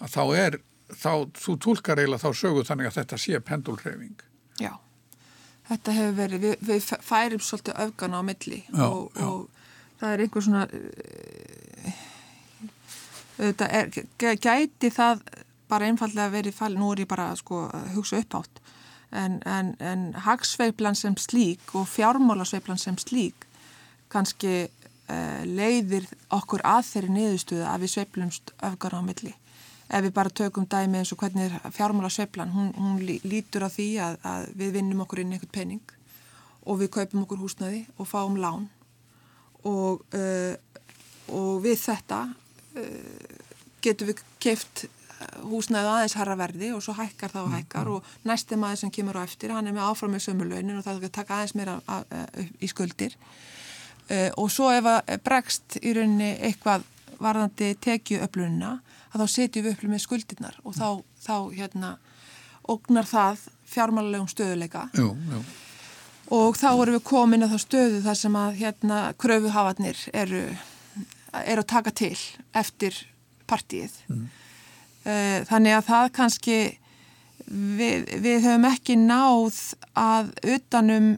að 0.00 0.12
þá 0.14 0.22
er 0.36 0.58
þá, 0.90 1.12
þú 1.36 1.56
tólkar 1.64 2.00
eiginlega 2.00 2.24
þá 2.24 2.40
sögu 2.42 2.64
þannig 2.66 2.90
að 2.90 2.98
þetta 3.00 3.20
sé 3.20 3.40
pendulhreyfing 3.44 4.24
Já, 4.60 4.74
þetta 5.70 5.96
hefur 5.96 6.16
verið 6.18 6.44
við, 6.44 6.64
við 6.68 6.90
færim 7.06 7.44
svolítið 7.44 7.80
öfgana 7.86 8.20
á 8.20 8.22
milli 8.26 8.60
já, 8.66 8.86
og, 8.86 9.16
já. 9.16 9.26
og 9.26 10.00
það 10.00 10.12
er 10.12 10.24
einhver 10.24 10.46
svona 10.46 10.64
þetta 13.40 13.70
er, 13.80 13.92
gæti 14.20 14.92
það 14.92 15.24
bara 15.70 15.88
einfallega 15.88 16.34
verið 16.34 16.58
fall, 16.58 16.74
nú 16.76 16.90
er 16.92 17.04
ég 17.04 17.10
bara 17.10 17.30
sko, 17.38 17.64
að 17.70 17.90
hugsa 17.94 18.20
upp 18.20 18.42
átt 18.42 18.62
en, 19.10 19.42
en, 19.46 19.74
en 19.80 20.14
hagsveiflan 20.14 20.94
sem 20.94 21.16
slík 21.16 21.74
og 21.74 21.88
fjármálasveiflan 21.88 22.78
sem 22.78 22.98
slík 22.98 23.46
kannski 24.10 24.54
uh, 24.66 25.42
leiðir 25.46 26.06
okkur 26.34 26.64
að 26.66 26.86
þeirri 26.92 27.14
niðurstuða 27.14 27.70
að 27.74 27.84
við 27.84 27.94
sveiflumst 27.94 28.52
öfgar 28.66 28.98
á 28.98 29.00
milli. 29.02 29.34
Ef 29.90 30.04
við 30.06 30.12
bara 30.14 30.30
tökum 30.30 30.66
dæmi 30.70 31.00
eins 31.00 31.10
og 31.14 31.22
hvernig 31.22 31.54
fjármálasveiflan, 31.74 32.52
hún, 32.54 32.70
hún 32.78 33.00
lítur 33.02 33.66
á 33.66 33.70
því 33.70 33.88
að, 34.02 34.18
að 34.22 34.50
við 34.62 34.76
vinnum 34.78 35.02
okkur 35.06 35.22
inn 35.22 35.34
einhvern 35.34 35.54
pening 35.54 35.96
og 36.66 36.82
við 36.82 36.92
kaupum 36.94 37.24
okkur 37.24 37.42
húsnaði 37.42 37.84
og 37.98 38.06
fáum 38.06 38.38
lán. 38.38 38.68
Og, 39.66 40.02
uh, 40.14 40.54
og 41.34 41.62
við 41.64 41.82
þetta 41.82 42.22
uh, 42.30 43.36
getum 43.82 44.12
við 44.12 44.22
keift 44.42 44.86
húsnæðu 45.50 45.90
aðeins 45.92 46.16
harra 46.16 46.36
verði 46.38 46.72
og 46.72 46.82
svo 46.84 46.94
hækkar 46.96 47.32
það 47.34 47.46
og 47.46 47.54
hækkar 47.56 47.88
mm. 47.88 47.96
og 47.96 48.28
næsti 48.28 48.58
maður 48.60 48.82
sem 48.82 48.92
kemur 48.94 49.20
á 49.20 49.22
eftir 49.26 49.52
hann 49.52 49.68
er 49.68 49.76
með 49.76 49.88
áfram 49.90 50.14
með 50.14 50.24
sömulaunin 50.26 50.78
og 50.78 50.86
það 50.86 51.00
er 51.00 51.08
að 51.08 51.16
taka 51.18 51.38
aðeins 51.38 51.56
meira 51.58 51.76
í 52.60 52.70
skuldir 52.70 53.16
uh, 54.10 54.30
og 54.40 54.48
svo 54.52 54.70
ef 54.72 54.88
að 54.88 55.14
bregst 55.26 55.76
í 55.82 55.94
rauninni 55.96 56.32
eitthvað 56.38 56.86
varðandi 57.20 57.74
tekju 57.84 58.22
öflunina 58.24 58.78
að 59.10 59.24
þá 59.24 59.34
setjum 59.34 59.66
við 59.66 59.74
öflum 59.74 59.94
með 59.94 60.04
skuldirnar 60.06 60.60
og 60.64 60.76
þá, 60.76 60.88
þá 61.20 61.34
hérna 61.56 61.94
ógnar 62.70 63.08
það 63.08 63.46
fjármálulegum 63.70 64.30
stöðuleika 64.30 64.88
jú, 64.96 65.12
jú. 65.12 65.40
og 66.36 66.58
þá 66.58 66.68
erum 66.72 66.96
við 66.96 67.06
komin 67.10 67.44
að 67.44 67.54
þá 67.54 67.64
stöðu 67.66 68.02
þar 68.06 68.20
sem 68.22 68.38
að 68.40 68.60
hérna 68.62 69.00
kröfuhafarnir 69.20 70.04
eru, 70.16 70.44
eru 71.44 71.64
að 71.64 71.72
taka 71.74 71.94
til 72.02 72.16
eftir 72.56 72.96
partíið 73.50 73.98
mm. 74.08 74.28
Þannig 75.04 75.76
að 75.76 75.86
það 75.88 76.12
kannski 76.18 76.58
við, 77.46 78.06
við 78.20 78.44
höfum 78.44 78.68
ekki 78.68 78.96
náð 79.00 79.58
að 79.98 80.30
utanum 80.56 81.10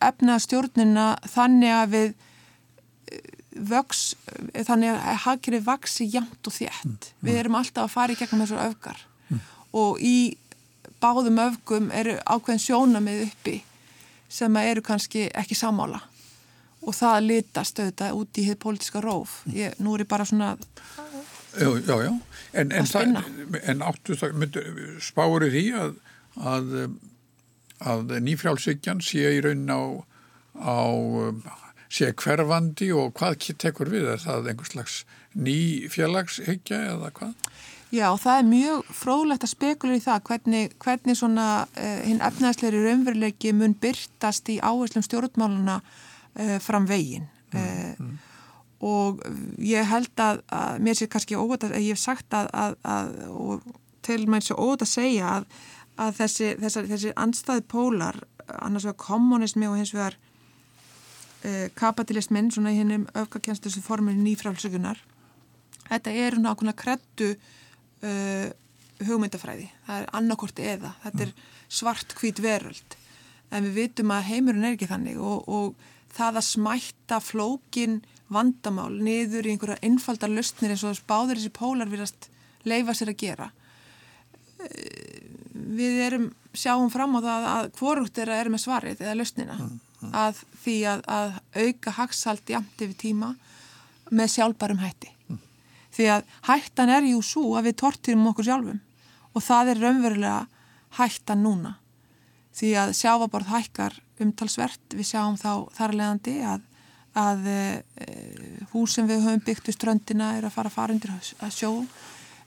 efnastjórnina 0.00 1.06
þannig 1.28 1.74
að 1.76 1.94
við 1.94 2.10
vöks, 3.70 4.02
þannig 4.66 4.92
að 4.94 5.22
hagkerið 5.24 5.64
vaksi 5.66 6.06
jæmt 6.08 6.46
og 6.46 6.54
þétt. 6.54 7.10
Mm. 7.10 7.24
Við 7.26 7.40
erum 7.42 7.58
alltaf 7.58 7.88
að 7.88 7.94
fara 7.94 8.14
í 8.14 8.20
gegnum 8.20 8.44
þessar 8.44 8.70
öfgar 8.70 9.02
mm. 9.28 9.42
og 9.80 10.00
í 10.04 10.16
báðum 11.00 11.40
öfgum 11.42 11.90
eru 11.96 12.16
ákveðin 12.24 12.62
sjónamið 12.62 13.26
uppi 13.26 13.58
sem 14.30 14.56
eru 14.62 14.84
kannski 14.86 15.26
ekki 15.34 15.58
samála 15.58 16.02
og 16.80 16.94
það 16.96 17.26
litast 17.26 17.80
auðvitað 17.80 18.16
út 18.16 18.38
í 18.40 18.44
hitt 18.46 18.60
pólitiska 18.62 19.02
róf. 19.04 19.40
Ég, 19.52 19.74
nú 19.82 19.92
er 19.94 20.06
ég 20.06 20.08
bara 20.08 20.24
svona 20.24 20.54
Já, 21.58 21.68
já, 21.86 21.96
já. 22.04 22.12
En, 22.52 22.72
en, 22.72 22.86
það, 22.86 23.18
en 23.62 23.82
áttu 23.86 24.16
það, 24.18 24.44
spáru 25.02 25.50
því 25.50 25.64
að, 25.78 25.96
að, 26.50 26.70
að 27.86 28.14
nýfrjálsvíkjan 28.26 29.02
sé 29.04 29.36
í 29.36 29.42
raunin 29.44 29.70
á, 29.70 29.82
á 30.58 30.78
sé 31.90 32.12
hverfandi 32.14 32.90
og 32.94 33.14
hvað 33.18 33.52
tekur 33.58 33.90
við? 33.90 34.08
Er 34.14 34.22
það 34.22 34.52
einhvers 34.52 34.74
slags 34.74 34.96
ný 35.34 35.88
félagshyggja 35.90 36.80
eða 36.94 37.10
hvað? 37.18 37.34
Já, 37.90 38.06
það 38.22 38.36
er 38.36 38.46
mjög 38.46 38.90
frólægt 38.94 39.44
að 39.46 39.50
spekula 39.50 39.96
í 39.98 40.02
það 40.04 40.24
hvernig, 40.28 40.74
hvernig 40.78 41.18
svona 41.18 41.46
uh, 41.66 42.00
hinn 42.06 42.22
efnaðsleiri 42.22 42.84
raunveruleiki 42.84 43.50
mun 43.58 43.74
byrtast 43.82 44.50
í 44.54 44.60
áherslum 44.62 45.02
stjórnmáluna 45.02 45.80
uh, 45.82 46.58
fram 46.62 46.86
veginn. 46.86 47.26
Mm, 47.50 47.94
mm 47.98 48.18
og 48.80 49.20
ég 49.60 49.84
held 49.90 50.22
að, 50.24 50.40
að 50.56 50.80
mér 50.86 50.96
sé 50.96 51.08
kannski 51.12 51.36
óvægt 51.36 51.66
að 51.68 51.76
ég 51.80 51.92
hef 51.92 52.00
sagt 52.00 52.32
að, 52.36 52.48
að, 52.56 52.78
að 52.88 53.12
og 53.28 53.68
til 54.06 54.24
mæn 54.30 54.44
svo 54.44 54.56
óvægt 54.56 54.86
að 54.86 54.92
segja 54.94 55.34
að 56.00 56.16
þessi, 56.16 56.54
þessi, 56.62 56.86
þessi 56.88 57.14
anstæði 57.20 57.66
pólar, 57.68 58.16
annars 58.60 58.88
vegar 58.88 59.02
kommunismi 59.04 59.68
og 59.68 59.76
hins 59.76 59.92
vegar 59.92 60.16
eh, 61.44 61.68
kapitalismin, 61.76 62.48
svona 62.54 62.72
í 62.72 62.80
hinnum 62.80 63.04
öfgakjænstustu 63.20 63.84
forminu 63.84 64.24
nýfrálsökunar 64.24 65.04
þetta 65.90 66.14
er 66.14 66.36
svona 66.36 66.54
ákveðna 66.54 66.76
kreddu 66.78 67.30
uh, 67.34 68.48
hugmyndafræði. 69.00 69.68
Það 69.86 70.02
er 70.02 70.08
annarkort 70.20 70.62
eða, 70.62 70.94
þetta 71.04 71.26
er 71.26 71.34
svart 71.80 72.14
hvít 72.20 72.42
veröld. 72.44 72.96
En 73.50 73.66
við 73.66 73.78
vitum 73.80 74.12
að 74.14 74.28
heimurinn 74.30 74.66
er 74.68 74.76
ekki 74.76 74.90
þannig 74.90 75.18
og, 75.18 75.48
og 75.50 76.14
það 76.14 76.40
að 76.40 76.48
smætta 76.50 77.20
flókin 77.24 78.00
vandamál 78.30 78.92
niður 79.02 79.48
í 79.48 79.54
einhverja 79.54 79.80
einfaldar 79.86 80.32
lustnir 80.32 80.74
eins 80.74 80.84
og 80.86 80.98
báður 81.08 81.40
þessi 81.40 81.52
pólar 81.54 81.90
viljast 81.90 82.28
leifa 82.68 82.94
sér 82.94 83.12
að 83.12 83.20
gera. 83.24 83.50
Eh, 84.60 85.22
við 85.52 86.00
erum 86.06 86.26
sjáum 86.54 86.90
fram 86.92 87.16
á 87.18 87.20
það 87.20 87.48
að 87.54 87.70
hvorugt 87.78 88.18
er 88.18 88.32
að 88.32 88.42
er 88.42 88.52
með 88.52 88.64
svarið 88.64 89.02
eða 89.04 89.16
lustnina 89.18 89.56
mm, 89.56 89.72
mm. 90.00 90.12
að 90.22 90.42
því 90.64 90.76
að, 90.92 91.02
að 91.06 91.32
auka 91.64 91.96
haxhald 91.98 92.54
jæmt 92.54 92.84
yfir 92.84 92.96
tíma 92.98 93.34
með 94.10 94.32
sjálfbærum 94.34 94.82
hætti. 94.82 95.12
Mm. 95.30 95.42
því 95.94 96.06
að 96.14 96.32
hættan 96.48 96.94
er 96.94 97.10
jú 97.10 97.20
svo 97.22 97.44
að 97.58 97.70
við 97.70 97.78
tortirum 97.82 98.30
okkur 98.32 98.48
sjálfum 98.48 98.80
og 99.30 99.46
það 99.46 99.74
er 99.74 99.84
raunverulega 99.84 100.40
hættan 100.98 101.44
núna. 101.44 101.76
Því 102.50 102.72
að 102.82 102.96
sjáfaborð 102.98 103.52
hækkar 103.52 104.00
umtalsvert. 104.20 104.82
Við 104.94 105.06
sjáum 105.12 105.38
þá 105.40 105.70
þarlegandi 105.76 106.40
að 106.44 106.64
að 107.18 107.46
e, 107.50 107.60
hús 108.72 108.94
sem 108.94 109.08
við 109.08 109.24
höfum 109.26 109.44
byggt 109.46 109.68
við 109.68 109.78
ströndina 109.78 110.34
er 110.38 110.46
að 110.46 110.70
fara 110.70 110.92
undir 110.94 111.12
að 111.14 111.54
sjó 111.54 111.72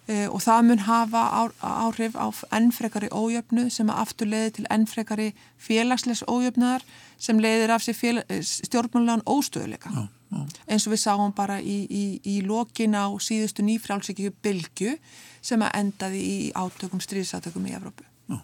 e, 0.07 0.27
og 0.27 0.41
það 0.43 0.65
mun 0.69 0.83
hafa 0.87 1.23
áhrif 1.59 2.15
á 2.15 2.27
ennfrekari 2.55 3.09
ójöfnu 3.11 3.69
sem 3.71 3.89
aftur 3.89 4.29
leiði 4.31 4.57
til 4.57 4.65
ennfrekari 4.71 5.31
félagslegs 5.57 6.23
ójöfnuðar 6.27 6.83
sem 7.17 7.39
leiðir 7.39 7.75
af 7.75 7.83
sér 7.85 8.23
eh, 8.27 8.41
stjórnmálan 8.43 9.23
óstöðuleika 9.29 9.91
já, 9.93 10.07
já. 10.31 10.41
eins 10.67 10.87
og 10.87 10.95
við 10.95 11.03
sáum 11.05 11.35
bara 11.35 11.59
í, 11.61 11.77
í, 11.87 12.03
í 12.23 12.41
lokin 12.47 12.95
á 12.95 13.07
síðustu 13.19 13.65
nýfrálsíkju 13.67 14.33
bylgu 14.43 14.97
sem 15.43 15.63
að 15.63 15.79
endaði 15.79 16.19
í 16.23 16.35
átökum, 16.55 17.03
stríðsátökum 17.03 17.67
í 17.67 17.75
Evrópu 17.75 18.03
já. 18.31 18.39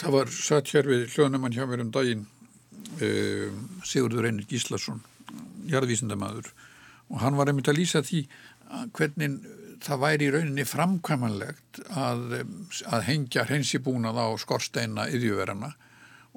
Það 0.00 0.16
var 0.16 0.32
satt 0.32 0.72
hér 0.72 0.88
við 0.88 1.08
hljóðnumann 1.12 1.56
hjá 1.56 1.64
mér 1.68 1.84
um 1.84 1.92
daginn 1.92 2.26
uh, 3.02 3.54
Sigurður 3.86 4.28
Einir 4.30 4.48
Gíslason 4.48 5.02
jarðvísindamæður 5.68 6.52
og 7.08 7.22
hann 7.22 7.36
var 7.38 7.50
einmitt 7.50 7.68
að 7.70 7.80
lýsa 7.80 8.04
því 8.04 8.22
hvernig 8.96 9.38
það 9.84 10.00
væri 10.02 10.26
í 10.26 10.30
rauninni 10.34 10.64
framkvæmanlegt 10.66 11.82
að, 11.96 12.40
að 12.88 13.04
hengja 13.06 13.44
hreinsibúnað 13.48 14.18
á 14.18 14.26
skorsteina 14.40 15.06
yðjuverana 15.12 15.74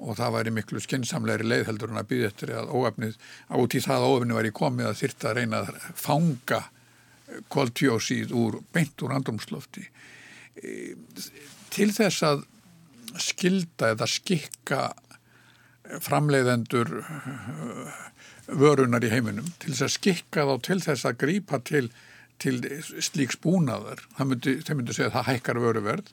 og 0.02 0.16
það 0.18 0.36
væri 0.36 0.52
miklu 0.56 0.82
skynnsamlegri 0.82 1.46
leiðheldur 1.46 1.92
en 1.92 2.00
að 2.00 2.08
byggja 2.12 2.30
eftir 2.30 2.54
að 2.56 2.72
óöfnið 2.72 3.18
át 3.52 3.76
í 3.76 3.82
það 3.84 3.98
að 3.98 4.14
óöfnið 4.14 4.38
væri 4.38 4.54
komið 4.58 4.88
að 4.88 4.98
þyrta 5.02 5.28
að 5.30 5.36
reyna 5.38 5.60
að 5.62 5.82
fanga 5.98 6.62
koltjósið 7.52 8.34
úr 8.36 8.58
beint 8.74 9.04
úr 9.04 9.14
andrumslofti 9.16 9.84
til 11.72 11.88
þess 11.94 12.26
að 12.28 12.44
skilda 13.20 13.92
eða 13.92 14.08
skikka 14.08 14.82
framleiðendur 16.02 16.90
vörunar 18.46 19.04
í 19.04 19.10
heiminum 19.12 19.48
til 19.62 19.72
þess 19.72 19.86
að 19.88 19.94
skikka 19.96 20.46
þá 20.48 20.54
til 20.68 20.80
þess 20.84 21.08
að 21.08 21.20
grípa 21.24 21.62
til 21.66 21.86
til 22.42 22.58
slíks 23.02 23.38
búnaðar, 23.38 24.00
myndi, 24.18 24.56
myndi 24.74 24.96
segja 24.96 25.10
að 25.10 25.18
það 25.18 25.28
hækkar 25.30 25.60
vöruverð 25.62 26.08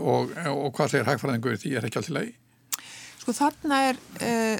og, 0.00 0.32
og 0.48 0.70
hvað 0.76 0.94
segir 0.94 1.10
hækfræðingur 1.10 1.58
því 1.60 1.74
er 1.76 1.88
ekki 1.88 2.00
alltaf 2.00 2.16
leið? 2.16 2.30
Sko 3.20 3.34
þarna 3.36 3.80
er 3.90 4.00
uh, 4.22 4.56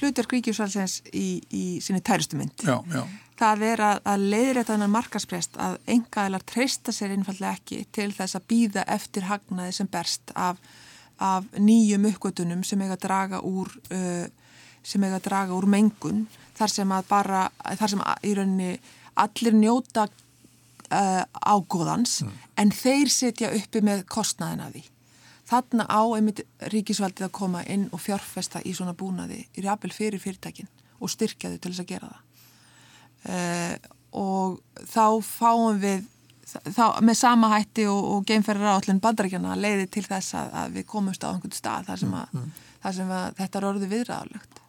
hlutur 0.00 0.28
Gríkjúsvalsins 0.30 0.98
í, 1.12 1.28
í 1.52 1.64
sinni 1.84 2.02
tærustu 2.04 2.38
mynd. 2.40 2.64
Já, 2.66 2.80
já. 2.90 3.04
Það 3.36 3.62
er 3.68 3.82
að, 3.84 3.98
að 4.08 4.26
leiðrætt 4.32 4.70
þannig 4.70 4.92
markasprest 4.94 5.58
að 5.60 5.76
engaðilar 5.92 6.44
treysta 6.48 6.94
sér 6.96 7.12
einfallega 7.12 7.58
ekki 7.58 7.82
til 7.92 8.08
þess 8.16 8.38
að 8.38 8.46
býða 8.48 8.86
eftir 8.96 9.26
hagnaði 9.28 9.74
sem 9.76 9.90
berst 9.92 10.32
af, 10.32 10.62
af 11.22 11.46
nýjum 11.56 12.08
uppgötunum 12.10 12.64
sem 12.66 12.80
eiga 12.84 12.96
að 12.98 13.04
draga 13.06 13.40
úr, 13.46 13.70
sem 14.84 15.04
eiga 15.04 15.16
að 15.16 15.24
draga 15.28 15.56
úr 15.56 15.66
mengun 15.70 16.26
þar 16.56 16.72
sem 16.72 16.92
að 16.92 17.08
bara, 17.08 17.46
þar 17.78 17.92
sem 17.92 18.02
að, 18.04 18.26
í 18.28 18.34
rauninni 18.36 18.70
allir 19.16 19.56
njóta 19.56 20.06
uh, 20.06 21.24
ágóðans 21.40 22.20
mm. 22.24 22.36
en 22.60 22.72
þeir 22.74 23.12
setja 23.12 23.52
uppi 23.56 23.82
með 23.84 24.04
kostnaðina 24.12 24.70
því. 24.74 24.84
Þarna 25.46 25.86
á 25.86 26.02
einmitt 26.16 26.42
ríkisvaldið 26.72 27.28
að 27.28 27.36
koma 27.38 27.62
inn 27.70 27.86
og 27.94 28.02
fjárfesta 28.02 28.62
í 28.66 28.72
svona 28.74 28.96
búnaði 28.98 29.44
í 29.54 29.62
rjapil 29.62 29.92
fyrir 29.94 30.22
fyrirtækin 30.22 30.70
og 30.98 31.12
styrkja 31.12 31.52
þau 31.52 31.58
til 31.60 31.72
þess 31.72 31.84
að 31.84 31.92
gera 31.92 32.10
það. 32.10 32.22
Uh, 33.26 33.74
og 34.16 34.84
þá 34.88 35.06
fáum 35.26 35.80
við 35.82 36.06
þá, 36.46 36.84
með 37.02 37.18
sama 37.18 37.50
hætti 37.54 37.86
og, 37.90 38.02
og 38.12 38.26
geimferðar 38.28 38.76
áallin 38.76 39.02
bandarækjana 39.02 39.56
leiði 39.58 39.88
til 39.96 40.04
þess 40.06 40.36
að, 40.38 40.52
að 40.62 40.76
við 40.78 40.88
komumst 40.92 41.26
á 41.26 41.30
einhvern 41.32 41.56
stað 41.56 41.90
þar 41.90 42.02
sem, 42.02 42.16
að, 42.20 42.34
mm. 42.36 42.66
þar 42.84 42.98
sem 42.98 43.14
þetta 43.40 43.60
er 43.60 43.68
orðið 43.70 43.94
viðræðalegt 43.94 44.60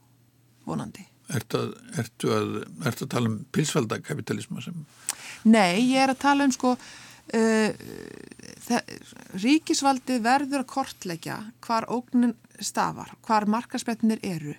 vonandi. 0.68 1.08
Ertu 1.38 1.60
að, 1.60 1.74
ertu 2.00 2.32
að, 2.32 2.54
ertu 2.88 3.06
að 3.06 3.12
tala 3.12 3.30
um 3.32 3.42
pilsveldakapitalismu 3.56 4.64
sem... 4.64 4.80
Nei, 5.48 5.84
ég 5.92 6.06
er 6.06 6.16
að 6.16 6.24
tala 6.24 6.48
um 6.48 6.56
sko 6.56 6.78
Uh, 7.28 7.74
ríkisvaldi 9.36 10.22
verður 10.24 10.62
að 10.62 10.70
kortleggja 10.72 11.36
hvar 11.66 11.84
ógnin 11.92 12.32
stafar, 12.64 13.12
hvar 13.28 13.44
markaspetnir 13.52 14.22
eru 14.24 14.54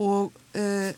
og, 0.00 0.32
uh, 0.56 0.88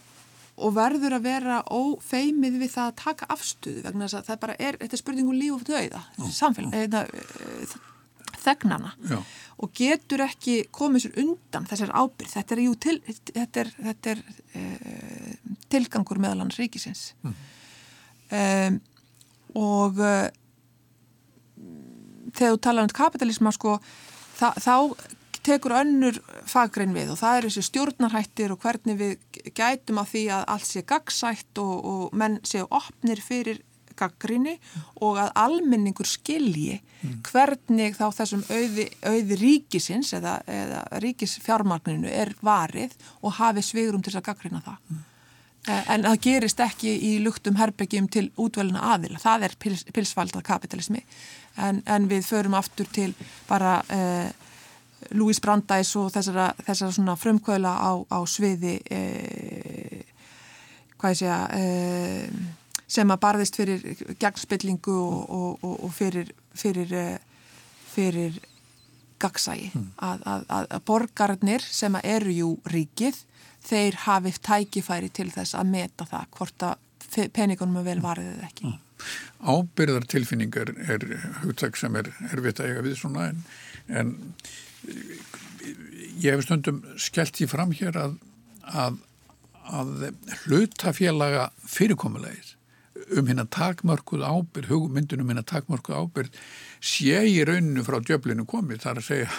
og 0.60 0.74
verður 0.76 1.16
að 1.18 1.26
vera 1.26 1.60
ófeimið 1.72 2.58
við 2.62 2.72
það 2.74 2.88
að 2.90 2.98
taka 3.02 3.28
afstuðu 3.34 3.84
vegna 3.86 4.06
þess 4.06 4.18
að 4.20 4.30
það 4.30 4.40
bara 4.44 4.56
er, 4.58 4.78
þetta 4.80 4.96
er 4.96 5.02
spurningu 5.02 5.32
um 5.32 5.38
líf 5.40 5.54
og 5.56 5.64
döiða, 5.68 6.02
samfélag, 6.36 6.96
uh, 7.00 7.76
þegnana 8.40 8.94
Já. 9.10 9.18
og 9.60 9.72
getur 9.76 10.24
ekki 10.24 10.56
komið 10.72 11.06
sér 11.06 11.20
undan 11.24 11.68
þessar 11.68 11.94
ábyrð, 11.94 12.34
þetta 12.34 12.56
er, 12.56 12.62
jú, 12.64 12.74
til, 12.80 12.96
þetta 13.30 13.64
er, 13.64 13.72
þetta 13.90 14.14
er 14.14 14.22
tilgangur 15.72 16.20
meðalans 16.22 16.56
ríkisins 16.60 17.10
mm. 17.20 17.34
um, 18.40 18.80
og 19.60 20.00
þegar 22.34 22.54
þú 22.54 22.60
tala 22.64 22.84
um 22.84 22.92
kapitalisma 22.94 23.52
sko, 23.54 23.78
þá 24.38 24.76
tekur 25.46 25.76
önnur 25.80 26.20
fagrein 26.48 26.94
við 26.96 27.14
og 27.14 27.20
það 27.20 27.38
er 27.38 27.48
þessi 27.48 27.66
stjórnarhættir 27.68 28.52
og 28.54 28.60
hvernig 28.62 28.98
við 29.00 29.42
gætum 29.56 30.00
að 30.02 30.12
því 30.12 30.24
að 30.36 30.46
allt 30.54 30.68
sé 30.68 30.84
gagsætt 30.88 31.60
og, 31.62 31.74
og 31.92 32.16
menn 32.20 32.38
séu 32.46 32.66
opnir 32.68 33.22
fyrir 33.24 33.62
gaggrinni 34.00 34.56
og 35.04 35.18
að 35.20 35.32
almenningur 35.42 36.08
skilji 36.08 36.78
mm. 36.78 37.20
hvernig 37.26 37.96
þá 37.98 38.06
þessum 38.16 38.44
auði, 38.48 38.86
auði 39.04 39.38
ríkisins 39.40 40.14
eða, 40.16 40.38
eða 40.48 40.82
ríkisfjármagninu 41.04 42.10
er 42.10 42.32
varið 42.44 42.96
og 43.20 43.36
hafi 43.40 43.64
svigurum 43.66 44.04
til 44.04 44.16
að 44.16 44.26
gaggrina 44.30 44.62
það. 44.64 44.82
Mm. 44.88 45.06
En 45.92 46.06
það 46.06 46.20
gerist 46.24 46.60
ekki 46.64 46.92
í 47.04 47.10
luktum 47.20 47.58
herbyggjum 47.60 48.06
til 48.08 48.30
útvelina 48.40 48.94
aðila. 48.94 49.20
Það 49.20 49.42
er 49.44 49.56
pils, 49.60 49.82
pilsvaldað 49.92 50.46
kapitalismi 50.46 51.02
en, 51.60 51.82
en 51.84 52.06
við 52.08 52.24
förum 52.30 52.56
aftur 52.56 52.88
til 52.88 53.12
bara 53.48 53.82
eh, 53.92 54.30
Louis 55.16 55.40
Brandeis 55.40 55.94
og 55.96 56.10
þessara, 56.14 56.50
þessara 56.66 56.92
svona 56.92 57.16
frumkvöla 57.16 57.72
á, 57.72 57.92
á 58.04 58.18
sviði 58.28 58.78
eh, 58.90 60.02
hvað 61.00 61.14
ég 61.14 61.20
segja 61.22 61.40
eh, 61.56 62.28
sem 62.90 63.10
að 63.10 63.22
barðist 63.22 63.56
fyrir 63.56 63.84
gegnspillingu 64.20 64.94
og, 64.94 65.58
og, 65.62 65.74
og 65.86 65.92
fyrir 65.94 66.32
fyrir, 66.54 66.92
eh, 66.92 67.18
fyrir 67.94 68.38
gagsægi 69.20 69.70
mm. 69.74 69.88
að, 69.96 70.22
að, 70.24 70.46
að 70.60 70.84
borgarnir 70.88 71.64
sem 71.64 71.98
eru 72.02 72.32
jú 72.34 72.52
ríkið 72.72 73.18
þeir 73.66 73.98
hafið 74.06 74.40
tækifæri 74.46 75.10
til 75.12 75.28
þess 75.34 75.58
að 75.58 75.74
meta 75.74 76.06
það 76.08 76.30
hvort 76.36 76.66
að 76.70 77.28
peningunum 77.34 77.80
er 77.80 77.86
vel 77.90 78.00
varðið 78.04 78.32
eða 78.36 78.48
ekki. 78.48 78.70
Mm. 78.70 78.78
Ábyrðartilfinningar 79.50 80.72
er 80.92 81.04
hugtak 81.42 81.78
sem 81.80 81.94
er 81.96 82.10
erfitt 82.30 82.60
að 82.60 82.72
eiga 82.72 82.84
við 82.84 82.98
svona 83.00 83.30
en, 83.30 83.44
en 83.88 84.14
ég 84.88 86.30
hef 86.30 86.44
stundum 86.46 86.82
skellt 87.00 87.40
í 87.42 87.48
fram 87.50 87.74
hér 87.76 87.98
að, 88.00 88.16
að, 88.64 88.98
að 89.68 89.92
hlutafélaga 90.44 91.50
fyrirkomulegir 91.68 92.56
um 93.16 93.26
hérna 93.26 93.46
takmörkuð 93.48 94.22
ábyrð, 94.26 94.68
hugmyndunum 94.70 95.30
hérna 95.32 95.46
takmörkuð 95.46 96.02
ábyrð 96.02 96.42
sé 96.84 97.24
í 97.26 97.40
rauninu 97.48 97.82
frá 97.86 97.98
djöflinu 98.04 98.44
komið. 98.48 98.82
Þar 98.84 99.00
að 99.00 99.08
segja 99.08 99.30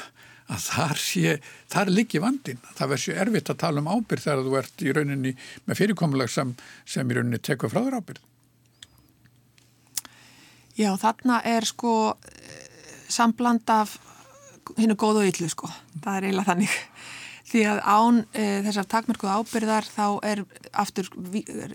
að 0.51 0.65
þar 0.65 0.99
sé, 0.99 1.35
þar 1.71 1.91
liggi 1.91 2.21
vandin 2.21 2.59
það 2.75 2.91
verður 2.91 3.03
sér 3.05 3.21
erfitt 3.23 3.51
að 3.53 3.61
tala 3.63 3.83
um 3.83 3.89
ábyrð 3.91 4.25
þegar 4.25 4.43
þú 4.45 4.57
ert 4.59 4.83
í 4.83 4.93
rauninni 4.95 5.33
með 5.67 5.79
fyrirkomuleg 5.79 6.31
sem, 6.31 6.53
sem 6.85 7.11
í 7.11 7.17
rauninni 7.17 7.39
tekur 7.39 7.71
frá 7.71 7.81
þér 7.85 7.99
ábyrð 8.01 8.27
Já, 10.79 10.91
þarna 10.97 11.41
er 11.45 11.67
sko 11.67 11.93
sambland 13.11 13.69
af 13.71 13.97
hinnu 14.77 14.95
góð 14.99 15.21
og 15.21 15.31
yllu 15.31 15.49
sko, 15.51 15.69
það 16.03 16.17
er 16.17 16.29
eiginlega 16.29 16.51
þannig 16.51 16.77
því 17.51 17.63
að 17.67 17.79
án 17.83 18.19
e, 18.31 18.45
þessar 18.65 18.87
takmörkuð 18.91 19.31
ábyrðar 19.35 19.87
þá 19.91 20.05
er 20.27 20.41
aftur 20.79 21.09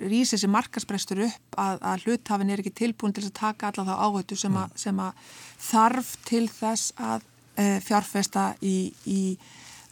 rýsið 0.09 0.43
sem 0.43 0.53
markasprestur 0.53 1.25
upp 1.27 1.59
að, 1.61 1.83
að 1.83 2.07
hluthafin 2.07 2.53
er 2.53 2.63
ekki 2.63 2.75
tilbúin 2.81 3.15
til 3.17 3.27
að 3.27 3.35
taka 3.37 3.71
alla 3.71 3.85
þá 3.89 3.95
áhættu 4.07 4.39
sem, 4.41 4.57
mm. 4.57 4.77
sem 4.79 5.03
að 5.03 5.35
þarf 5.67 6.13
til 6.29 6.45
þess 6.53 6.95
að 6.97 7.27
e, 7.61 7.69
fjárfesta 7.85 8.47
í, 8.65 8.77
í 9.05 9.21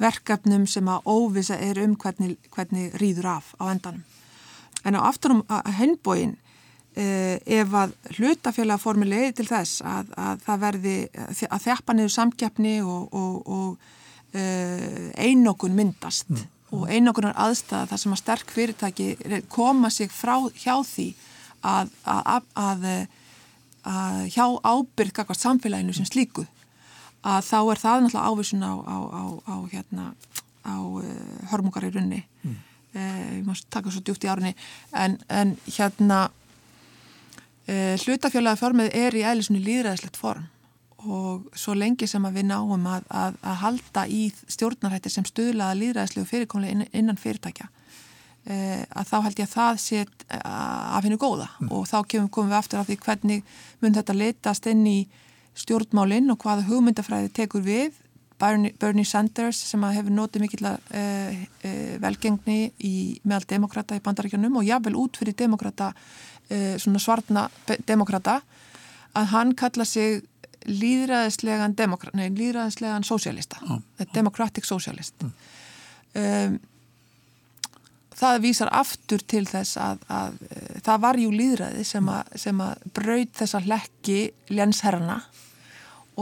verkefnum 0.01 0.67
sem 0.71 0.89
að 0.91 1.11
óvisa 1.11 1.59
er 1.61 1.83
um 1.85 1.99
hvernig, 2.01 2.39
hvernig 2.55 2.97
rýður 3.03 3.35
af 3.37 3.53
á 3.61 3.65
endanum. 3.69 4.05
En 4.85 4.97
á 4.99 5.01
afturum 5.05 5.45
að 5.49 5.71
hennbóin 5.79 6.35
ef 6.95 7.73
að 7.75 7.93
hlutafélagformi 8.17 9.09
leiði 9.09 9.33
til 9.41 9.47
þess 9.49 9.83
að, 9.83 10.13
að 10.15 10.43
það 10.47 10.61
verði 10.63 10.97
að 11.49 11.65
þjappa 11.65 11.97
niður 11.97 12.13
samkjapni 12.15 12.75
og, 12.87 13.09
og, 13.11 13.37
og 13.51 13.95
uh, 14.39 15.11
einokun 15.19 15.75
myndast 15.75 16.31
mm. 16.31 16.47
og 16.77 16.89
einokunar 16.91 17.37
aðstæða 17.47 17.91
þar 17.91 18.03
sem 18.03 18.17
að 18.17 18.23
sterk 18.23 18.55
fyrirtæki 18.55 19.09
koma 19.53 19.91
sig 19.91 20.13
frá 20.15 20.37
hjá 20.55 20.77
því 20.87 21.09
að, 21.65 21.93
að, 22.05 22.49
að 22.63 22.89
hjá 24.35 24.45
ábyrg 24.65 25.25
samfélaginu 25.39 25.97
sem 25.97 26.09
slíku 26.09 26.47
að 27.25 27.49
þá 27.49 27.59
er 27.59 27.81
það 27.81 28.03
náttúrulega 28.05 28.31
ávísun 28.31 28.65
á, 28.65 28.75
á, 28.85 28.97
á, 29.01 29.23
á 29.49 29.57
hérna, 29.73 30.07
uh, 30.69 31.03
hörmungar 31.51 31.87
í 31.89 31.93
runni 31.95 32.23
mm. 32.45 32.57
uh, 32.95 33.21
ég 33.39 33.45
mást 33.47 33.69
taka 33.73 33.93
svo 33.93 34.05
djúft 34.05 34.25
í 34.27 34.31
árunni 34.31 34.55
en, 34.93 35.19
en 35.29 35.57
hérna 35.65 36.27
Uh, 37.65 37.95
hlutafjölaða 37.97 38.61
formið 38.61 38.91
er 38.93 39.15
í 39.17 39.23
eðlisunni 39.25 39.63
líðræðislegt 39.65 40.19
form 40.21 40.51
og 41.05 41.47
svo 41.57 41.73
lengi 41.77 42.05
sem 42.09 42.25
að 42.25 42.39
við 42.39 42.47
náum 42.51 42.87
að, 42.89 43.07
að, 43.09 43.39
að 43.41 43.57
halda 43.63 44.03
í 44.09 44.21
stjórnarhættir 44.53 45.13
sem 45.13 45.25
stuðlaða 45.29 45.79
líðræðislegu 45.81 46.29
fyrirkomlega 46.29 46.87
innan 46.97 47.21
fyrirtækja 47.21 47.71
uh, 47.71 48.83
að 48.85 49.09
þá 49.09 49.17
held 49.27 49.41
ég 49.41 49.49
að 49.49 49.55
það 49.55 49.81
sé 49.81 50.05
af 50.45 51.07
hennu 51.07 51.17
góða 51.21 51.49
mm. 51.57 51.73
og 51.73 51.89
þá 51.89 51.99
kemum, 52.05 52.31
komum 52.37 52.53
við 52.53 52.61
aftur 52.61 52.83
af 52.83 52.91
því 52.91 52.99
hvernig 53.07 53.57
mun 53.81 53.97
þetta 53.97 54.19
letast 54.19 54.69
inn 54.69 54.85
í 54.89 54.99
stjórnmálinn 55.65 56.33
og 56.35 56.45
hvaða 56.45 56.67
hugmyndafræði 56.69 57.33
tekur 57.33 57.65
við 57.65 58.01
Bernie, 58.41 58.75
Bernie 58.77 59.07
Sanders 59.09 59.61
sem 59.71 59.83
hefur 59.87 60.13
notið 60.13 60.45
mikill 60.45 60.69
uh, 60.69 61.43
velgengni 62.03 62.73
í 62.83 62.95
meðal 63.25 63.49
demokrata 63.57 63.97
í 63.97 64.03
bandarækjunum 64.05 64.61
og 64.61 64.69
jável 64.69 64.97
út 64.99 65.21
fyrir 65.21 65.37
demokrata 65.39 65.93
svona 66.51 67.01
svartna 67.01 67.49
demokrata 67.89 68.41
að 69.17 69.31
hann 69.33 69.55
kalla 69.57 69.87
sig 69.89 70.23
líðræðislegan 70.65 71.75
demokrat, 71.77 72.15
nei, 72.17 72.29
líðræðislegan 72.33 73.05
sósialista, 73.05 73.61
oh. 73.69 73.81
democratic 74.15 74.65
socialist 74.65 75.15
mm. 75.23 75.33
um, 76.21 76.57
það 78.15 78.41
vísar 78.45 78.71
aftur 78.73 79.23
til 79.29 79.45
þess 79.49 79.79
að, 79.81 80.05
að, 80.09 80.35
að 80.41 80.57
eh, 80.57 80.83
það 80.87 81.05
var 81.05 81.21
jú 81.21 81.31
líðræði 81.35 81.87
sem 81.89 82.11
að, 82.11 82.35
sem 82.47 82.61
að 82.65 82.85
braud 82.97 83.33
þessa 83.41 83.63
hlekki 83.65 84.19
lénsherrana 84.55 85.21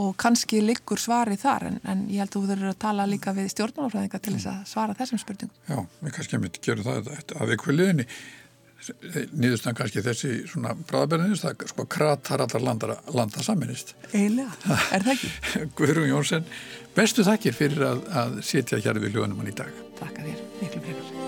og 0.01 0.15
kannski 0.17 0.61
liggur 0.63 0.97
svari 0.97 1.37
þar 1.37 1.67
en, 1.69 1.75
en 1.85 2.05
ég 2.09 2.23
held 2.23 2.31
að 2.31 2.37
þú 2.39 2.45
þurfur 2.49 2.71
að 2.71 2.79
tala 2.81 3.09
líka 3.09 3.33
við 3.37 3.51
stjórnmálafræðinga 3.53 4.21
til 4.25 4.33
þess 4.35 4.49
að 4.49 4.63
svara 4.71 4.95
þessum 4.97 5.21
spurningum 5.21 5.69
Já, 5.69 5.83
við 6.01 6.15
kannski 6.17 6.39
að 6.39 6.45
myndi 6.47 6.63
gera 6.65 6.87
það 6.87 7.11
að 7.13 7.51
við 7.51 7.61
hverjuðinni 7.63 8.07
nýðustan 9.31 9.77
kannski 9.77 10.03
þessi 10.05 10.31
svona 10.51 10.75
bráðabæriðist, 10.89 11.45
það 11.45 11.65
sko 11.71 11.87
kratar 11.95 12.45
allar 12.45 12.65
landa, 12.67 12.97
landa 13.15 13.43
saminist. 13.45 13.95
Eiginlega, 14.11 14.77
er 14.91 15.07
það 15.07 15.11
ekki? 15.15 15.33
Guðrún 15.79 16.11
Jónsson, 16.11 16.47
bestu 16.97 17.27
þakkir 17.27 17.57
fyrir 17.57 17.89
að, 17.89 18.05
að 18.23 18.39
sitja 18.45 18.81
hér 18.83 19.01
við 19.03 19.17
hljóðanum 19.17 19.43
hann 19.43 19.53
í 19.53 19.59
dag. 19.63 19.83
Takk 20.01 20.23
að 20.23 20.31
þér, 20.31 20.47
miklu 20.61 20.87
frekar. 20.87 21.22